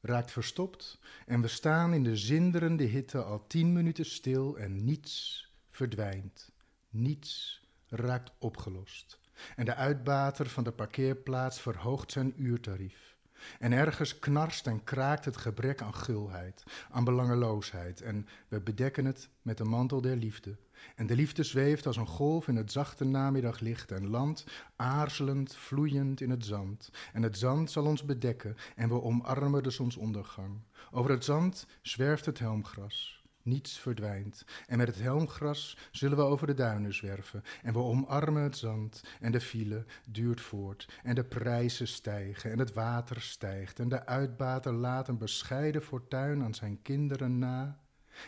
raakt 0.00 0.30
verstopt 0.30 0.98
en 1.26 1.40
we 1.40 1.48
staan 1.48 1.94
in 1.94 2.04
de 2.04 2.16
zinderende 2.16 2.84
hitte 2.84 3.22
al 3.22 3.46
tien 3.46 3.72
minuten 3.72 4.06
stil 4.06 4.58
en 4.58 4.84
niets 4.84 5.44
verdwijnt. 5.70 6.52
Niets 6.88 7.62
raakt 7.88 8.32
opgelost. 8.38 9.20
En 9.56 9.64
de 9.64 9.74
uitbater 9.74 10.48
van 10.48 10.64
de 10.64 10.72
parkeerplaats 10.72 11.60
verhoogt 11.60 12.12
zijn 12.12 12.32
uurtarief. 12.36 13.10
En 13.58 13.72
ergens 13.72 14.18
knarst 14.18 14.66
en 14.66 14.84
kraakt 14.84 15.24
het 15.24 15.36
gebrek 15.36 15.82
aan 15.82 15.94
gulheid, 15.94 16.62
aan 16.90 17.04
belangeloosheid. 17.04 18.00
En 18.00 18.26
we 18.48 18.60
bedekken 18.60 19.04
het 19.04 19.28
met 19.42 19.58
de 19.58 19.64
mantel 19.64 20.00
der 20.00 20.16
liefde. 20.16 20.56
En 20.94 21.06
de 21.06 21.14
liefde 21.14 21.42
zweeft 21.42 21.86
als 21.86 21.96
een 21.96 22.06
golf 22.06 22.48
in 22.48 22.56
het 22.56 22.72
zachte 22.72 23.04
namiddaglicht 23.04 23.92
en 23.92 24.06
landt, 24.06 24.44
aarzelend, 24.76 25.56
vloeiend 25.56 26.20
in 26.20 26.30
het 26.30 26.44
zand. 26.44 26.90
En 27.12 27.22
het 27.22 27.38
zand 27.38 27.70
zal 27.70 27.84
ons 27.84 28.04
bedekken 28.04 28.56
en 28.76 28.88
we 28.88 29.02
omarmen 29.02 29.62
de 29.62 29.70
zonsondergang. 29.70 30.60
Over 30.90 31.10
het 31.10 31.24
zand 31.24 31.66
zwerft 31.82 32.26
het 32.26 32.38
helmgras. 32.38 33.19
Niets 33.42 33.78
verdwijnt. 33.78 34.44
En 34.66 34.78
met 34.78 34.86
het 34.86 34.98
helmgras 34.98 35.76
zullen 35.90 36.16
we 36.16 36.22
over 36.22 36.46
de 36.46 36.54
duinen 36.54 36.94
zwerven. 36.94 37.42
En 37.62 37.72
we 37.72 37.78
omarmen 37.78 38.42
het 38.42 38.56
zand. 38.56 39.02
En 39.20 39.32
de 39.32 39.40
file 39.40 39.84
duurt 40.08 40.40
voort. 40.40 40.88
En 41.02 41.14
de 41.14 41.24
prijzen 41.24 41.88
stijgen. 41.88 42.50
En 42.50 42.58
het 42.58 42.72
water 42.72 43.20
stijgt. 43.20 43.78
En 43.78 43.88
de 43.88 44.06
uitbater 44.06 44.72
laat 44.72 45.08
een 45.08 45.18
bescheiden 45.18 45.82
fortuin 45.82 46.42
aan 46.42 46.54
zijn 46.54 46.82
kinderen 46.82 47.38
na. 47.38 47.78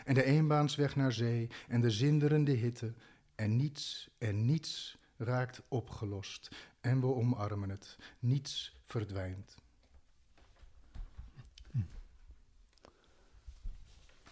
En 0.05 0.13
de 0.13 0.23
eenbaansweg 0.23 0.95
naar 0.95 1.11
zee. 1.11 1.49
En 1.67 1.81
de 1.81 1.91
zinderende 1.91 2.51
hitte. 2.51 2.93
En 3.35 3.55
niets 3.55 4.09
en 4.17 4.45
niets 4.45 4.97
raakt 5.17 5.61
opgelost. 5.67 6.55
En 6.81 6.99
we 6.99 7.07
omarmen 7.07 7.69
het. 7.69 7.97
Niets 8.19 8.75
verdwijnt. 8.85 9.57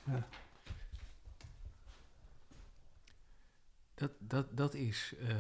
Ja. 0.06 0.28
Dat, 4.02 4.12
dat, 4.20 4.58
dat 4.58 4.74
is, 4.74 5.14
eh, 5.20 5.36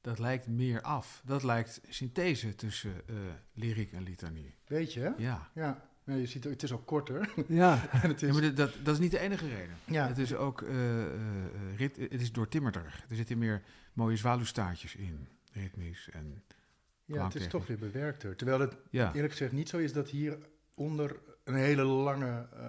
dat 0.00 0.18
lijkt 0.18 0.46
meer 0.46 0.80
af. 0.82 1.22
Dat 1.24 1.42
lijkt 1.42 1.80
synthese 1.88 2.54
tussen 2.54 3.08
eh 3.08 3.14
lyriek 3.52 3.92
en 3.92 4.02
litanie. 4.02 4.54
Weet 4.66 4.92
je, 4.92 5.00
hè? 5.00 5.10
Ja. 5.16 5.50
Ja. 5.54 5.88
Nee, 6.04 6.20
je 6.20 6.26
ziet, 6.26 6.44
het 6.44 6.62
is 6.62 6.72
ook 6.72 6.86
korter. 6.86 7.32
Ja, 7.48 7.88
en 8.02 8.08
het 8.08 8.20
Ja, 8.20 8.26
is, 8.28 8.32
maar 8.32 8.54
dat, 8.54 8.72
dat, 8.82 8.94
is 8.94 9.00
niet 9.00 9.10
de 9.10 9.18
enige 9.18 9.48
reden. 9.48 9.76
ja, 9.84 10.06
Het 10.06 10.18
is 10.18 10.34
ook 10.34 10.62
eh, 10.62 11.02
eh, 11.02 11.12
eh, 11.14 11.76
rit, 11.76 11.96
het 11.96 12.20
is 12.20 12.32
doortimmerder. 12.32 13.04
Er 13.08 13.16
zitten 13.16 13.38
meer 13.38 13.62
mooie 13.92 14.16
zwaluwstaartjes 14.16 14.94
in, 14.96 15.28
ritmisch. 15.52 16.08
En, 16.12 16.42
ja, 17.04 17.24
het 17.24 17.34
is 17.34 17.46
toch 17.46 17.66
weer 17.66 17.78
bewerkter. 17.78 18.36
Terwijl 18.36 18.60
het 18.60 18.76
ja. 18.90 19.14
eerlijk 19.14 19.32
gezegd 19.32 19.52
niet 19.52 19.68
zo 19.68 19.78
is 19.78 19.92
dat 19.92 20.08
hieronder 20.08 21.20
een 21.44 21.54
hele 21.54 21.82
lange, 21.82 22.46
eh, 22.52 22.66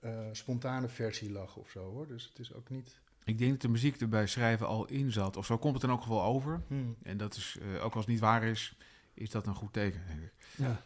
eh, 0.00 0.28
spontane 0.32 0.88
versie 0.88 1.30
lag 1.30 1.56
of 1.56 1.70
zo 1.70 1.90
hoor. 1.90 2.06
Dus 2.06 2.24
het 2.28 2.38
is 2.38 2.54
ook 2.54 2.68
niet. 2.70 3.00
Ik 3.30 3.38
denk 3.38 3.50
dat 3.50 3.60
de 3.60 3.68
muziek 3.68 4.00
erbij 4.00 4.26
schrijven 4.26 4.66
al 4.66 4.86
in 4.86 5.12
zat. 5.12 5.36
Of 5.36 5.46
zo 5.46 5.58
komt 5.58 5.74
het 5.74 5.82
in 5.82 5.88
elk 5.88 6.00
geval 6.02 6.22
over. 6.22 6.60
Hmm. 6.66 6.94
En 7.02 7.16
dat 7.16 7.34
is, 7.36 7.58
eh, 7.60 7.84
ook 7.84 7.92
als 7.94 8.04
het 8.04 8.12
niet 8.12 8.20
waar 8.20 8.42
is, 8.44 8.76
is 9.14 9.30
dat 9.30 9.46
een 9.46 9.54
goed 9.54 9.72
teken, 9.72 10.00
denk 10.08 10.20
ik. 10.20 10.32
ja. 10.56 10.82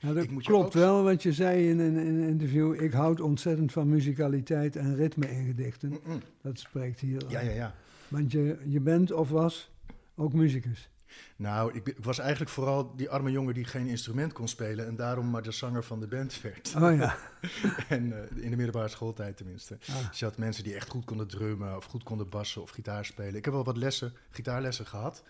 Nou, 0.00 0.14
dat 0.14 0.24
Ik 0.24 0.38
klopt 0.38 0.66
ook- 0.66 0.72
wel 0.72 1.02
wat 1.02 1.22
je 1.22 1.32
zei 1.32 1.68
in 1.70 1.78
een, 1.78 1.96
in 1.96 2.06
een 2.22 2.28
interview. 2.28 2.82
Ik 2.82 2.92
houd 2.92 3.20
ontzettend 3.20 3.72
van 3.72 3.88
muzikaliteit 3.88 4.76
en 4.76 4.96
ritme 4.96 5.30
in 5.30 5.46
gedichten. 5.46 5.98
Dat 6.42 6.58
spreekt 6.58 7.00
hier. 7.00 7.22
Ja, 7.28 7.40
ja, 7.40 7.50
ja. 7.50 7.74
Want 8.08 8.32
je, 8.32 8.58
je 8.66 8.80
bent 8.80 9.12
of 9.12 9.28
was 9.28 9.70
ook 10.14 10.32
muzikus. 10.32 10.88
Nou, 11.36 11.74
ik, 11.74 11.86
ik 11.88 11.96
was 12.04 12.18
eigenlijk 12.18 12.50
vooral 12.50 12.96
die 12.96 13.10
arme 13.10 13.30
jongen 13.30 13.54
die 13.54 13.64
geen 13.64 13.86
instrument 13.86 14.32
kon 14.32 14.48
spelen 14.48 14.86
en 14.86 14.96
daarom 14.96 15.30
maar 15.30 15.42
de 15.42 15.50
zanger 15.52 15.84
van 15.84 16.00
de 16.00 16.06
band 16.06 16.40
werd. 16.40 16.74
Oh 16.76 16.96
ja. 16.96 17.16
en 17.88 18.12
eh, 18.12 18.42
in 18.44 18.50
de 18.50 18.56
middelbare 18.56 18.88
schooltijd 18.88 19.36
tenminste. 19.36 19.78
Ah, 19.88 20.08
Dus 20.08 20.18
je 20.18 20.24
had 20.24 20.36
mensen 20.38 20.64
die 20.64 20.74
echt 20.74 20.88
goed 20.88 21.04
konden 21.04 21.26
drummen 21.28 21.76
of 21.76 21.84
goed 21.84 22.02
konden 22.02 22.28
bassen 22.28 22.62
of 22.62 22.70
gitaar 22.70 23.04
spelen. 23.04 23.34
Ik 23.34 23.44
heb 23.44 23.54
wel 23.54 23.64
wat 23.64 23.76
lessen, 23.76 24.12
gitaarlessen 24.30 24.86
gehad. 24.86 25.22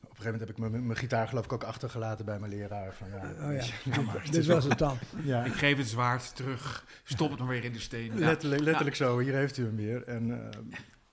Op 0.00 0.10
een 0.10 0.16
gegeven 0.16 0.32
moment 0.32 0.48
heb 0.48 0.50
ik 0.66 0.70
mijn, 0.72 0.86
mijn 0.86 0.98
gitaar 0.98 1.28
geloof 1.28 1.44
ik 1.44 1.52
ook 1.52 1.64
achtergelaten 1.64 2.24
bij 2.24 2.38
mijn 2.38 2.52
leraar. 2.52 2.94
Van, 2.94 3.08
ja, 3.08 3.30
oh 3.46 3.52
ja. 3.52 3.62
je, 3.64 3.72
nou 3.90 4.02
maar, 4.04 4.14
het 4.22 4.24
Dit 4.32 4.34
is 4.40 4.46
was 4.46 4.60
wel- 4.60 4.68
het 4.70 4.78
dan. 4.78 4.98
Ja, 5.24 5.44
Ik 5.44 5.52
geef 5.52 5.76
het 5.76 5.88
zwaard 5.88 6.36
terug, 6.36 6.84
stop 7.04 7.30
het 7.30 7.38
maar 7.38 7.48
weer 7.48 7.64
in 7.64 7.72
de 7.72 7.80
steen. 7.80 8.12
Ja. 8.18 8.18
letterlijk, 8.26 8.62
letterlijk 8.62 8.96
zo, 8.96 9.18
hier 9.18 9.34
heeft 9.34 9.56
u 9.56 9.64
hem 9.64 9.76
weer. 9.76 10.02
En, 10.02 10.50
eh, 10.50 10.58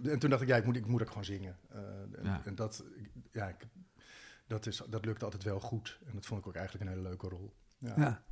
en 0.04 0.20
toen 0.20 0.30
dacht 0.30 0.42
ik, 0.42 0.48
ja, 0.48 0.56
ik 0.56 0.66
moet, 0.66 0.76
ik 0.76 0.88
moet 0.88 1.02
ook 1.02 1.08
gewoon 1.08 1.26
zingen. 1.26 1.58
Eh, 1.70 1.80
en, 2.02 2.24
Ja. 2.24 2.42
en 2.46 2.56
dat, 2.56 2.84
ja, 3.32 3.48
ik, 3.48 3.68
dat, 4.48 4.66
is, 4.66 4.82
dat 4.90 5.06
lukt 5.06 5.24
altijd 5.24 5.44
wel 5.44 5.60
goed. 5.60 6.00
En 6.06 6.12
dat 6.14 6.26
vond 6.26 6.40
ik 6.40 6.48
ook 6.48 6.56
eigenlijk 6.56 6.86
een 6.86 6.92
hele 6.96 7.08
leuke 7.08 7.28
rol. 7.28 7.54
Ja. 7.78 7.94
Ja. 7.98 8.24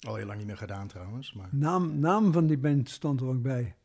Al 0.00 0.14
heel 0.16 0.26
lang 0.26 0.38
niet 0.38 0.46
meer 0.46 0.56
gedaan 0.56 0.86
trouwens. 0.88 1.32
Maar. 1.32 1.48
Naam, 1.52 1.98
naam 1.98 2.32
van 2.32 2.46
die 2.46 2.58
band 2.58 2.88
stond 2.90 3.20
er 3.20 3.26
ook 3.26 3.42
bij. 3.42 3.76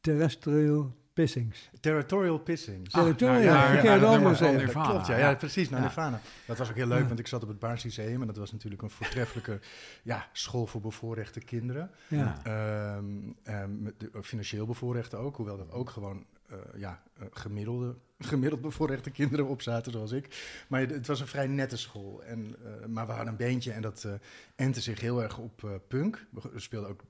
Terrestrial 0.00 0.96
Pissings. 1.12 1.70
Territorial 1.80 2.38
Pissing. 2.38 2.86
Ah, 2.92 3.02
Territorial, 3.02 3.52
dat 3.54 3.86
allemaal 3.86 4.10
nummer 4.10 4.20
van 4.28 4.36
zeggen. 4.36 4.58
Nirvana, 4.58 4.88
Klopt, 4.88 5.06
ja, 5.06 5.34
precies, 5.34 5.68
naar 5.70 5.80
Ja. 5.80 5.86
Nirvana. 5.86 6.20
Dat 6.46 6.58
was 6.58 6.70
ook 6.70 6.76
heel 6.76 6.86
leuk, 6.86 7.00
Ja. 7.00 7.06
want 7.06 7.18
ik 7.18 7.26
zat 7.26 7.42
op 7.42 7.48
het 7.48 7.58
Baars 7.58 7.82
Lyceum 7.82 8.20
en 8.20 8.26
dat 8.26 8.36
was 8.36 8.52
natuurlijk 8.52 8.82
een 8.82 8.90
voortreffelijke 8.90 9.60
ja, 10.02 10.28
school 10.32 10.66
voor 10.66 10.80
bevoorrechte 10.80 11.40
kinderen. 11.40 11.90
Ja. 12.08 12.40
Ehm, 12.44 13.04
ehm, 13.42 13.82
met 13.82 13.94
de- 14.00 14.10
financieel 14.22 14.66
bevoorrechte 14.66 15.16
ook, 15.16 15.36
hoewel 15.36 15.58
er 15.58 15.72
ook 15.72 15.90
gewoon 15.90 16.24
eh, 16.48 16.58
ja, 16.80 17.02
eh, 17.18 17.26
gemiddelde, 17.30 17.94
gemiddeld 18.18 18.60
bevoorrechte 18.60 19.10
kinderen 19.10 19.46
op 19.46 19.62
zaten, 19.62 19.92
zoals 19.92 20.12
ik. 20.12 20.54
Maar 20.68 20.80
het 20.80 21.06
was 21.06 21.20
een 21.20 21.26
vrij 21.26 21.46
nette 21.46 21.76
school. 21.76 22.22
En, 22.22 22.56
eh, 22.64 22.86
maar 22.86 23.06
we 23.06 23.12
hadden 23.12 23.30
een 23.30 23.36
beentje 23.36 23.72
en 23.72 23.82
dat 23.82 24.04
eh 24.04 24.12
entte 24.56 24.80
zich 24.80 25.00
heel 25.00 25.22
erg 25.22 25.38
op 25.38 25.64
eh, 25.64 25.70
punk. 25.88 26.26
We 26.52 26.60
speelden 26.60 26.90
ook 26.90 27.00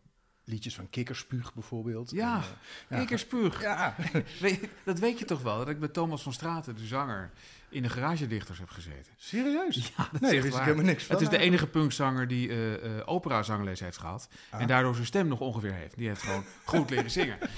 liedjes 0.44 0.74
van 0.74 0.90
Kikkerspuug 0.90 1.54
bijvoorbeeld. 1.54 2.10
Ja, 2.10 2.34
En, 2.34 2.42
ja, 2.88 2.98
Kikkerspuug. 2.98 3.60
Ja, 3.62 3.94
Weet- 4.40 4.68
dat 4.84 4.98
weet 4.98 5.18
je 5.18 5.24
toch 5.24 5.42
wel, 5.42 5.58
dat 5.58 5.68
ik 5.68 5.78
met 5.78 5.92
Thomas 5.92 6.22
van 6.22 6.32
Straten, 6.32 6.76
de 6.76 6.86
zanger, 6.86 7.30
in 7.68 7.82
de 7.82 7.88
garagedichters 7.88 8.58
heb 8.58 8.68
gezeten. 8.70 9.12
serieus? 9.16 9.92
Ja, 9.96 10.08
dat 10.12 10.20
nee, 10.20 10.36
is 10.36 10.42
wist 10.42 10.56
ik 10.56 10.62
helemaal 10.62 10.84
niks 10.84 11.04
van. 11.04 11.14
Het 11.16 11.24
is 11.24 11.30
de 11.30 11.38
enige 11.38 11.66
punkzanger 11.66 12.28
die 12.28 12.48
eh 12.48 12.74
eh 12.98 13.02
opera-zangles 13.08 13.80
heeft 13.80 13.98
gehad. 13.98 14.28
Ah. 14.50 14.60
En 14.60 14.66
daardoor 14.66 14.94
zijn 14.94 15.06
stem 15.06 15.28
nog 15.28 15.40
ongeveer 15.40 15.72
heeft. 15.72 15.96
Die 15.96 16.08
heeft 16.08 16.22
gewoon 16.22 16.44
goed 16.64 16.90
leren 16.90 17.10
zingen. 17.10 17.38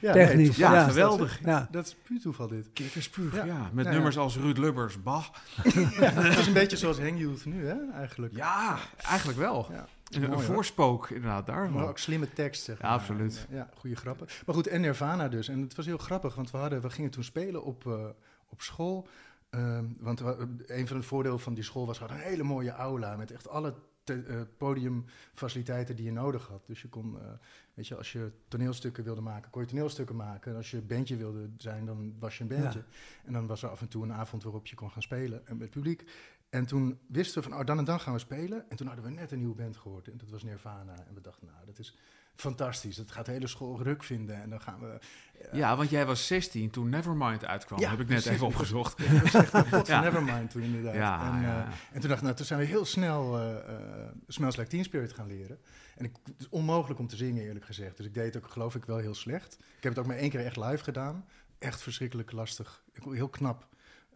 Ja, 0.00 0.12
Technisch, 0.12 0.56
Ja, 0.56 0.72
Ja, 0.72 0.78
is 0.78 0.84
dat- 0.84 0.90
geweldig. 0.94 1.40
Ja. 1.44 1.68
Dat 1.70 1.86
is 1.86 1.96
puur 2.04 2.20
toeval 2.20 2.48
dit. 2.48 2.68
Kikkerspuug, 2.72 3.34
Ja. 3.34 3.44
ja. 3.44 3.70
Met 3.72 3.84
Ja, 3.84 3.90
nummers 3.90 4.18
als 4.18 4.36
Ruud 4.36 4.58
Lubbers, 4.58 5.02
Bach. 5.02 5.30
Ja, 5.64 6.10
het 6.12 6.38
is 6.38 6.46
een 6.46 6.52
beetje 6.52 6.76
zoals 6.76 6.98
Hang 6.98 7.18
Youth 7.18 7.44
nu, 7.44 7.66
hè, 7.66 7.92
eigenlijk. 7.94 8.36
Ja, 8.36 8.78
eigenlijk 9.04 9.38
wel. 9.38 9.66
Ja, 9.72 9.86
Een, 10.10 10.22
een 10.22 10.30
mooi, 10.30 10.44
hoor. 10.44 10.54
voorspook 10.54 11.10
inderdaad 11.10 11.46
Maar 11.46 11.56
daarvan. 11.56 11.82
ook 11.88 11.98
slimme 11.98 12.32
tekst, 12.32 12.62
zeg 12.62 12.80
Ja, 12.80 12.88
maar. 12.88 12.98
absoluut. 12.98 13.36
En, 13.48 13.52
eh, 13.52 13.56
ja, 13.56 13.70
goede 13.76 13.96
grappen. 13.96 14.26
Maar 14.46 14.54
goed, 14.54 14.66
en 14.66 14.80
Nirvana 14.80 15.28
dus. 15.28 15.48
En 15.48 15.60
het 15.60 15.74
was 15.76 15.86
heel 15.86 15.98
grappig, 15.98 16.34
want 16.34 16.50
we, 16.50 16.56
hadden, 16.58 16.80
we 16.80 16.90
gingen 16.90 17.10
toen 17.10 17.24
spelen 17.24 17.64
op, 17.64 17.86
eh, 17.86 18.06
op 18.48 18.60
school. 18.62 19.08
Ehm, 19.50 19.84
want 19.98 20.20
we- 20.20 20.46
een 20.66 20.86
van 20.86 20.96
de 20.96 21.02
voordelen 21.02 21.40
van 21.40 21.54
die 21.54 21.64
school 21.64 21.86
was, 21.86 21.98
we 21.98 22.04
hadden 22.04 22.22
een 22.24 22.30
hele 22.30 22.42
mooie 22.42 22.70
aula 22.70 23.16
met 23.16 23.30
echt 23.30 23.48
alle 23.48 23.74
te- 24.04 24.22
eh, 24.28 24.40
podiumfaciliteiten 24.56 25.96
die 25.96 26.04
je 26.04 26.12
nodig 26.12 26.46
had. 26.48 26.66
Dus 26.66 26.82
je 26.82 26.88
kon, 26.88 27.18
eh, 27.20 27.26
weet 27.74 27.88
je, 27.88 27.96
als 27.96 28.12
je 28.12 28.30
toneelstukken 28.48 29.04
wilde 29.04 29.20
maken, 29.20 29.50
kon 29.50 29.62
je 29.62 29.68
toneelstukken 29.68 30.16
maken. 30.16 30.50
En 30.50 30.56
als 30.56 30.70
je 30.70 30.80
bandje 30.82 31.16
wilde 31.16 31.50
zijn, 31.56 31.86
dan 31.86 32.14
was 32.18 32.38
je 32.38 32.42
een 32.44 32.48
bandje. 32.60 32.82
En 33.24 33.32
dan 33.32 33.46
was 33.46 33.62
er 33.62 33.68
af 33.68 33.80
en 33.80 33.88
toe 33.88 34.02
een 34.02 34.12
avond 34.12 34.42
waarop 34.42 34.66
je 34.66 34.74
kon 34.76 34.90
gaan 34.90 35.02
spelen 35.02 35.46
en 35.46 35.56
met 35.56 35.70
publiek. 35.70 36.04
En 36.50 36.66
toen 36.66 36.98
wisten 37.08 37.42
we 37.42 37.48
van, 37.48 37.58
oh, 37.58 37.64
dan 37.66 37.78
en 37.78 37.84
dan 37.84 38.00
gaan 38.00 38.12
we 38.12 38.18
spelen. 38.18 38.64
En 38.70 38.76
toen 38.76 38.86
hadden 38.86 39.04
we 39.04 39.10
net 39.10 39.32
een 39.32 39.38
nieuwe 39.38 39.54
band 39.54 39.76
gehoord. 39.76 40.08
En 40.08 40.16
dat 40.18 40.30
was 40.30 40.42
Nirvana. 40.42 40.94
En 41.08 41.14
we 41.14 41.20
dachten, 41.20 41.46
nou, 41.46 41.66
dat 41.66 41.78
is 41.78 41.96
fantastisch. 42.34 42.96
Dat 42.96 43.10
gaat 43.10 43.26
de 43.26 43.32
hele 43.32 43.46
school 43.46 43.82
ruk 43.82 44.02
vinden. 44.02 44.42
En 44.42 44.50
dan 44.50 44.60
gaan 44.60 44.80
we... 44.80 44.98
eh, 45.38 45.52
Ja, 45.58 45.76
want 45.76 45.90
jij 45.90 46.06
was 46.06 46.26
16 46.26 46.70
toen 46.70 46.88
Nevermind 46.88 47.44
uitkwam. 47.44 47.78
Ja, 47.80 47.90
heb 47.90 48.00
ik 48.00 48.08
net 48.08 48.16
precies. 48.16 48.30
even 48.32 48.46
opgezocht. 48.46 48.98
dat 49.10 49.30
was 49.30 49.74
echt 49.74 49.86
Ja. 49.86 50.00
Nevermind 50.00 50.50
toen 50.50 50.62
inderdaad. 50.62 50.94
Ja, 50.94 51.28
en, 51.32 51.34
eh, 51.36 51.42
ja. 51.42 51.68
en 51.92 52.00
toen 52.00 52.08
dacht 52.08 52.16
ik, 52.20 52.22
nou, 52.22 52.34
toen 52.36 52.46
zijn 52.46 52.60
we 52.60 52.66
heel 52.66 52.84
snel 52.84 53.38
eh 53.40 54.08
Smells 54.28 54.56
Like 54.56 54.68
Teen 54.70 54.84
Spirit 54.84 55.12
gaan 55.12 55.26
leren. 55.26 55.58
En 55.96 56.04
ik, 56.04 56.16
het 56.24 56.40
is 56.40 56.48
onmogelijk 56.48 57.00
om 57.00 57.06
te 57.06 57.16
zingen, 57.16 57.42
eerlijk 57.44 57.64
gezegd. 57.64 57.96
Dus 57.96 58.06
ik 58.06 58.14
deed 58.14 58.34
het 58.34 58.44
ook, 58.44 58.50
geloof 58.50 58.74
ik, 58.74 58.84
wel 58.84 58.96
heel 58.98 59.14
slecht. 59.14 59.54
Ik 59.76 59.82
heb 59.82 59.92
het 59.92 59.98
ook 59.98 60.06
maar 60.06 60.16
één 60.16 60.30
keer 60.30 60.44
echt 60.44 60.56
live 60.56 60.84
gedaan. 60.84 61.24
Echt 61.58 61.82
verschrikkelijk 61.82 62.32
lastig. 62.32 62.84
Ik, 62.92 63.02
heel 63.02 63.28
knap 63.28 63.66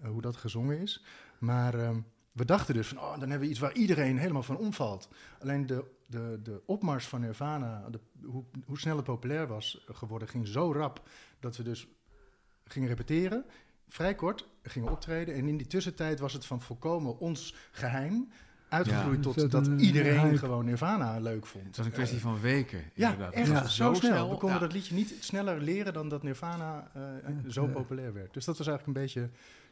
hoe 0.03 0.20
dat 0.22 0.37
gezongen 0.37 0.78
is. 0.81 1.05
Maar 1.39 1.74
ehm, 1.74 2.01
we 2.33 2.45
dachten 2.45 2.74
dus 2.74 2.89
van, 2.89 2.99
oh, 2.99 3.11
dan 3.11 3.20
hebben 3.20 3.41
we 3.41 3.49
iets 3.49 3.59
waar 3.59 3.72
iedereen 3.74 4.18
helemaal 4.18 4.43
van 4.43 4.57
omvalt. 4.57 5.09
Alleen 5.43 5.66
de, 5.66 5.85
de, 6.07 6.41
de 6.43 6.62
opmars 6.66 7.07
van 7.07 7.20
Nirvana, 7.20 7.89
de, 7.91 8.01
hoe, 8.26 8.45
hoe 8.66 8.78
snel 8.78 8.97
het 8.97 9.05
populair 9.05 9.47
was 9.47 9.85
geworden, 9.93 10.28
ging 10.28 10.47
zo 10.49 10.72
rap 10.72 11.09
dat 11.41 11.57
we 11.57 11.62
dus 11.62 11.87
gingen 12.64 12.89
repeteren. 12.89 13.45
Vrij 13.89 14.14
kort, 14.14 14.49
gingen 14.62 14.91
optreden. 14.91 15.35
En 15.35 15.49
in 15.49 15.57
die 15.57 15.66
tussentijd 15.66 16.20
was 16.20 16.33
het 16.33 16.47
van 16.47 16.61
volkomen 16.61 17.18
ons 17.18 17.55
geheim 17.70 18.28
uitgegroeid 18.68 19.16
Ja. 19.16 19.22
tot 19.22 19.35
dat 19.35 19.51
dat 19.51 19.66
een 19.66 19.81
iedereen 19.81 20.18
hype. 20.20 20.39
gewoon 20.39 20.64
Nirvana 20.64 21.18
leuk 21.18 21.47
vond. 21.47 21.66
Het 21.66 21.76
was 21.76 21.87
een 21.87 21.93
kwestie 21.93 22.16
Eh, 22.16 22.22
van 22.22 22.41
weken. 22.41 22.83
ja, 22.95 23.11
inderdaad. 23.11 23.35
echt 23.35 23.49
Ja. 23.49 23.62
was 23.62 23.76
zo 23.76 23.95
snel. 23.95 24.31
We 24.31 24.37
konden 24.37 24.59
ja. 24.59 24.64
dat 24.64 24.72
liedje 24.72 24.95
niet 24.95 25.14
sneller 25.20 25.61
leren 25.61 25.93
dan 25.93 26.09
dat 26.09 26.22
Nirvana 26.22 26.91
eh, 26.95 27.03
zo 27.49 27.66
populair 27.66 28.12
werd. 28.12 28.35
Dus 28.35 28.45
dat 28.45 28.59
was 28.59 28.66
eigenlijk 28.66 28.99
een 28.99 29.03
beetje... 29.05 29.31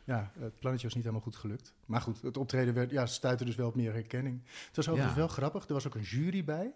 Ja, 0.08 0.30
het 0.38 0.58
plannetje 0.58 0.86
was 0.86 0.94
niet 0.94 1.04
helemaal 1.04 1.20
goed 1.24 1.36
gelukt. 1.36 1.74
Maar 1.86 2.00
goed, 2.00 2.22
het 2.22 2.36
optreden 2.36 2.74
werd, 2.74 2.90
ja, 2.90 3.06
stuitte 3.06 3.44
dus 3.44 3.54
wel 3.54 3.68
op 3.68 3.74
meer 3.74 3.92
herkenning. 3.92 4.40
Het 4.66 4.76
was 4.76 4.88
overigens 4.88 5.14
Ja. 5.14 5.20
wel 5.20 5.28
grappig. 5.28 5.66
Er 5.66 5.72
was 5.72 5.86
ook 5.86 5.94
een 5.94 6.02
jury 6.02 6.44
bij. 6.44 6.72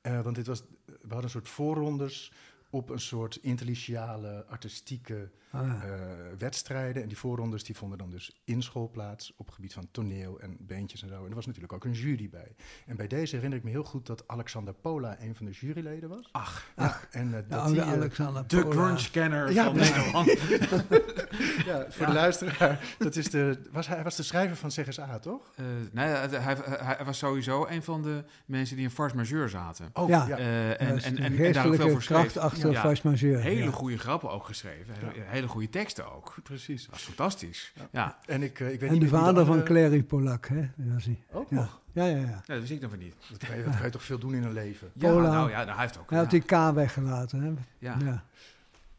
Eh, 0.00 0.20
want 0.20 0.36
dit 0.36 0.46
was, 0.46 0.62
we 0.84 0.94
hadden 1.00 1.22
een 1.22 1.30
soort 1.30 1.48
voorrondes 1.48 2.32
op 2.70 2.90
een 2.90 3.00
soort 3.00 3.36
intelligente, 3.36 4.44
artistieke 4.48 5.30
Ah, 5.52 5.62
eh, 5.84 6.00
wedstrijden. 6.38 7.02
En 7.02 7.08
die 7.08 7.16
voorrondes 7.18 7.64
die 7.64 7.76
vonden 7.76 7.98
dan 7.98 8.10
dus 8.10 8.40
in 8.44 8.62
school 8.62 8.88
plaats 8.90 9.32
op 9.36 9.46
het 9.46 9.54
gebied 9.54 9.72
van 9.72 9.88
toneel 9.90 10.40
en 10.40 10.56
beentjes 10.60 11.02
en 11.02 11.08
zo. 11.08 11.22
En 11.24 11.28
er 11.28 11.34
was 11.34 11.46
natuurlijk 11.46 11.72
ook 11.72 11.84
een 11.84 11.92
jury 11.92 12.28
bij. 12.28 12.54
En 12.86 12.96
bij 12.96 13.06
deze 13.06 13.34
herinner 13.34 13.58
ik 13.58 13.64
me 13.64 13.70
heel 13.70 13.84
goed 13.84 14.06
dat 14.06 14.24
Alexander 14.28 14.74
Pola 14.74 15.16
een 15.20 15.34
van 15.34 15.46
de 15.46 15.52
juryleden 15.52 16.08
was. 16.08 16.28
Ach, 16.32 16.66
Ja, 16.76 17.00
en 17.10 17.26
uh, 17.28 17.32
de 17.34 17.44
dat 17.48 17.58
oude 17.58 17.72
die, 17.74 17.82
eh, 17.82 17.92
Alexander 17.92 18.44
de 18.46 18.62
Pola. 18.62 18.74
grunge-kenner 18.74 19.52
Ja, 19.52 19.64
van. 19.64 19.76
Nederland. 19.76 20.26
ja, 21.70 21.86
voor 21.88 22.06
de 22.06 22.12
luisteraar, 22.12 22.94
dat 22.98 23.16
is 23.16 23.30
de, 23.30 23.60
was, 23.72 23.86
hij 23.86 24.02
was 24.02 24.16
de 24.16 24.22
schrijver 24.22 24.56
van 24.56 24.68
CSA, 24.70 25.18
toch? 25.18 25.50
Eh, 25.56 25.64
nee, 25.92 26.06
hij, 26.06 26.28
hij, 26.28 26.56
hij 26.96 27.04
was 27.04 27.18
sowieso 27.18 27.66
een 27.66 27.82
van 27.82 28.02
de 28.02 28.24
mensen 28.46 28.76
die 28.76 28.84
in 28.84 28.90
force 28.90 29.16
majeure 29.16 29.48
zaten. 29.48 29.90
Oh, 29.92 30.08
Ja. 30.08 30.26
ja. 30.28 30.38
Eh, 30.38 30.70
En, 30.70 30.76
en, 30.78 31.02
en, 31.02 31.16
en, 31.18 31.38
en 31.44 31.52
daar 31.52 31.66
ook 31.66 31.74
veel 31.74 31.90
voor 31.90 32.02
schreef. 32.02 32.36
Ja. 32.68 32.88
Vice 32.88 33.08
Majeur. 33.08 33.40
Hele 33.40 33.62
ja. 33.64 33.70
goede 33.70 33.98
grappen 33.98 34.30
ook 34.30 34.44
geschreven. 34.44 34.94
Hele, 34.98 35.24
hele 35.26 35.48
goede 35.48 35.68
teksten 35.68 36.12
ook. 36.14 36.34
precies. 36.42 36.82
Dat 36.82 36.90
was 36.90 37.02
fantastisch. 37.02 37.72
Ja. 37.74 37.88
Ja, 37.92 38.18
En 38.26 38.42
ik, 38.42 38.60
eh, 38.60 38.72
ik 38.72 38.80
weet 38.80 38.88
En 38.88 38.94
niet 38.94 39.02
de 39.02 39.08
vader 39.08 39.44
van 39.46 39.58
andere- 39.58 39.62
Clary 39.62 40.02
Polak, 40.02 40.46
hè? 40.48 40.68
was 40.76 41.04
hij. 41.04 41.18
Ook 41.32 41.50
Ja. 41.50 41.56
nog. 41.56 41.80
Ja, 41.92 42.04
ja, 42.06 42.16
ja. 42.16 42.26
Ja, 42.26 42.40
dat 42.46 42.58
wist 42.58 42.70
ik 42.70 42.80
dan 42.80 42.90
weer 42.90 42.98
niet. 42.98 43.14
Dat 43.30 43.48
kan, 43.48 43.56
je, 43.58 43.64
dat 43.64 43.74
kan 43.76 43.84
je 43.84 43.90
toch 43.90 44.02
veel 44.04 44.18
doen 44.18 44.34
in 44.34 44.42
een 44.44 44.52
leven. 44.52 44.90
Ja, 44.94 45.10
Pola. 45.12 45.30
nou 45.32 45.50
ja, 45.50 45.56
nou, 45.56 45.70
hij 45.70 45.80
heeft 45.80 45.98
ook. 45.98 46.10
Hij 46.10 46.18
had 46.18 46.30
die 46.30 46.40
K 46.42 46.50
weggelaten, 46.74 47.40
hè? 47.42 47.52
Ja. 47.78 47.96
Ja. 48.04 48.24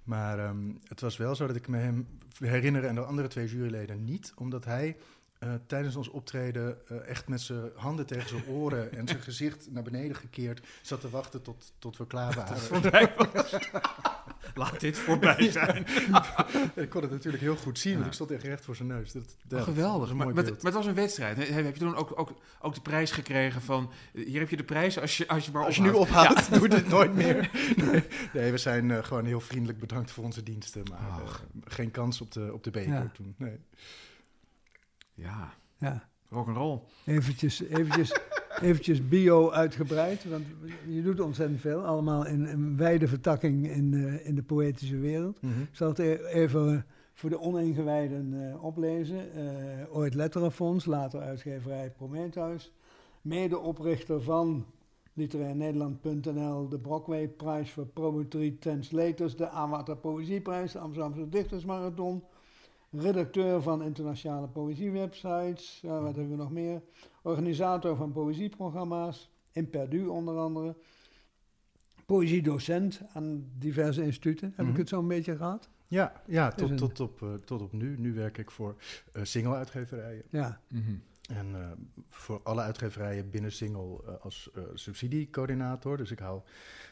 Maar 0.03 0.39
ehm, 0.39 0.57
het 0.87 1.01
was 1.01 1.17
wel 1.17 1.35
zo 1.35 1.47
dat 1.47 1.55
ik 1.55 1.67
me 1.67 1.77
hem 1.77 2.07
herinner 2.39 2.85
en 2.85 2.95
de 2.95 3.01
andere 3.01 3.27
twee 3.27 3.47
juryleden 3.47 4.03
niet, 4.03 4.33
omdat 4.35 4.65
hij 4.65 4.97
eh, 5.41 5.49
tijdens 5.67 5.95
ons 5.95 6.07
optreden 6.07 6.77
eh, 6.87 6.97
echt 7.09 7.27
met 7.27 7.41
zijn 7.41 7.69
handen 7.75 8.05
tegen 8.05 8.29
zijn 8.29 8.45
oren 8.45 8.93
en 8.93 9.07
zijn 9.07 9.21
gezicht 9.21 9.67
naar 9.71 9.83
beneden 9.83 10.15
gekeerd 10.15 10.61
zat 10.81 11.01
te 11.01 11.09
wachten 11.09 11.41
tot, 11.41 11.73
tot 11.79 11.97
we 11.97 12.07
klaar 12.07 12.33
waren. 12.35 12.57
Laat 14.55 14.79
dit 14.79 14.97
voorbij 14.97 15.51
zijn. 15.51 15.85
ik 16.75 16.89
kon 16.89 17.01
het 17.01 17.11
natuurlijk 17.11 17.43
heel 17.43 17.55
goed 17.55 17.79
zien, 17.79 17.93
want 17.93 18.05
ik 18.05 18.13
stond 18.13 18.31
echt 18.31 18.43
recht 18.43 18.65
voor 18.65 18.75
zijn 18.75 18.87
neus. 18.87 19.11
Dat, 19.11 19.35
Oh, 19.51 19.61
geweldig. 19.63 19.99
was 19.99 20.09
een 20.09 20.15
Maar, 20.15 20.25
mooi 20.25 20.35
maar, 20.35 20.43
beeld. 20.45 20.63
maar 20.63 20.71
het 20.71 20.81
was 20.81 20.85
een 20.89 20.93
wedstrijd. 21.01 21.37
He- 21.37 21.43
Heb 21.61 21.73
je 21.73 21.79
toen 21.79 21.95
ook, 21.95 22.19
ook, 22.19 22.33
ook 22.61 22.73
de 22.75 22.81
prijs 22.81 23.11
gekregen 23.11 23.61
van... 23.61 23.91
Hier 24.13 24.39
heb 24.39 24.49
je 24.49 24.57
de 24.57 24.63
prijs 24.63 24.99
als 24.99 25.17
je, 25.17 25.27
als 25.27 25.45
je 25.45 25.51
maar 25.51 25.65
Als 25.65 25.75
je 25.75 25.81
nu 25.81 25.91
ophoudt. 25.91 26.53
doe 26.59 26.67
dit 26.67 26.87
nooit 26.87 27.13
meer. 27.13 27.49
Nee, 27.85 28.03
nee, 28.33 28.51
we 28.51 28.57
zijn 28.57 28.91
eh, 28.91 29.03
gewoon 29.03 29.25
heel 29.25 29.39
vriendelijk 29.41 29.79
bedankt 29.79 30.11
voor 30.11 30.23
onze 30.23 30.43
diensten, 30.43 30.83
maar 30.89 31.39
geen 31.65 31.91
kans 31.91 32.21
op 32.21 32.31
de, 32.31 32.49
op 32.53 32.63
de 32.63 32.71
beker 32.71 32.93
Ja. 32.93 33.11
toen. 33.13 33.35
Nee. 33.37 33.59
Ja, 35.13 35.53
ja. 35.77 36.07
rock'n'roll. 36.29 36.79
Eventjes, 37.05 37.61
eventjes, 37.63 38.11
eventjes 38.61 39.07
bio 39.07 39.49
uitgebreid, 39.51 40.25
want 40.29 40.45
je 40.87 41.01
doet 41.01 41.19
ontzettend 41.19 41.59
veel. 41.61 41.81
Allemaal 41.85 42.25
in 42.27 42.45
een 42.45 42.77
wijde 42.77 43.07
vertakking 43.07 43.69
in, 43.69 43.91
de- 43.91 44.23
in 44.23 44.35
de 44.35 44.43
poëtische 44.43 44.97
wereld. 44.97 45.41
Mhm. 45.41 45.61
Ik 45.61 45.67
zal 45.71 45.87
het 45.89 45.99
e- 45.99 46.23
even 46.25 46.85
voor 47.13 47.29
de 47.29 47.39
oningewijden 47.39 48.49
eh, 48.51 48.63
oplezen. 48.63 49.33
Eh, 49.33 49.95
ooit 49.95 50.13
Letterenfonds, 50.13 50.85
later 50.85 51.19
uitgeverij 51.21 51.89
Prometheus. 51.91 52.71
Medeoprichter 53.21 54.21
van 54.21 54.65
literairnederland.nl, 55.13 56.67
de 56.69 56.79
Brockway-prijs 56.79 57.71
voor 57.71 57.85
Poetry 57.85 58.55
Translators, 58.59 59.35
de 59.35 59.49
Awata 59.49 59.93
Poëzieprijs, 59.93 60.71
de 60.71 60.79
Amsterdamse 60.79 61.29
Dichtersmarathon. 61.29 62.23
Redacteur 62.91 63.61
van 63.61 63.83
internationale 63.83 64.47
poëziewebsites. 64.47 65.79
Wat 65.83 66.03
hebben 66.15 66.29
we 66.29 66.35
nog 66.35 66.51
meer? 66.51 66.81
Organisator 67.21 67.95
van 67.95 68.11
poëzieprogramma's, 68.11 69.29
in 69.51 69.69
Perdu 69.69 70.05
onder 70.05 70.37
andere. 70.37 70.75
Poëziedocent 72.05 73.01
aan 73.13 73.45
diverse 73.57 74.03
instituten. 74.03 74.47
Heb 74.55 74.59
Mhm. 74.65 74.69
ik 74.73 74.77
het 74.77 74.89
zo 74.89 74.99
een 74.99 75.07
beetje 75.07 75.35
gehad? 75.35 75.69
Ja, 75.87 76.21
ja 76.27 76.51
tot, 76.51 76.69
een- 76.69 76.75
tot, 76.77 76.99
op, 76.99 77.21
eh, 77.21 77.33
tot 77.45 77.61
op 77.61 77.71
nu. 77.73 77.97
Nu 77.99 78.13
werk 78.13 78.37
ik 78.37 78.51
voor 78.51 78.75
eh 79.13 79.23
single-uitgeverijen. 79.23 80.23
Ja. 80.29 80.61
Mhm. 80.69 80.91
En 81.35 81.55
eh, 81.55 81.61
voor 82.07 82.39
alle 82.43 82.61
uitgeverijen 82.61 83.29
binnen 83.29 83.51
Single 83.51 84.01
eh, 84.07 84.13
als 84.21 84.49
eh, 84.55 84.61
subsidiecoördinator. 84.73 85.97
Dus 85.97 86.11
ik 86.11 86.19
haal 86.19 86.43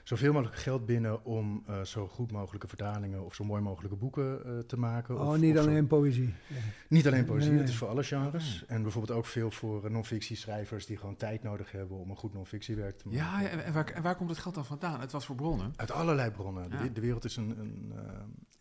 zoveel 0.04 0.34
mogelijk 0.34 0.58
geld 0.58 0.86
binnen 0.86 1.26
om 1.26 1.64
eh, 1.68 1.82
zo 1.82 2.08
goed 2.08 2.32
mogelijke 2.32 2.68
vertalingen 2.68 3.26
of 3.26 3.36
zo 3.36 3.44
mooi 3.44 3.62
mogelijke 3.62 3.96
boeken 3.96 4.46
eh, 4.46 4.52
te 4.68 4.78
maken. 4.78 5.20
Oh, 5.20 5.28
of, 5.30 5.38
niet 5.38 5.58
of 5.58 5.64
zo- 5.64 5.70
alleen 5.70 5.88
poëzie. 5.88 6.34
Ja. 6.48 6.56
Niet 6.90 7.08
alleen 7.08 7.26
poëzie, 7.26 7.50
Nee. 7.52 7.60
het 7.60 7.70
is 7.70 7.76
voor 7.76 7.88
alle 7.88 8.04
genres. 8.04 8.64
En 8.68 8.82
bijvoorbeeld 8.82 9.18
ook 9.18 9.26
veel 9.26 9.52
voor 9.52 9.86
uh, 9.86 9.92
non-fictieschrijvers 9.92 10.86
die 10.86 10.98
gewoon 10.98 11.16
tijd 11.16 11.44
nodig 11.44 11.72
hebben 11.72 11.98
om 11.98 12.10
een 12.10 12.16
goed 12.16 12.34
non-fictiewerk 12.34 12.98
te 12.98 13.08
maken. 13.08 13.20
Ja, 13.26 13.42
ja, 13.42 13.48
en, 13.48 13.74
waar, 13.74 13.86
en 13.92 14.02
waar 14.02 14.16
komt 14.16 14.30
het 14.30 14.40
geld 14.40 14.56
dan 14.56 14.66
vandaan? 14.66 15.00
Het 15.00 15.12
was 15.12 15.26
voor 15.26 15.36
bronnen. 15.36 15.74
Uit 15.76 15.92
allerlei 15.92 16.32
bronnen. 16.32 16.70
Ja. 16.70 16.82
De, 16.84 16.92
de 16.92 17.02
wereld 17.02 17.26
is 17.26 17.36
een, 17.36 17.60
een, 17.60 17.94
eh, 17.96 18.04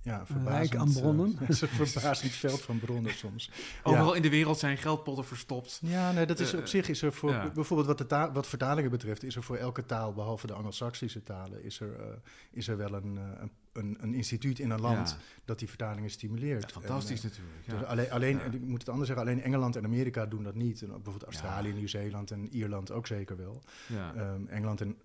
ja, 0.02 0.26
verbazend, 0.26 0.54
rijk 0.70 0.76
aan 0.76 0.92
bronnen. 1.00 1.36
het 1.38 1.48
is 1.48 1.60
een 1.60 1.68
verbazend 1.68 2.32
veld 2.32 2.60
van 2.60 2.78
bronnen 2.78 3.12
soms. 3.14 3.50
Overal 3.82 4.14
in 4.14 4.22
de 4.22 4.30
wereld 4.30 4.58
zijn 4.58 4.76
geldpotten 4.76 5.24
verstopt. 5.24 5.67
Ja, 5.82 6.12
nee, 6.12 6.26
dat 6.26 6.38
is 6.40 6.52
Eh, 6.52 6.58
op 6.58 6.66
zich 6.66 6.88
is 6.88 7.02
er 7.02 7.12
voor 7.12 7.30
ja. 7.30 7.50
bijvoorbeeld 7.50 7.88
wat, 7.88 7.98
de 7.98 8.06
taal, 8.06 8.32
wat 8.32 8.46
vertalingen 8.46 8.90
betreft, 8.90 9.22
is 9.22 9.36
er 9.36 9.42
voor 9.42 9.56
elke 9.56 9.86
taal, 9.86 10.12
behalve 10.12 10.46
de 10.46 10.52
Anglo-Saxische 10.52 11.22
talen, 11.22 11.64
is 11.64 11.80
er, 11.80 12.00
eh, 12.00 12.06
is 12.50 12.68
er 12.68 12.76
wel 12.76 12.92
een, 12.94 13.18
eh, 13.18 13.24
een, 13.40 13.50
een, 13.72 13.96
een 14.00 14.14
instituut 14.14 14.58
in 14.58 14.70
een 14.70 14.80
land 14.80 15.10
Ja. 15.10 15.16
dat 15.44 15.58
die 15.58 15.68
vertalingen 15.68 16.10
stimuleert. 16.10 16.72
Fantastisch 16.72 17.24
En, 17.24 17.30
eh, 17.30 17.36
natuurlijk. 17.38 17.80
dus 17.80 17.88
alleen, 17.88 18.10
alleen 18.10 18.54
ik 18.54 18.60
moet 18.60 18.80
het 18.80 18.88
anders 18.88 19.08
zeggen, 19.08 19.26
alleen 19.26 19.42
Engeland 19.42 19.76
en 19.76 19.84
Amerika 19.84 20.26
doen 20.26 20.42
dat 20.42 20.54
niet. 20.54 20.82
En 20.82 20.88
ook 20.88 21.02
bijvoorbeeld 21.02 21.32
Australië, 21.32 21.72
Nieuw-Zeeland 21.72 22.30
en 22.30 22.48
Ierland 22.54 22.90
ook 22.90 23.06
zeker 23.06 23.36
wel. 23.36 23.62
Ja. 23.86 24.14
Ehm, 24.14 24.46
Engeland 24.46 24.80
en 24.80 24.96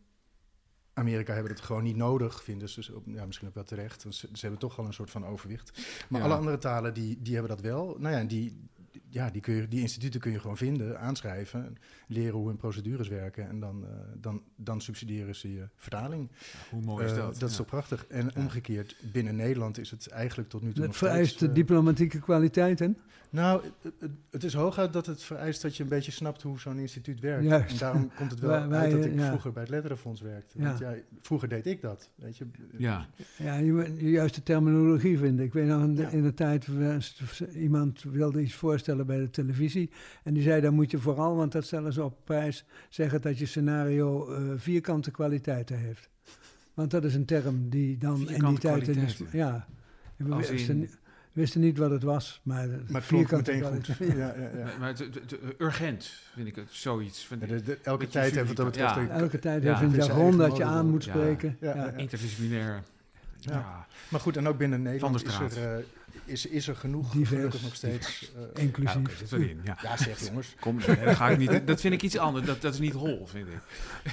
Amerika 0.96 1.34
hebben 1.34 1.52
het 1.52 1.62
gewoon 1.62 1.84
niet 1.84 1.96
nodig, 1.96 2.44
vinden 2.44 2.70
ze. 2.70 2.76
Dus 2.76 2.90
op- 2.90 3.04
ja, 3.06 3.26
misschien 3.26 3.48
ook 3.48 3.54
wel 3.54 3.64
terecht. 3.64 4.02
Ze, 4.02 4.10
ze 4.12 4.28
hebben 4.42 4.60
toch 4.60 4.80
al 4.80 4.86
een 4.86 4.94
soort 4.94 5.10
van 5.12 5.26
overwicht. 5.26 5.82
Maar 6.10 6.20
Ja. 6.20 6.26
alle 6.26 6.36
andere 6.36 6.58
talen, 6.58 6.94
die, 6.94 7.22
die 7.22 7.34
hebben 7.34 7.52
dat 7.52 7.62
wel. 7.62 7.96
Nou 8.00 8.16
ja, 8.16 8.24
die, 8.24 8.68
ja, 9.14 9.30
die, 9.30 9.42
kun 9.42 9.54
je, 9.54 9.68
die 9.68 9.82
instituten 9.82 10.20
kun 10.20 10.32
je 10.32 10.40
gewoon 10.40 10.58
vinden, 10.58 11.00
aanschrijven, 11.00 11.78
leren 12.08 12.34
hoe 12.34 12.48
hun 12.48 12.58
procedures 12.58 13.08
werken. 13.08 13.48
En 13.50 13.60
dan, 13.60 13.84
eh, 13.86 13.90
dan, 14.22 14.42
dan 14.56 14.82
subsidiëren 14.82 15.36
ze 15.36 15.54
je 15.54 15.68
vertaling. 15.76 16.30
Hoe 16.70 16.82
mooi 16.82 17.06
is 17.06 17.12
Eh, 17.12 17.18
dat? 17.18 17.42
is 17.42 17.52
Ja. 17.52 17.58
toch 17.58 17.66
prachtig. 17.66 18.06
En 18.08 18.26
Ja. 18.26 18.42
omgekeerd, 18.42 18.96
binnen 19.12 19.36
Nederland 19.36 19.78
is 19.78 19.92
het 19.92 20.08
eigenlijk 20.08 20.50
tot 20.50 20.62
nu 20.62 20.68
toe 20.72 20.78
Het 20.78 20.88
nog 20.88 20.98
vereist 20.98 21.36
steeds, 21.36 21.52
eh, 21.52 21.56
diplomatieke 21.58 22.20
kwaliteiten. 22.20 22.98
nou, 23.30 23.62
het, 24.30 24.44
is 24.44 24.54
hooguit 24.54 24.94
dat 24.94 25.06
het 25.06 25.24
vereist 25.24 25.62
dat 25.62 25.78
je 25.78 25.84
een 25.84 25.90
beetje 25.90 26.12
snapt 26.12 26.42
hoe 26.42 26.60
zo'n 26.60 26.78
instituut 26.78 27.20
werkt. 27.20 27.44
Juist. 27.46 27.72
En 27.72 27.78
daarom 27.78 28.12
komt 28.16 28.32
het 28.32 28.40
wel 28.46 28.50
Wij- 28.50 28.68
wij, 28.68 28.80
uit 28.80 28.92
dat 28.92 29.06
ik 29.06 29.14
ja. 29.16 29.28
vroeger 29.28 29.52
bij 29.52 29.62
het 29.62 29.72
Letterenfonds 29.72 30.22
werkte. 30.22 30.58
Ja. 30.60 30.64
Want 30.68 30.80
ja, 30.80 30.94
vroeger 31.22 31.48
deed 31.50 31.66
ik 31.66 31.82
dat, 31.82 32.10
weet 32.16 32.38
je. 32.38 32.46
Ja. 32.78 33.08
Ja, 33.38 33.56
je 33.56 33.74
moet 33.74 33.86
de 34.00 34.10
juiste 34.10 34.44
terminologie 34.44 35.18
vinden. 35.18 35.46
Ik 35.46 35.54
weet 35.54 35.68
nog 35.68 35.84
in 35.84 35.96
de, 35.96 36.02
Ja. 36.02 36.10
in 36.10 36.24
de 36.24 36.34
tijd, 36.34 36.68
iemand 37.56 38.04
wilde 38.04 38.42
iets 38.42 38.54
voorstellen 38.54 39.03
bij 39.06 39.18
de 39.20 39.30
televisie. 39.30 39.90
En 40.24 40.34
die 40.34 40.44
zei, 40.44 40.62
dan 40.62 40.74
moet 40.74 40.92
je 40.92 41.00
vooral, 41.00 41.36
want 41.36 41.52
dat 41.52 41.66
stellen 41.66 41.94
ze 41.94 42.04
op 42.04 42.18
prijs, 42.24 42.66
zeggen 42.90 43.22
dat 43.22 43.38
je 43.38 43.46
scenario 43.46 44.34
eh, 44.34 44.42
vierkante 44.56 45.12
kwaliteiten 45.12 45.78
heeft. 45.78 46.10
Want 46.74 46.92
dat 46.92 47.04
is 47.04 47.16
een 47.16 47.26
term 47.26 47.70
die 47.70 47.98
dan 47.98 48.14
in 48.14 48.20
die 48.20 48.28
Vierkante 48.28 48.62
tijd... 48.62 48.88
in 48.88 49.08
ja, 49.32 49.68
En 50.18 50.30
we 50.30 50.36
wisten, 50.36 50.78
in- 50.78 50.90
wisten 51.34 51.62
niet 51.62 51.78
wat 51.78 51.92
het 51.92 52.04
was, 52.04 52.40
maar, 52.44 52.68
Maar 52.68 52.78
het 52.78 52.88
klonk 52.88 53.04
vierkante 53.28 53.52
meteen 53.52 53.74
goed. 53.86 53.88
Ja, 54.18 54.36
ja, 54.38 54.50
ja. 54.58 54.68
Maar- 54.80 54.90
het, 54.90 55.38
urgent 55.58 56.04
vind 56.34 56.48
ik 56.48 56.56
het 56.56 56.68
zoiets. 56.72 57.26
Van 57.28 57.38
Ja, 57.40 57.46
de- 57.46 57.62
de- 57.62 57.78
elke 57.84 58.08
tijd 58.08 58.34
heeft 58.36 58.48
wat 58.48 58.56
dat 58.56 58.66
betreft... 58.66 58.96
Ja. 58.96 59.02
een- 59.02 59.10
Elke 59.10 59.40
tijd 59.40 59.64
Ja, 59.64 59.70
heeft 59.70 59.82
een 59.82 59.92
vind 59.92 60.06
jargon 60.06 60.38
dat 60.38 60.58
je 60.58 60.64
aan 60.64 60.90
moet 60.90 61.04
spreken. 61.04 61.58
Ja, 61.60 61.76
Ja. 61.76 61.86
ja. 61.86 61.92
interdisciplinair. 61.92 62.84
Ja. 63.40 63.52
Ja. 63.54 63.86
Maar 64.10 64.20
goed, 64.20 64.38
en 64.38 64.48
ook 64.48 64.58
binnen 64.58 64.82
Nederland 64.82 65.22
Van 65.22 65.32
is 65.32 65.52
der 65.54 65.64
er, 65.64 65.78
eh, 65.78 65.84
is, 66.26 66.46
is 66.46 66.68
er 66.68 66.76
genoeg, 66.76 67.12
Divers. 67.12 67.30
gelukkig 67.30 67.62
nog 67.64 67.76
steeds... 67.76 68.32
eh, 68.36 68.42
Ja, 68.42 68.62
Inclusief. 68.62 68.96
oké, 68.98 69.16
zit 69.16 69.32
erin. 69.32 69.62
Ja. 69.64 69.78
ja, 69.82 69.98
zeg 69.98 70.20
jongens. 70.28 70.56
Kom, 70.60 70.78
nee, 70.88 71.04
dat, 71.04 71.16
ga 71.16 71.30
ik 71.30 71.38
niet, 71.38 71.68
dat 71.68 71.82
vind 71.82 71.94
ik 71.94 72.02
iets 72.02 72.18
anders. 72.18 72.46
Dat, 72.46 72.62
dat 72.62 72.74
is 72.74 72.80
niet 72.80 72.94
hol, 72.94 73.28
vind 73.28 73.48
ik. 73.48 73.60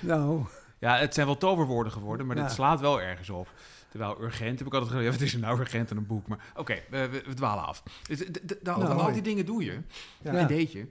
Nou, 0.03 0.45
Ja, 0.79 0.97
het 0.99 1.15
zijn 1.15 1.27
wel 1.27 1.37
toverwoorden 1.37 1.93
geworden, 1.93 2.27
maar 2.27 2.37
Ja. 2.37 2.43
het 2.43 2.53
slaat 2.53 2.81
wel 2.81 3.01
ergens 3.03 3.31
op. 3.31 3.49
Terwijl 3.89 4.23
urgent 4.23 4.59
heb 4.59 4.67
ik 4.69 4.75
altijd 4.75 4.91
gezegd, 4.93 5.05
ja, 5.13 5.19
wat 5.19 5.27
is 5.29 5.35
er 5.35 5.41
nou 5.41 5.61
urgent 5.61 5.91
in 5.91 5.97
een 5.97 6.07
boek? 6.07 6.27
Maar 6.27 6.53
oké, 6.57 6.75
we, 6.91 7.09
we, 7.09 7.23
we 7.27 7.35
dwalen 7.35 7.65
af. 7.65 7.83
Dus, 8.07 8.25
Nou, 8.63 8.85
al 8.85 8.95
mooi. 8.95 9.13
die 9.13 9.23
dingen 9.23 9.47
doe 9.47 9.65
je. 9.65 9.79
Ja. 10.23 10.33
En 10.33 10.47
deed 10.47 10.73
je. 10.73 10.87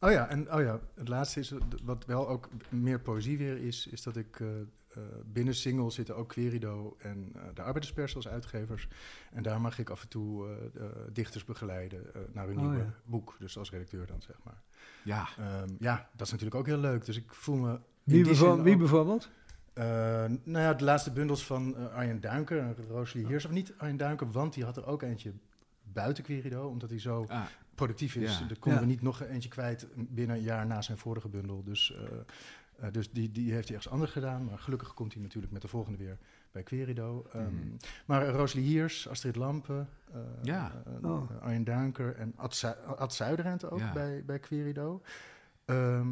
Oh 0.00 0.10
ja, 0.10 0.28
en 0.28 0.52
oh 0.54 0.62
ja, 0.62 0.80
het 0.94 1.08
laatste 1.08 1.40
is, 1.40 1.52
wat 1.84 2.04
wel 2.06 2.28
ook 2.28 2.48
meer 2.68 3.00
poëzie 3.00 3.38
weer 3.38 3.56
is, 3.62 3.86
is 3.90 4.02
dat 4.02 4.16
ik 4.16 4.40
eh, 4.40 4.46
binnen 5.26 5.54
Single 5.54 5.90
zitten 5.90 6.16
ook 6.16 6.28
Querido 6.28 6.96
en 6.98 7.32
eh, 7.34 7.42
de 7.54 7.62
Arbeiderspers 7.62 8.16
als 8.16 8.28
uitgevers. 8.28 8.88
En 9.32 9.42
daar 9.42 9.60
mag 9.60 9.78
ik 9.78 9.90
af 9.90 10.02
en 10.02 10.08
toe 10.08 10.46
eh, 10.48 10.82
eh, 10.82 10.90
dichters 11.12 11.44
begeleiden 11.44 12.14
eh, 12.14 12.20
naar 12.32 12.46
hun 12.46 12.56
Oh 12.56 12.62
nieuwe 12.62 12.76
ja. 12.78 12.94
boek. 13.04 13.36
Dus 13.38 13.58
als 13.58 13.70
redacteur 13.70 14.06
dan, 14.06 14.22
zeg 14.22 14.36
maar. 14.44 14.62
Ja, 15.04 15.28
Ehm, 15.38 15.68
ja, 15.78 16.08
dat 16.16 16.26
is 16.26 16.32
natuurlijk 16.32 16.60
ook 16.60 16.66
heel 16.66 16.78
leuk. 16.78 17.04
Dus 17.04 17.16
ik 17.16 17.34
voel 17.34 17.56
me... 17.56 17.80
wie, 18.04 18.76
bijvoorbeeld? 18.76 19.30
Eh, 19.72 19.84
nou 20.44 20.64
ja, 20.64 20.74
de 20.74 20.84
laatste 20.84 21.12
bundels 21.12 21.44
van 21.44 21.76
eh, 21.76 21.94
Arjen 21.94 22.20
Duinker 22.20 22.58
en 22.58 22.76
Rosalie 22.88 23.26
Heers. 23.26 23.44
Of 23.44 23.50
niet 23.50 23.74
Arjen 23.76 23.96
Duinker, 23.96 24.30
want 24.30 24.54
die 24.54 24.64
had 24.64 24.76
er 24.76 24.86
ook 24.86 25.02
eentje 25.02 25.32
buiten 25.82 26.24
Querido, 26.24 26.68
omdat 26.68 26.90
hij 26.90 27.00
zo 27.00 27.24
ah, 27.28 27.44
productief 27.74 28.14
is. 28.16 28.38
Ja. 28.38 28.46
Daar 28.46 28.58
konden 28.58 28.80
Ja. 28.80 28.86
we 28.86 28.92
niet 28.92 29.02
nog 29.02 29.22
eentje 29.22 29.48
kwijt 29.48 29.86
binnen 29.94 30.36
een 30.36 30.42
jaar 30.42 30.66
na 30.66 30.82
zijn 30.82 30.98
vorige 30.98 31.28
bundel. 31.28 31.62
Dus, 31.64 31.92
eh, 31.94 32.02
eh, 32.78 32.92
dus 32.92 33.10
die, 33.10 33.30
die 33.32 33.52
heeft 33.52 33.66
hij 33.68 33.76
ergens 33.76 33.92
anders 33.92 34.12
gedaan. 34.12 34.44
Maar 34.44 34.58
gelukkig 34.58 34.94
komt 34.94 35.12
hij 35.12 35.22
natuurlijk 35.22 35.52
met 35.52 35.62
de 35.62 35.68
volgende 35.68 35.98
weer 35.98 36.18
bij 36.52 36.62
Querido. 36.62 37.26
Ehm, 37.32 37.44
Mhm. 37.54 37.66
Maar 38.06 38.28
Rosalie 38.28 38.66
Hiers, 38.66 39.08
Astrid 39.08 39.36
Lampen, 39.36 39.88
eh, 40.12 40.20
Ja. 40.42 40.82
eh, 41.02 41.10
Oh. 41.10 41.30
Arjen 41.40 41.64
Duinker 41.64 42.16
en 42.16 42.32
Ad, 42.36 42.54
Zu- 42.54 42.74
Ad 42.96 43.14
Zuiderend 43.14 43.70
ook 43.70 43.78
Ja. 43.78 43.92
bij, 43.92 44.22
bij 44.24 44.38
Querido. 44.38 45.02
Ehm, 45.64 46.08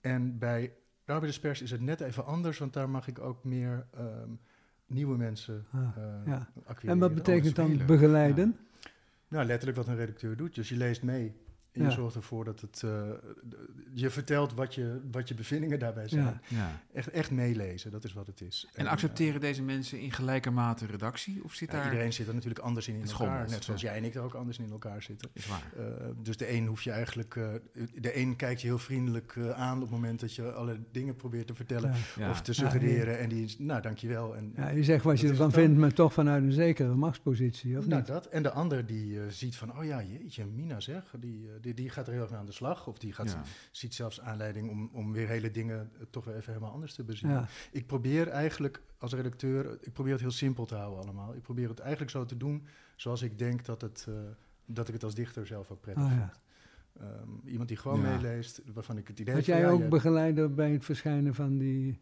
en 0.00 0.38
bij 0.38 0.72
Arbeiderspers 1.06 1.62
is 1.62 1.70
het 1.70 1.80
net 1.80 2.00
even 2.00 2.24
anders, 2.26 2.58
want 2.58 2.72
daar 2.72 2.90
mag 2.90 3.06
ik 3.08 3.18
ook 3.18 3.44
meer 3.44 3.86
ehm, 3.90 4.28
nieuwe 4.86 5.16
mensen 5.16 5.66
Ah, 5.72 5.80
eh 5.96 6.04
ja. 6.26 6.48
acquireren. 6.64 6.90
En 6.90 6.98
wat 6.98 7.14
betekent 7.14 7.56
dan 7.56 7.66
spelen. 7.68 7.86
begeleiden? 7.86 8.56
Nou, 9.28 9.46
letterlijk 9.46 9.78
wat 9.78 9.88
een 9.88 9.96
redacteur 9.96 10.36
doet. 10.36 10.54
Dus 10.54 10.68
je 10.68 10.76
leest 10.76 11.02
mee. 11.02 11.34
En 11.74 11.82
Ja. 11.82 11.88
je 11.88 11.94
zorgt 11.94 12.14
ervoor 12.16 12.44
dat 12.44 12.60
het... 12.60 12.82
eh, 12.84 12.90
je 13.92 14.10
vertelt 14.10 14.54
wat 14.54 14.74
je, 14.74 15.00
wat 15.10 15.28
je 15.28 15.34
bevindingen 15.34 15.78
daarbij 15.78 16.08
zijn. 16.08 16.22
Ja. 16.24 16.40
Ja. 16.48 16.80
Echt, 16.92 17.08
echt 17.10 17.30
meelezen, 17.30 17.90
dat 17.90 18.04
is 18.04 18.12
wat 18.12 18.26
het 18.26 18.40
is. 18.40 18.68
En 18.74 18.86
accepteren 18.86 19.40
deze 19.40 19.62
mensen 19.62 20.00
in 20.00 20.12
gelijke 20.12 20.50
mate 20.50 20.86
redactie? 20.86 21.44
Of 21.44 21.54
zit 21.54 21.70
Ja, 21.70 21.76
daar... 21.76 21.84
iedereen 21.84 22.12
zit 22.12 22.28
er 22.28 22.34
natuurlijk 22.34 22.64
anders 22.64 22.88
in, 22.88 22.94
in 22.94 23.00
Het 23.00 23.10
elkaar. 23.10 23.26
schommelt, 23.26 23.50
Net 23.50 23.64
zoals 23.64 23.80
ja. 23.80 23.88
jij 23.88 23.96
en 23.98 24.04
ik 24.04 24.14
er 24.14 24.22
ook 24.22 24.34
anders 24.34 24.58
in 24.58 24.70
elkaar 24.70 25.02
zitten. 25.02 25.30
Is 25.32 25.46
waar. 25.46 25.62
Eh, 25.76 25.84
dus 26.22 26.36
de 26.36 26.52
een 26.52 26.66
hoef 26.66 26.82
je 26.82 26.90
eigenlijk... 26.90 27.36
eh, 27.36 27.48
de 27.94 28.18
een 28.18 28.36
kijkt 28.36 28.60
je 28.60 28.66
heel 28.66 28.78
vriendelijk 28.78 29.36
eh, 29.36 29.50
aan 29.50 29.74
op 29.76 29.82
het 29.82 29.90
moment 29.90 30.20
dat 30.20 30.34
je 30.34 30.52
alle 30.52 30.78
dingen 30.92 31.16
probeert 31.16 31.46
te 31.46 31.54
vertellen. 31.54 31.90
Ja. 31.90 31.96
Ja. 32.24 32.30
Of 32.30 32.40
te 32.42 32.52
Ja, 32.54 32.58
suggereren. 32.58 33.18
En 33.18 33.28
die 33.28 33.44
is, 33.44 33.58
nou, 33.58 33.82
dankjewel. 33.82 34.36
En, 34.36 34.52
Ja, 34.56 34.68
je 34.68 34.84
zegt 34.84 35.04
wat 35.04 35.20
je 35.20 35.28
ervan 35.28 35.52
vindt, 35.52 35.78
maar 35.78 35.92
toch 35.92 36.12
vanuit 36.12 36.42
een 36.42 36.52
zekere 36.52 36.94
machtspositie, 36.94 37.78
of 37.78 37.86
nou, 37.86 37.98
niet? 38.00 38.06
dat. 38.06 38.26
En 38.26 38.42
de 38.42 38.50
ander 38.50 38.86
die 38.86 39.20
eh, 39.20 39.26
ziet 39.28 39.56
van, 39.56 39.78
oh 39.78 39.84
ja, 39.84 40.02
jeetje, 40.02 40.44
Mina 40.46 40.80
zeg, 40.80 41.14
die, 41.20 41.46
eh, 41.48 41.52
die, 41.64 41.74
die 41.74 41.90
gaat 41.90 42.06
er 42.06 42.12
heel 42.12 42.22
erg 42.22 42.30
mee 42.30 42.38
aan 42.38 42.46
de 42.46 42.52
slag. 42.52 42.86
Of 42.86 42.98
die 42.98 43.12
gaat, 43.12 43.30
Ja. 43.30 43.42
ziet 43.70 43.94
zelfs 43.94 44.20
aanleiding 44.20 44.70
om, 44.70 44.90
om 44.92 45.12
weer 45.12 45.28
hele 45.28 45.50
dingen 45.50 45.90
eh, 45.94 46.02
toch 46.10 46.24
weer 46.24 46.36
even 46.36 46.52
helemaal 46.52 46.72
anders 46.72 46.94
te 46.94 47.04
bezien. 47.04 47.30
Ja, 47.30 47.48
Ik 47.72 47.86
probeer 47.86 48.28
eigenlijk 48.28 48.82
als 48.98 49.12
redacteur, 49.12 49.78
ik 49.80 49.92
probeer 49.92 50.12
het 50.12 50.20
heel 50.20 50.30
simpel 50.30 50.64
te 50.66 50.74
houden 50.74 51.02
allemaal. 51.02 51.34
Ik 51.34 51.42
probeer 51.42 51.68
het 51.68 51.78
eigenlijk 51.78 52.10
zo 52.10 52.24
te 52.24 52.36
doen 52.36 52.66
zoals 52.96 53.22
ik 53.22 53.38
denk 53.38 53.64
dat, 53.64 53.80
het, 53.80 54.06
eh, 54.08 54.14
dat 54.66 54.86
ik 54.88 54.94
het 54.94 55.04
als 55.04 55.14
dichter 55.14 55.46
zelf 55.46 55.70
ook 55.70 55.80
prettig 55.80 56.04
ja. 56.04 56.10
vind. 56.10 56.40
Ehm, 57.00 57.48
iemand 57.48 57.68
die 57.68 57.76
gewoon 57.78 58.00
Ja. 58.00 58.10
meeleest, 58.10 58.62
waarvan 58.74 58.96
ik 58.98 59.08
het 59.08 59.18
idee 59.18 59.34
heb 59.34 59.44
van, 59.44 59.54
jij 59.54 59.62
ja, 59.62 59.70
ook 59.70 59.88
begeleider 59.88 60.54
bij 60.54 60.72
het 60.72 60.84
verschijnen 60.84 61.34
van, 61.34 61.58
die, 61.58 62.00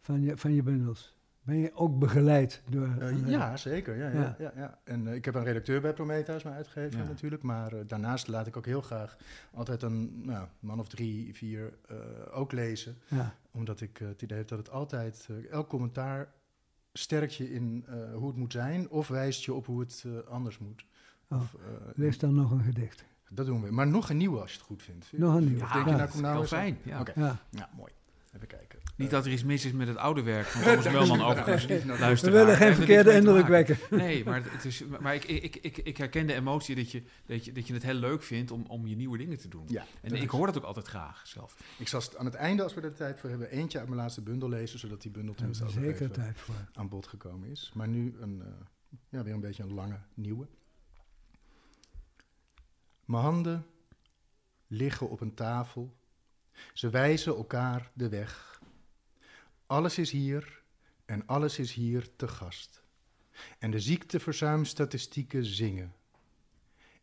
van, 0.00 0.22
je, 0.22 0.36
van 0.36 0.54
je 0.54 0.62
bundels? 0.62 1.16
Ben 1.44 1.56
je 1.56 1.74
ook 1.74 1.98
begeleid 1.98 2.62
door... 2.68 2.88
Eh, 3.00 3.28
ja, 3.28 3.56
zeker. 3.56 3.96
Ja, 3.96 4.08
ja. 4.08 4.20
Ja. 4.20 4.34
Ja. 4.38 4.52
Ja, 4.56 4.78
En 4.84 5.06
eh, 5.06 5.14
ik 5.14 5.24
heb 5.24 5.34
een 5.34 5.44
redacteur 5.44 5.80
bij 5.80 5.92
Prometheus, 5.92 6.42
mijn 6.42 6.56
uitgever 6.56 6.98
Ja. 7.00 7.04
natuurlijk. 7.06 7.42
Maar 7.42 7.72
eh, 7.72 7.80
daarnaast 7.86 8.28
laat 8.28 8.46
ik 8.46 8.56
ook 8.56 8.66
heel 8.66 8.80
graag 8.82 9.16
altijd 9.54 9.82
een 9.82 10.22
nou, 10.24 10.46
man 10.60 10.80
of 10.80 10.88
drie, 10.88 11.34
vier 11.34 11.72
eh, 11.88 11.96
ook 12.38 12.52
lezen. 12.52 12.96
Ja, 13.08 13.34
Omdat 13.50 13.80
ik 13.80 13.98
het 13.98 14.22
idee 14.22 14.38
heb 14.38 14.48
dat 14.48 14.58
het 14.58 14.70
altijd, 14.70 15.28
elk 15.50 15.68
commentaar 15.68 16.28
sterkt 16.92 17.34
je 17.34 17.52
in 17.54 17.84
hoe 18.14 18.26
het 18.26 18.36
moet 18.36 18.52
zijn. 18.52 18.90
Of 18.90 19.08
wijst 19.08 19.44
je 19.44 19.54
op 19.54 19.66
hoe 19.66 19.80
het 19.80 20.04
anders 20.28 20.58
moet. 20.58 20.84
Oh, 21.28 21.38
Of, 21.40 21.54
eh, 21.54 21.60
lees 21.94 22.18
dan 22.18 22.34
nog 22.34 22.50
een 22.50 22.62
gedicht. 22.62 23.04
Dat 23.30 23.46
doen 23.46 23.62
we. 23.62 23.70
Maar 23.70 23.86
nog 23.86 24.10
een 24.10 24.16
nieuwe 24.16 24.40
als 24.40 24.50
je 24.50 24.56
het 24.56 24.66
goed 24.66 24.82
vindt. 24.82 25.12
Nog 25.12 25.34
een 25.34 25.44
nieuwe. 25.44 25.62
Of 25.62 25.72
denk 25.72 25.84
Ja, 25.84 25.90
je, 25.90 25.96
nou, 25.96 25.98
dat 25.98 26.10
kom 26.10 26.20
nou 26.20 26.32
heel 26.32 26.42
eens 26.42 26.52
aan. 26.52 26.58
fijn. 26.58 26.78
Ja. 27.14 27.38
ja, 27.50 27.68
mooi. 27.76 27.92
Even 28.34 28.46
kijken. 28.48 28.78
Niet 29.02 29.10
dat 29.10 29.26
er 29.26 29.32
iets 29.32 29.44
mis 29.44 29.64
is 29.64 29.72
met 29.72 29.88
het 29.88 29.96
oude 29.96 30.22
werk 30.22 30.46
van 30.46 30.62
Thomas 30.62 30.84
Melman 30.90 31.22
overigens. 31.22 32.20
We 32.22 32.30
willen 32.30 32.56
geen 32.56 32.68
er 32.68 32.74
verkeerde 32.74 33.12
indruk 33.12 33.46
wekken. 33.46 33.78
Nee, 33.90 34.24
maar, 34.24 34.42
het 34.44 34.64
is, 34.64 34.84
maar 35.00 35.14
ik, 35.14 35.24
ik, 35.24 35.56
ik, 35.56 35.76
ik 35.78 35.96
herken 35.96 36.26
de 36.26 36.34
emotie 36.34 36.74
dat 36.74 36.90
je, 36.90 37.02
dat, 37.26 37.44
je, 37.44 37.52
dat 37.52 37.66
je 37.66 37.74
het 37.74 37.82
heel 37.82 37.94
leuk 37.94 38.22
vindt 38.22 38.50
om, 38.50 38.64
om 38.68 38.86
je 38.86 38.96
nieuwe 38.96 39.18
dingen 39.18 39.38
te 39.38 39.48
doen. 39.48 39.64
Ja, 39.68 39.84
En 40.00 40.14
ik 40.14 40.22
is- 40.22 40.28
hoor 40.28 40.46
dat 40.46 40.56
ook 40.56 40.64
altijd 40.64 40.86
graag 40.86 41.26
zelf. 41.26 41.56
Ik 41.78 41.88
zal 41.88 42.02
aan 42.16 42.24
het 42.24 42.34
einde, 42.34 42.62
als 42.62 42.74
we 42.74 42.80
er 42.80 42.94
tijd 42.94 43.20
voor 43.20 43.28
hebben, 43.30 43.50
eentje 43.50 43.78
uit 43.78 43.88
mijn 43.88 44.00
laatste 44.00 44.20
bundel 44.22 44.48
lezen, 44.48 44.78
zodat 44.78 45.02
die 45.02 45.10
bundel 45.10 45.34
tenminste 45.34 45.64
ook 45.64 45.70
zeker 45.70 45.90
even 45.90 46.12
tijd 46.12 46.38
voor. 46.40 46.54
aan 46.72 46.88
bod 46.88 47.06
gekomen 47.06 47.48
is. 47.50 47.70
Maar 47.74 47.88
nu 47.88 48.14
een, 48.20 48.42
eh, 48.42 48.48
ja, 49.08 49.22
weer 49.22 49.34
een 49.34 49.40
beetje 49.40 49.62
een 49.62 49.74
lange, 49.74 49.98
nieuwe. 50.14 50.46
Mijn 53.04 53.22
handen 53.22 53.66
liggen 54.66 55.10
op 55.10 55.20
een 55.20 55.34
tafel. 55.34 55.96
Ze 56.72 56.90
wijzen 56.90 57.34
elkaar 57.36 57.90
de 57.94 58.08
weg. 58.08 58.60
Alles 59.72 59.98
is 59.98 60.10
hier 60.10 60.62
en 61.04 61.26
alles 61.26 61.58
is 61.58 61.72
hier 61.72 62.16
te 62.16 62.28
gast. 62.28 62.82
En 63.58 63.70
de 63.70 63.80
ziekteverzuimstatistieken 63.80 65.44
zingen. 65.44 65.92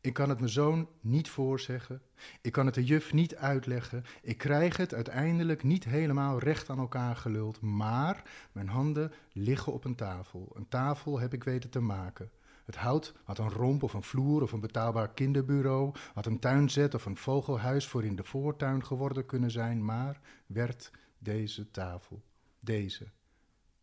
Ik 0.02 0.14
kan 0.14 0.30
het 0.30 0.40
mijn 0.40 0.52
zoon 0.52 0.90
niet 1.02 1.30
voorzeggen. 1.30 2.02
Ik 2.42 2.52
kan 2.52 2.66
het 2.66 2.76
de 2.76 2.84
juf 2.84 3.14
niet 3.14 3.36
uitleggen. 3.36 4.04
Ik 4.22 4.38
krijg 4.38 4.78
het 4.78 4.94
uiteindelijk 4.94 5.64
niet 5.64 5.84
helemaal 5.84 6.40
recht 6.40 6.70
aan 6.70 6.80
elkaar 6.80 7.16
geluld. 7.16 7.62
Maar 7.62 8.24
mijn 8.52 8.68
handen 8.68 9.12
liggen 9.32 9.74
op 9.74 9.86
een 9.86 9.96
tafel. 9.96 10.52
Een 10.54 10.68
tafel 10.68 11.20
heb 11.20 11.34
ik 11.34 11.44
weten 11.44 11.70
te 11.70 11.80
maken. 11.80 12.32
Het 12.66 12.76
hout 12.76 13.14
had 13.24 13.38
een 13.40 13.52
romp 13.52 13.84
of 13.84 13.94
een 13.94 14.04
vloer 14.04 14.42
of 14.42 14.52
een 14.52 14.60
betaalbaar 14.60 15.14
kinderbureau, 15.14 15.96
had 16.14 16.26
een 16.26 16.40
tuinzet 16.40 16.94
of 16.94 17.06
een 17.06 17.18
vogelhuis 17.18 17.88
voor 17.88 18.04
in 18.04 18.16
de 18.16 18.24
voortuin 18.24 18.86
geworden 18.86 19.26
kunnen 19.26 19.52
zijn, 19.52 19.86
maar 19.86 20.20
werd 20.46 20.92
deze 21.18 21.72
tafel, 21.72 22.24
deze, 22.60 23.08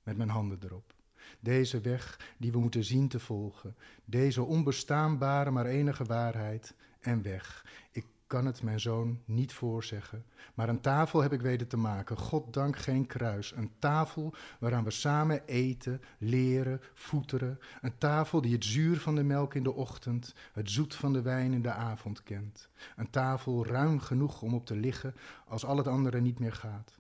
met 0.03 0.17
mijn 0.17 0.29
handen 0.29 0.59
erop. 0.63 0.95
Deze 1.41 1.81
weg 1.81 2.35
die 2.39 2.53
we 2.53 2.59
moeten 2.59 2.85
zien 2.85 3.09
te 3.09 3.21
volgen, 3.21 3.77
deze 4.05 4.43
onbestaanbare 4.43 5.51
maar 5.51 5.67
enige 5.67 6.05
waarheid. 6.05 6.75
En 7.01 7.23
weg. 7.23 7.67
Ik 7.93 8.07
kan 8.27 8.47
het 8.47 8.63
mijn 8.63 8.81
zoon 8.81 9.21
niet 9.25 9.53
voorzeggen, 9.53 10.25
maar 10.55 10.69
een 10.69 10.81
tafel 10.81 11.23
heb 11.23 11.33
ik 11.33 11.41
weten 11.41 11.69
te 11.69 11.77
maken, 11.77 12.17
goddank 12.17 12.77
geen 12.77 13.07
kruis, 13.07 13.53
een 13.53 13.71
tafel 13.79 14.35
waaraan 14.59 14.85
we 14.85 14.91
samen 14.91 15.47
eten, 15.47 16.03
leren, 16.19 16.81
voeteren, 16.95 17.59
een 17.81 17.99
tafel 17.99 18.41
die 18.41 18.53
het 18.53 18.65
zuur 18.65 19.01
van 19.01 19.15
de 19.15 19.23
melk 19.23 19.55
in 19.55 19.63
de 19.63 19.73
ochtend, 19.73 20.35
het 20.53 20.71
zoet 20.71 20.95
van 20.95 21.13
de 21.13 21.23
wijn 21.23 21.53
in 21.53 21.63
de 21.63 21.73
avond 21.73 22.23
kent, 22.23 22.69
een 22.97 23.11
tafel 23.11 23.67
ruim 23.67 24.01
genoeg 24.01 24.43
om 24.43 24.55
op 24.55 24.67
te 24.67 24.77
liggen 24.77 25.15
als 25.47 25.65
al 25.65 25.77
het 25.77 25.87
andere 25.87 26.21
niet 26.21 26.39
meer 26.39 26.53
gaat 26.55 26.99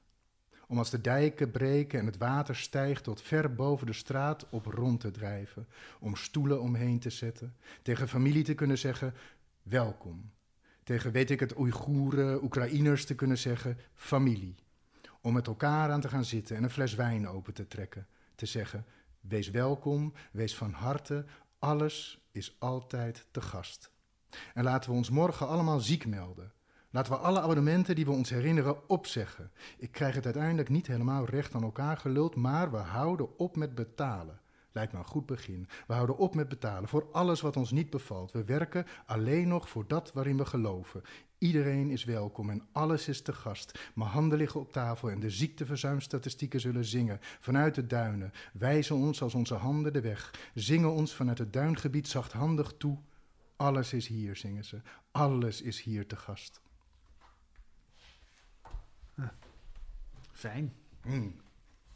om 0.67 0.79
als 0.79 0.91
de 0.91 1.01
dijken 1.01 1.51
breken 1.51 1.99
en 1.99 2.07
het 2.07 2.17
water 2.17 2.57
stijgt 2.57 3.05
tot 3.05 3.23
ver 3.23 3.55
boven 3.55 3.87
de 3.87 3.93
straat 3.93 4.47
op 4.51 4.67
rond 4.67 5.01
te 5.01 5.11
drijven, 5.11 5.67
om 6.01 6.17
stoelen 6.17 6.61
omheen 6.61 6.99
te 6.99 7.11
zetten, 7.11 7.57
tegen 7.83 8.09
familie 8.09 8.45
te 8.45 8.55
kunnen 8.55 8.79
zeggen, 8.79 9.15
welkom. 9.63 10.31
Tegen, 10.83 11.13
weet 11.13 11.31
ik 11.31 11.41
het, 11.41 11.59
Oeigoeren, 11.59 12.43
Oekraïners 12.43 13.05
te 13.05 13.15
kunnen 13.15 13.39
zeggen, 13.39 13.79
familie. 13.95 14.55
Om 15.21 15.33
met 15.33 15.47
elkaar 15.47 15.91
aan 15.91 16.01
te 16.01 16.09
gaan 16.09 16.25
zitten 16.25 16.57
en 16.57 16.63
een 16.63 16.71
fles 16.71 16.95
wijn 16.95 17.29
open 17.29 17.55
te 17.55 17.69
trekken. 17.69 18.07
Te 18.35 18.47
zeggen, 18.47 18.85
wees 19.21 19.51
welkom, 19.51 20.13
wees 20.33 20.57
van 20.57 20.73
harte, 20.73 21.25
alles 21.59 22.27
is 22.33 22.57
altijd 22.59 23.27
te 23.31 23.41
gast. 23.41 23.91
En 24.55 24.65
laten 24.65 24.91
we 24.91 24.97
ons 24.97 25.11
morgen 25.11 25.49
allemaal 25.49 25.81
ziek 25.81 26.07
melden. 26.07 26.53
Laten 26.97 27.13
we 27.13 27.19
alle 27.19 27.41
abonnementen 27.41 27.95
die 27.95 28.05
we 28.05 28.11
ons 28.11 28.31
herinneren 28.31 28.89
opzeggen. 28.89 29.51
Ik 29.79 29.93
krijg 29.93 30.15
het 30.15 30.25
uiteindelijk 30.25 30.69
niet 30.69 30.87
helemaal 30.87 31.25
recht 31.25 31.55
aan 31.55 31.63
elkaar 31.63 31.97
geluld, 31.97 32.35
maar 32.35 32.71
we 32.71 32.77
houden 32.77 33.39
op 33.39 33.57
met 33.57 33.75
betalen. 33.75 34.41
Lijkt 34.73 34.93
me 34.93 34.99
een 34.99 35.05
goed 35.05 35.27
begin. 35.27 35.69
We 35.87 35.95
houden 35.95 36.17
op 36.19 36.35
met 36.35 36.49
betalen 36.49 36.89
voor 36.89 37.09
alles 37.13 37.41
wat 37.41 37.57
ons 37.57 37.71
niet 37.71 37.91
bevalt. 37.91 38.33
We 38.33 38.45
werken 38.45 38.87
alleen 39.07 39.49
nog 39.49 39.69
voor 39.69 39.85
dat 39.87 40.13
waarin 40.13 40.37
we 40.37 40.45
geloven. 40.45 41.03
Iedereen 41.39 41.91
is 41.91 42.05
welkom 42.05 42.51
en 42.51 42.63
alles 42.73 43.09
is 43.09 43.23
te 43.23 43.33
gast. 43.33 43.91
Mijn 43.95 44.11
handen 44.11 44.39
liggen 44.39 44.61
op 44.61 44.73
tafel 44.73 45.11
en 45.11 45.21
de 45.21 45.31
ziekteverzuimstatistieken 45.31 46.61
zullen 46.61 46.85
zingen. 46.85 47.19
Vanuit 47.41 47.75
de 47.75 47.87
duinen 47.87 48.33
wijzen 48.53 48.97
ons 48.97 49.23
als 49.23 49.35
onze 49.35 49.55
handen 49.55 49.93
de 49.93 50.01
weg. 50.01 50.51
Zingen 50.55 50.93
ons 50.93 51.15
vanuit 51.15 51.39
het 51.39 51.53
duingebied 51.53 52.09
zachthandig 52.09 52.75
toe. 52.79 52.99
Alles 53.57 53.93
is 53.93 54.07
hier, 54.07 54.37
zingen 54.37 54.65
ze. 54.65 54.81
Alles 55.11 55.63
is 55.63 55.83
hier 55.83 56.07
te 56.07 56.17
gast. 56.17 56.65
Fijn. 60.33 60.73
Hmm. 61.03 61.35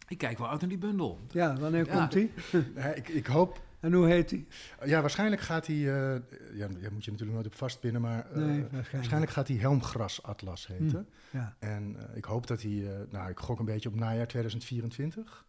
Ik 0.09 0.18
kijk 0.18 0.39
wel 0.39 0.49
uit 0.49 0.61
naar 0.61 0.68
die 0.68 0.79
bundel. 0.79 1.18
Ja, 1.31 1.57
wanneer 1.57 1.87
Ja. 1.87 1.95
komt 1.99 2.12
die? 2.12 2.33
Ja, 2.75 2.87
ik, 2.95 3.09
ik 3.09 3.27
hoop 3.27 3.61
En 3.81 3.93
hoe 3.93 4.07
heet 4.07 4.29
die? 4.29 4.47
Ja, 4.85 5.01
waarschijnlijk 5.01 5.43
gaat 5.43 5.66
hij. 5.66 5.77
eh 5.77 6.21
ja, 6.55 6.68
daar 6.68 6.93
moet 6.93 7.05
je 7.05 7.11
natuurlijk 7.11 7.31
nooit 7.33 7.47
op 7.47 7.55
vastpinnen, 7.55 8.01
maar. 8.01 8.31
eh, 8.31 8.37
Nee, 8.37 8.47
waarschijnlijk. 8.47 8.91
waarschijnlijk 8.93 9.33
gaat 9.33 9.49
hij 9.49 9.57
Helmgras-atlas 9.57 10.66
heten. 10.66 11.09
Ja. 11.31 11.57
En 11.59 11.97
eh, 12.11 12.16
ik 12.16 12.25
hoop 12.25 12.47
dat 12.47 12.62
hij. 12.62 12.93
eh, 13.01 13.07
nou, 13.11 13.31
ik 13.31 13.39
gok 13.39 13.59
een 13.59 13.64
beetje 13.64 13.89
op 13.89 13.95
najaar 13.95 14.27
2024. 14.27 15.45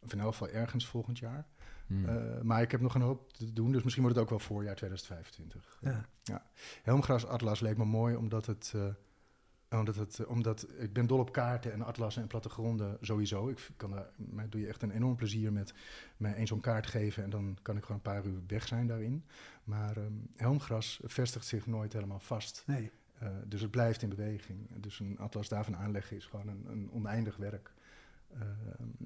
Of 0.00 0.12
in 0.12 0.20
elk 0.20 0.30
geval 0.32 0.48
ergens 0.48 0.86
volgend 0.86 1.18
jaar. 1.18 1.46
Hmm. 1.86 2.04
Eh, 2.08 2.40
maar 2.42 2.62
ik 2.62 2.70
heb 2.70 2.80
nog 2.80 2.94
een 2.94 3.00
hoop 3.00 3.32
te 3.32 3.52
doen, 3.52 3.72
dus 3.72 3.82
misschien 3.82 4.02
wordt 4.02 4.18
het 4.18 4.24
ook 4.26 4.30
wel 4.30 4.46
voorjaar 4.46 4.74
2025. 4.76 5.78
Ja. 6.22 6.42
Helmgras-atlas 6.82 7.60
leek 7.60 7.76
me 7.76 7.84
mooi, 7.84 8.16
omdat 8.16 8.46
het. 8.46 8.72
eh, 8.74 8.82
omdat 9.78 9.96
het, 9.96 10.18
eh, 10.18 10.30
omdat 10.30 10.66
ik 10.78 10.92
ben 10.92 11.06
dol 11.06 11.18
op 11.18 11.32
kaarten 11.32 11.72
en 11.72 11.82
atlassen 11.82 12.22
en 12.22 12.28
plattegronden 12.28 12.98
sowieso. 13.00 13.48
Ik 13.48 13.70
kan 13.76 13.90
daar, 13.90 14.10
mij 14.16 14.48
doe 14.48 14.60
je 14.60 14.66
echt 14.66 14.82
een 14.82 14.90
enorm 14.90 15.16
plezier 15.16 15.52
met 15.52 15.74
mij 16.16 16.34
één 16.34 16.46
zo'n 16.46 16.60
kaart 16.60 16.86
geven 16.86 17.22
en 17.22 17.30
dan 17.30 17.58
kan 17.62 17.76
ik 17.76 17.82
gewoon 17.82 17.96
een 17.96 18.12
paar 18.12 18.26
uur 18.26 18.40
weg 18.46 18.66
zijn 18.66 18.86
daarin. 18.86 19.24
Maar 19.64 19.96
ehm, 19.96 20.12
helmgras 20.36 21.00
vestigt 21.04 21.46
zich 21.46 21.66
nooit 21.66 21.92
helemaal 21.92 22.20
vast. 22.20 22.62
Nee. 22.66 22.90
Eh, 23.18 23.28
dus 23.46 23.60
het 23.60 23.70
blijft 23.70 24.02
in 24.02 24.08
beweging. 24.08 24.58
Dus 24.76 25.00
een 25.00 25.18
atlas 25.18 25.48
daarvan 25.48 25.76
aanleggen 25.76 26.16
is 26.16 26.26
gewoon 26.26 26.48
een, 26.48 26.66
een 26.68 26.90
oneindig 26.92 27.36
werk. 27.36 27.72
Eh, 28.34 28.40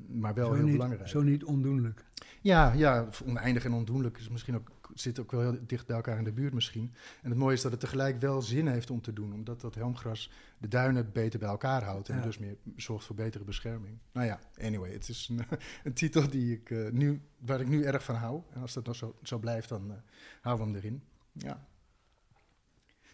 maar 0.08 0.34
wel 0.34 0.48
zo 0.48 0.54
heel 0.54 0.64
niet, 0.64 0.72
belangrijk. 0.72 1.08
Zo 1.08 1.22
niet 1.22 1.44
ondoenlijk. 1.44 2.04
Ja, 2.40 2.72
ja, 2.72 3.08
oneindig 3.24 3.64
en 3.64 3.72
ondoenlijk 3.72 4.18
is 4.18 4.28
misschien 4.28 4.54
ook, 4.54 4.90
zit 4.94 5.18
ook 5.18 5.30
wel 5.30 5.40
heel 5.40 5.58
dicht 5.66 5.86
bij 5.86 5.96
elkaar 5.96 6.18
in 6.18 6.24
de 6.24 6.32
buurt 6.32 6.52
misschien. 6.54 6.94
En 7.22 7.30
het 7.30 7.38
mooie 7.38 7.54
is 7.54 7.62
dat 7.62 7.70
het 7.70 7.80
tegelijk 7.80 8.20
wel 8.20 8.42
zin 8.42 8.66
heeft 8.66 8.90
om 8.90 9.00
te 9.00 9.12
doen, 9.12 9.32
omdat 9.32 9.60
dat 9.60 9.74
helmgras 9.74 10.30
de 10.58 10.68
duinen 10.68 11.12
beter 11.12 11.38
bij 11.38 11.48
elkaar 11.48 11.82
houdt 11.84 12.08
en 12.08 12.16
Ja. 12.16 12.22
dus 12.22 12.38
meer 12.38 12.56
zorgt 12.76 13.04
voor 13.06 13.16
betere 13.16 13.44
bescherming. 13.44 13.98
Nou 14.12 14.26
ja, 14.26 14.40
anyway, 14.60 14.92
het 14.92 15.08
is 15.08 15.28
een, 15.28 15.44
een 15.84 15.92
titel 15.92 16.28
die 16.28 16.52
ik, 16.52 16.70
eh, 16.70 16.90
nu, 16.90 17.20
waar 17.38 17.60
ik 17.60 17.68
nu 17.68 17.82
erg 17.82 18.04
van 18.04 18.14
hou. 18.14 18.42
En 18.52 18.60
als 18.60 18.72
dat 18.72 18.86
nog 18.86 18.96
zo, 18.96 19.16
zo 19.22 19.38
blijft, 19.38 19.68
dan 19.68 19.90
eh 19.90 19.96
houden 20.40 20.66
we 20.66 20.72
hem 20.72 20.82
erin. 20.82 21.02
Ja. 21.32 21.66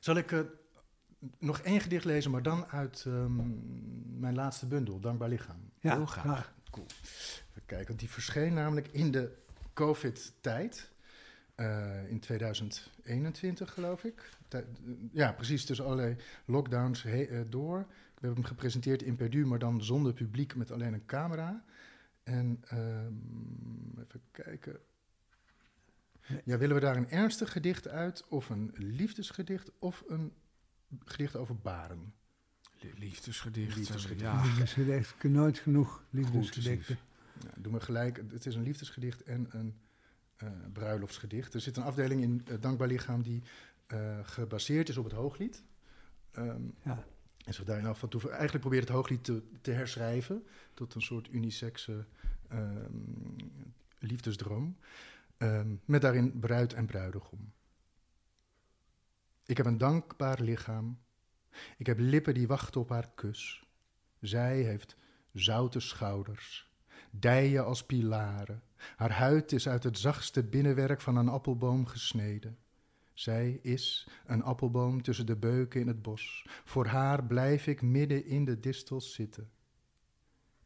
Zal 0.00 0.16
ik 0.16 0.32
eh, 0.32 0.40
nog 1.38 1.58
één 1.60 1.80
gedicht 1.80 2.04
lezen, 2.04 2.30
maar 2.30 2.42
dan 2.42 2.66
uit 2.66 3.04
ehm, 3.06 3.36
mijn 4.20 4.34
laatste 4.34 4.66
bundel, 4.66 5.00
Dankbaar 5.00 5.28
Lichaam? 5.28 5.70
Ja, 5.80 5.94
Heel 5.96 6.06
graag. 6.06 6.54
Cool. 6.70 6.86
Even 7.02 7.62
kijken, 7.66 7.86
want 7.86 7.98
die 8.00 8.10
verscheen 8.10 8.54
namelijk 8.54 8.88
in 8.88 9.10
de 9.10 9.36
COVID-tijd. 9.72 10.90
eh, 11.54 12.10
in 12.10 12.20
2021, 12.20 13.72
geloof 13.72 14.04
ik. 14.04 14.30
Tij- 14.48 14.64
ja, 15.12 15.32
precies, 15.32 15.64
tussen 15.64 15.84
allerlei 15.86 16.16
lockdowns 16.44 17.02
he- 17.02 17.22
eh, 17.22 17.40
door. 17.48 17.78
We 17.88 18.20
hebben 18.28 18.34
hem 18.34 18.44
gepresenteerd 18.44 19.02
in 19.02 19.16
Perdu, 19.16 19.46
maar 19.46 19.58
dan 19.58 19.82
zonder 19.84 20.12
publiek, 20.12 20.54
met 20.54 20.70
alleen 20.70 20.92
een 20.92 21.06
camera. 21.06 21.64
En 22.22 22.62
ehm, 22.68 24.00
even 24.00 24.20
kijken. 24.30 24.78
Ja, 26.44 26.58
willen 26.58 26.74
we 26.74 26.80
daar 26.80 26.96
een 26.96 27.10
ernstig 27.10 27.52
gedicht 27.52 27.88
uit, 27.88 28.24
of 28.28 28.48
een 28.48 28.70
liefdesgedicht, 28.74 29.70
of 29.78 30.04
een 30.06 30.32
gedicht 31.04 31.36
over 31.36 31.56
baren? 31.56 32.12
Li- 32.80 32.92
Liefdesgedicht. 32.98 33.76
Liefdesgedicht. 33.76 34.20
Ja. 34.20 34.42
Liefdesgedicht. 34.42 35.22
Nooit 35.24 35.58
genoeg 35.58 36.04
liefdesgedichten. 36.10 36.98
Ja, 37.42 37.50
doe 37.56 37.72
me 37.72 37.80
gelijk. 37.80 38.22
Het 38.30 38.46
is 38.46 38.54
een 38.54 38.62
liefdesgedicht 38.62 39.22
en 39.22 39.46
een 39.50 39.74
eh, 40.36 40.48
bruiloftsgedicht. 40.72 41.54
Er 41.54 41.60
zit 41.60 41.76
een 41.76 41.82
afdeling 41.82 42.22
in 42.22 42.42
het 42.44 42.62
Dankbaar 42.62 42.88
Lichaam 42.88 43.22
die 43.22 43.42
eh, 43.86 44.18
gebaseerd 44.22 44.88
is 44.88 44.96
op 44.96 45.04
het 45.04 45.12
Hooglied. 45.12 45.62
Ehm, 46.30 46.62
Ja. 46.84 47.04
en 47.44 47.54
zich 47.54 47.64
daarin 47.64 47.86
af 47.86 47.98
van 47.98 48.08
toe. 48.08 48.30
Eigenlijk 48.30 48.60
probeert 48.60 48.82
het 48.84 48.92
Hooglied 48.92 49.24
te, 49.24 49.42
te 49.60 49.70
herschrijven 49.70 50.46
tot 50.74 50.94
een 50.94 51.02
soort 51.02 51.28
unisexe 51.32 52.06
ehm, 52.48 52.92
liefdesdroom. 53.98 54.76
Ehm, 55.36 55.74
met 55.84 56.00
daarin 56.02 56.38
bruid 56.40 56.72
en 56.72 56.86
bruidegom. 56.86 57.52
Ik 59.52 59.58
heb 59.58 59.66
een 59.66 59.78
dankbaar 59.78 60.40
lichaam. 60.40 60.98
Ik 61.76 61.86
heb 61.86 61.98
lippen 61.98 62.34
die 62.34 62.46
wachten 62.46 62.80
op 62.80 62.88
haar 62.88 63.10
kus. 63.14 63.66
Zij 64.20 64.62
heeft 64.62 64.96
zoute 65.32 65.80
schouders, 65.80 66.70
dijen 67.10 67.64
als 67.64 67.86
pilaren. 67.86 68.62
Haar 68.96 69.12
huid 69.12 69.52
is 69.52 69.68
uit 69.68 69.82
het 69.82 69.98
zachtste 69.98 70.42
binnenwerk 70.44 71.00
van 71.00 71.16
een 71.16 71.28
appelboom 71.28 71.86
gesneden. 71.86 72.58
Zij 73.12 73.58
is 73.62 74.08
een 74.26 74.42
appelboom 74.42 75.02
tussen 75.02 75.26
de 75.26 75.36
beuken 75.36 75.80
in 75.80 75.86
het 75.86 76.02
bos. 76.02 76.46
Voor 76.64 76.86
haar 76.86 77.24
blijf 77.24 77.66
ik 77.66 77.82
midden 77.82 78.26
in 78.26 78.44
de 78.44 78.60
distels 78.60 79.14
zitten. 79.14 79.50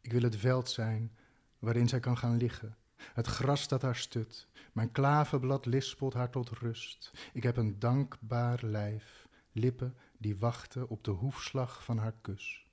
Ik 0.00 0.12
wil 0.12 0.22
het 0.22 0.36
veld 0.36 0.70
zijn 0.70 1.16
waarin 1.58 1.88
zij 1.88 2.00
kan 2.00 2.18
gaan 2.18 2.36
liggen. 2.36 2.76
Het 2.98 3.26
gras 3.26 3.68
dat 3.68 3.82
haar 3.82 3.96
stut. 3.96 4.46
Mijn 4.72 4.92
klaverblad 4.92 5.66
lispelt 5.66 6.14
haar 6.14 6.30
tot 6.30 6.48
rust. 6.50 7.10
Ik 7.32 7.42
heb 7.42 7.56
een 7.56 7.78
dankbaar 7.78 8.58
lijf, 8.62 9.26
lippen 9.52 9.96
die 10.18 10.36
wachten 10.38 10.88
op 10.88 11.04
de 11.04 11.10
hoefslag 11.10 11.84
van 11.84 11.98
haar 11.98 12.14
kus. 12.20 12.64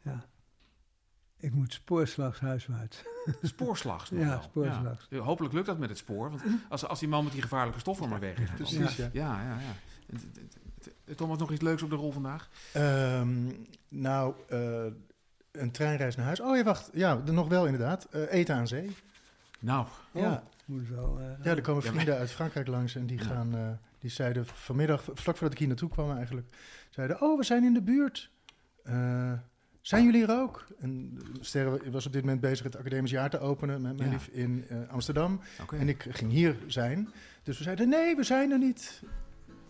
Ja. 0.00 0.24
Ik 1.38 1.52
moet 1.52 1.72
spoorslags 1.72 2.40
huiswaarts. 2.40 3.02
Spoorslags. 3.42 4.10
nog 4.10 4.20
Ja, 4.20 4.28
wel. 4.28 4.42
spoorslags. 4.42 5.06
Ja. 5.10 5.18
Hopelijk 5.18 5.54
lukt 5.54 5.66
dat 5.66 5.78
met 5.78 5.88
het 5.88 5.98
spoor. 5.98 6.30
Want 6.30 6.42
als, 6.68 6.86
als 6.86 6.98
die 6.98 7.08
man 7.08 7.24
met 7.24 7.32
die 7.32 7.42
gevaarlijke 7.42 7.80
stoffen 7.80 8.08
maar 8.08 8.20
weg 8.20 8.38
is. 8.38 8.50
Precies, 8.50 8.96
ja. 8.96 9.08
Ja, 9.12 9.42
ja, 9.42 9.58
ja. 9.60 9.74
Thomas, 11.14 11.38
nog 11.38 11.52
iets 11.52 11.60
leuks 11.62 11.82
op 11.82 11.90
de 11.90 11.96
rol 11.96 12.12
vandaag? 12.12 12.48
Ehm, 12.72 13.52
nou, 13.88 14.34
eh, 14.48 14.86
een 15.60 15.70
treinreis 15.70 16.16
naar 16.16 16.24
huis. 16.26 16.40
Oh 16.40 16.56
ja, 16.56 16.62
wacht. 16.62 16.90
Ja, 16.92 17.20
er 17.26 17.32
nog 17.32 17.48
wel 17.48 17.64
inderdaad. 17.66 18.04
Eh, 18.10 18.20
eten 18.32 18.54
aan 18.54 18.68
zee. 18.68 18.96
Nou, 19.60 19.86
Ja. 20.12 20.42
Moet 20.64 20.88
wel. 20.88 21.18
eh, 21.18 21.44
ja, 21.44 21.50
er 21.50 21.60
komen 21.60 21.82
Ja, 21.82 21.88
maar- 21.90 21.94
vrienden 22.00 22.16
uit 22.18 22.30
Frankrijk 22.30 22.66
langs 22.66 22.94
en 22.94 23.06
die 23.06 23.18
Ja. 23.18 23.24
gaan... 23.24 23.54
eh, 23.54 23.68
die 23.98 24.10
zeiden 24.10 24.46
vanmiddag, 24.46 25.02
vlak 25.02 25.36
voordat 25.36 25.52
ik 25.52 25.58
hier 25.58 25.68
naartoe 25.68 25.88
kwam 25.88 26.16
eigenlijk... 26.16 26.46
zeiden, 26.90 27.20
oh, 27.22 27.38
we 27.38 27.44
zijn 27.44 27.64
in 27.64 27.74
de 27.74 27.82
buurt. 27.82 28.30
Eh, 28.84 29.32
zijn 29.80 30.04
jullie 30.04 30.26
er 30.26 30.38
ook? 30.40 30.66
En 30.78 31.18
Sterre 31.40 31.90
was 31.90 32.06
op 32.06 32.12
dit 32.12 32.22
moment 32.22 32.40
bezig 32.40 32.64
het 32.64 32.76
academisch 32.76 33.10
jaar 33.10 33.30
te 33.30 33.38
openen... 33.38 33.82
met 33.82 33.96
mijn 33.96 34.08
Ja. 34.10 34.14
lief 34.14 34.26
in 34.28 34.64
eh, 34.68 34.76
Amsterdam. 34.88 35.40
oké. 35.62 35.76
En 35.76 35.88
ik 35.88 36.06
ging 36.10 36.30
hier 36.30 36.56
zijn. 36.66 37.08
Dus 37.42 37.58
we 37.58 37.64
zeiden, 37.64 37.88
nee, 37.88 38.16
we 38.16 38.22
zijn 38.22 38.50
er 38.50 38.58
niet. 38.58 39.02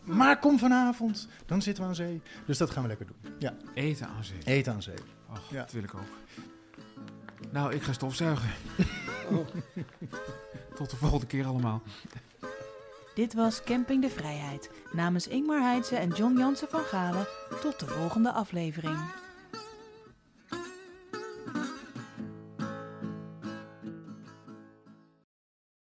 Maar 0.02 0.38
kom 0.38 0.58
vanavond, 0.58 1.28
dan 1.46 1.62
zitten 1.62 1.82
we 1.82 1.88
aan 1.88 1.94
zee. 1.94 2.20
Dus 2.46 2.58
dat 2.58 2.70
gaan 2.70 2.82
we 2.82 2.88
lekker 2.88 3.06
doen. 3.06 3.32
Ja, 3.38 3.54
Eten 3.74 4.06
aan 4.08 4.24
zee. 4.24 4.38
eten 4.44 4.72
aan 4.72 4.82
zee. 4.82 4.94
Och, 5.30 5.38
Ja. 5.50 5.60
dat 5.60 5.72
wil 5.72 5.82
ik 5.82 5.94
ook. 5.94 6.00
Nou, 7.50 7.74
ik 7.74 7.82
ga 7.82 7.92
stofzuigen. 7.92 8.50
Tot 10.74 10.90
de 10.90 10.96
volgende 10.96 11.26
keer 11.26 11.46
allemaal. 11.46 11.82
Dit 13.14 13.34
was 13.34 13.62
Camping 13.62 14.02
de 14.02 14.10
Vrijheid. 14.10 14.70
Namens 14.92 15.28
Ingmar 15.28 15.60
Heidse 15.60 15.96
en 15.96 16.08
John 16.10 16.38
Jansen 16.38 16.68
van 16.68 16.80
Galen. 16.80 17.26
Tot 17.60 17.80
de 17.80 17.86
volgende 17.86 18.32
aflevering. 18.32 18.98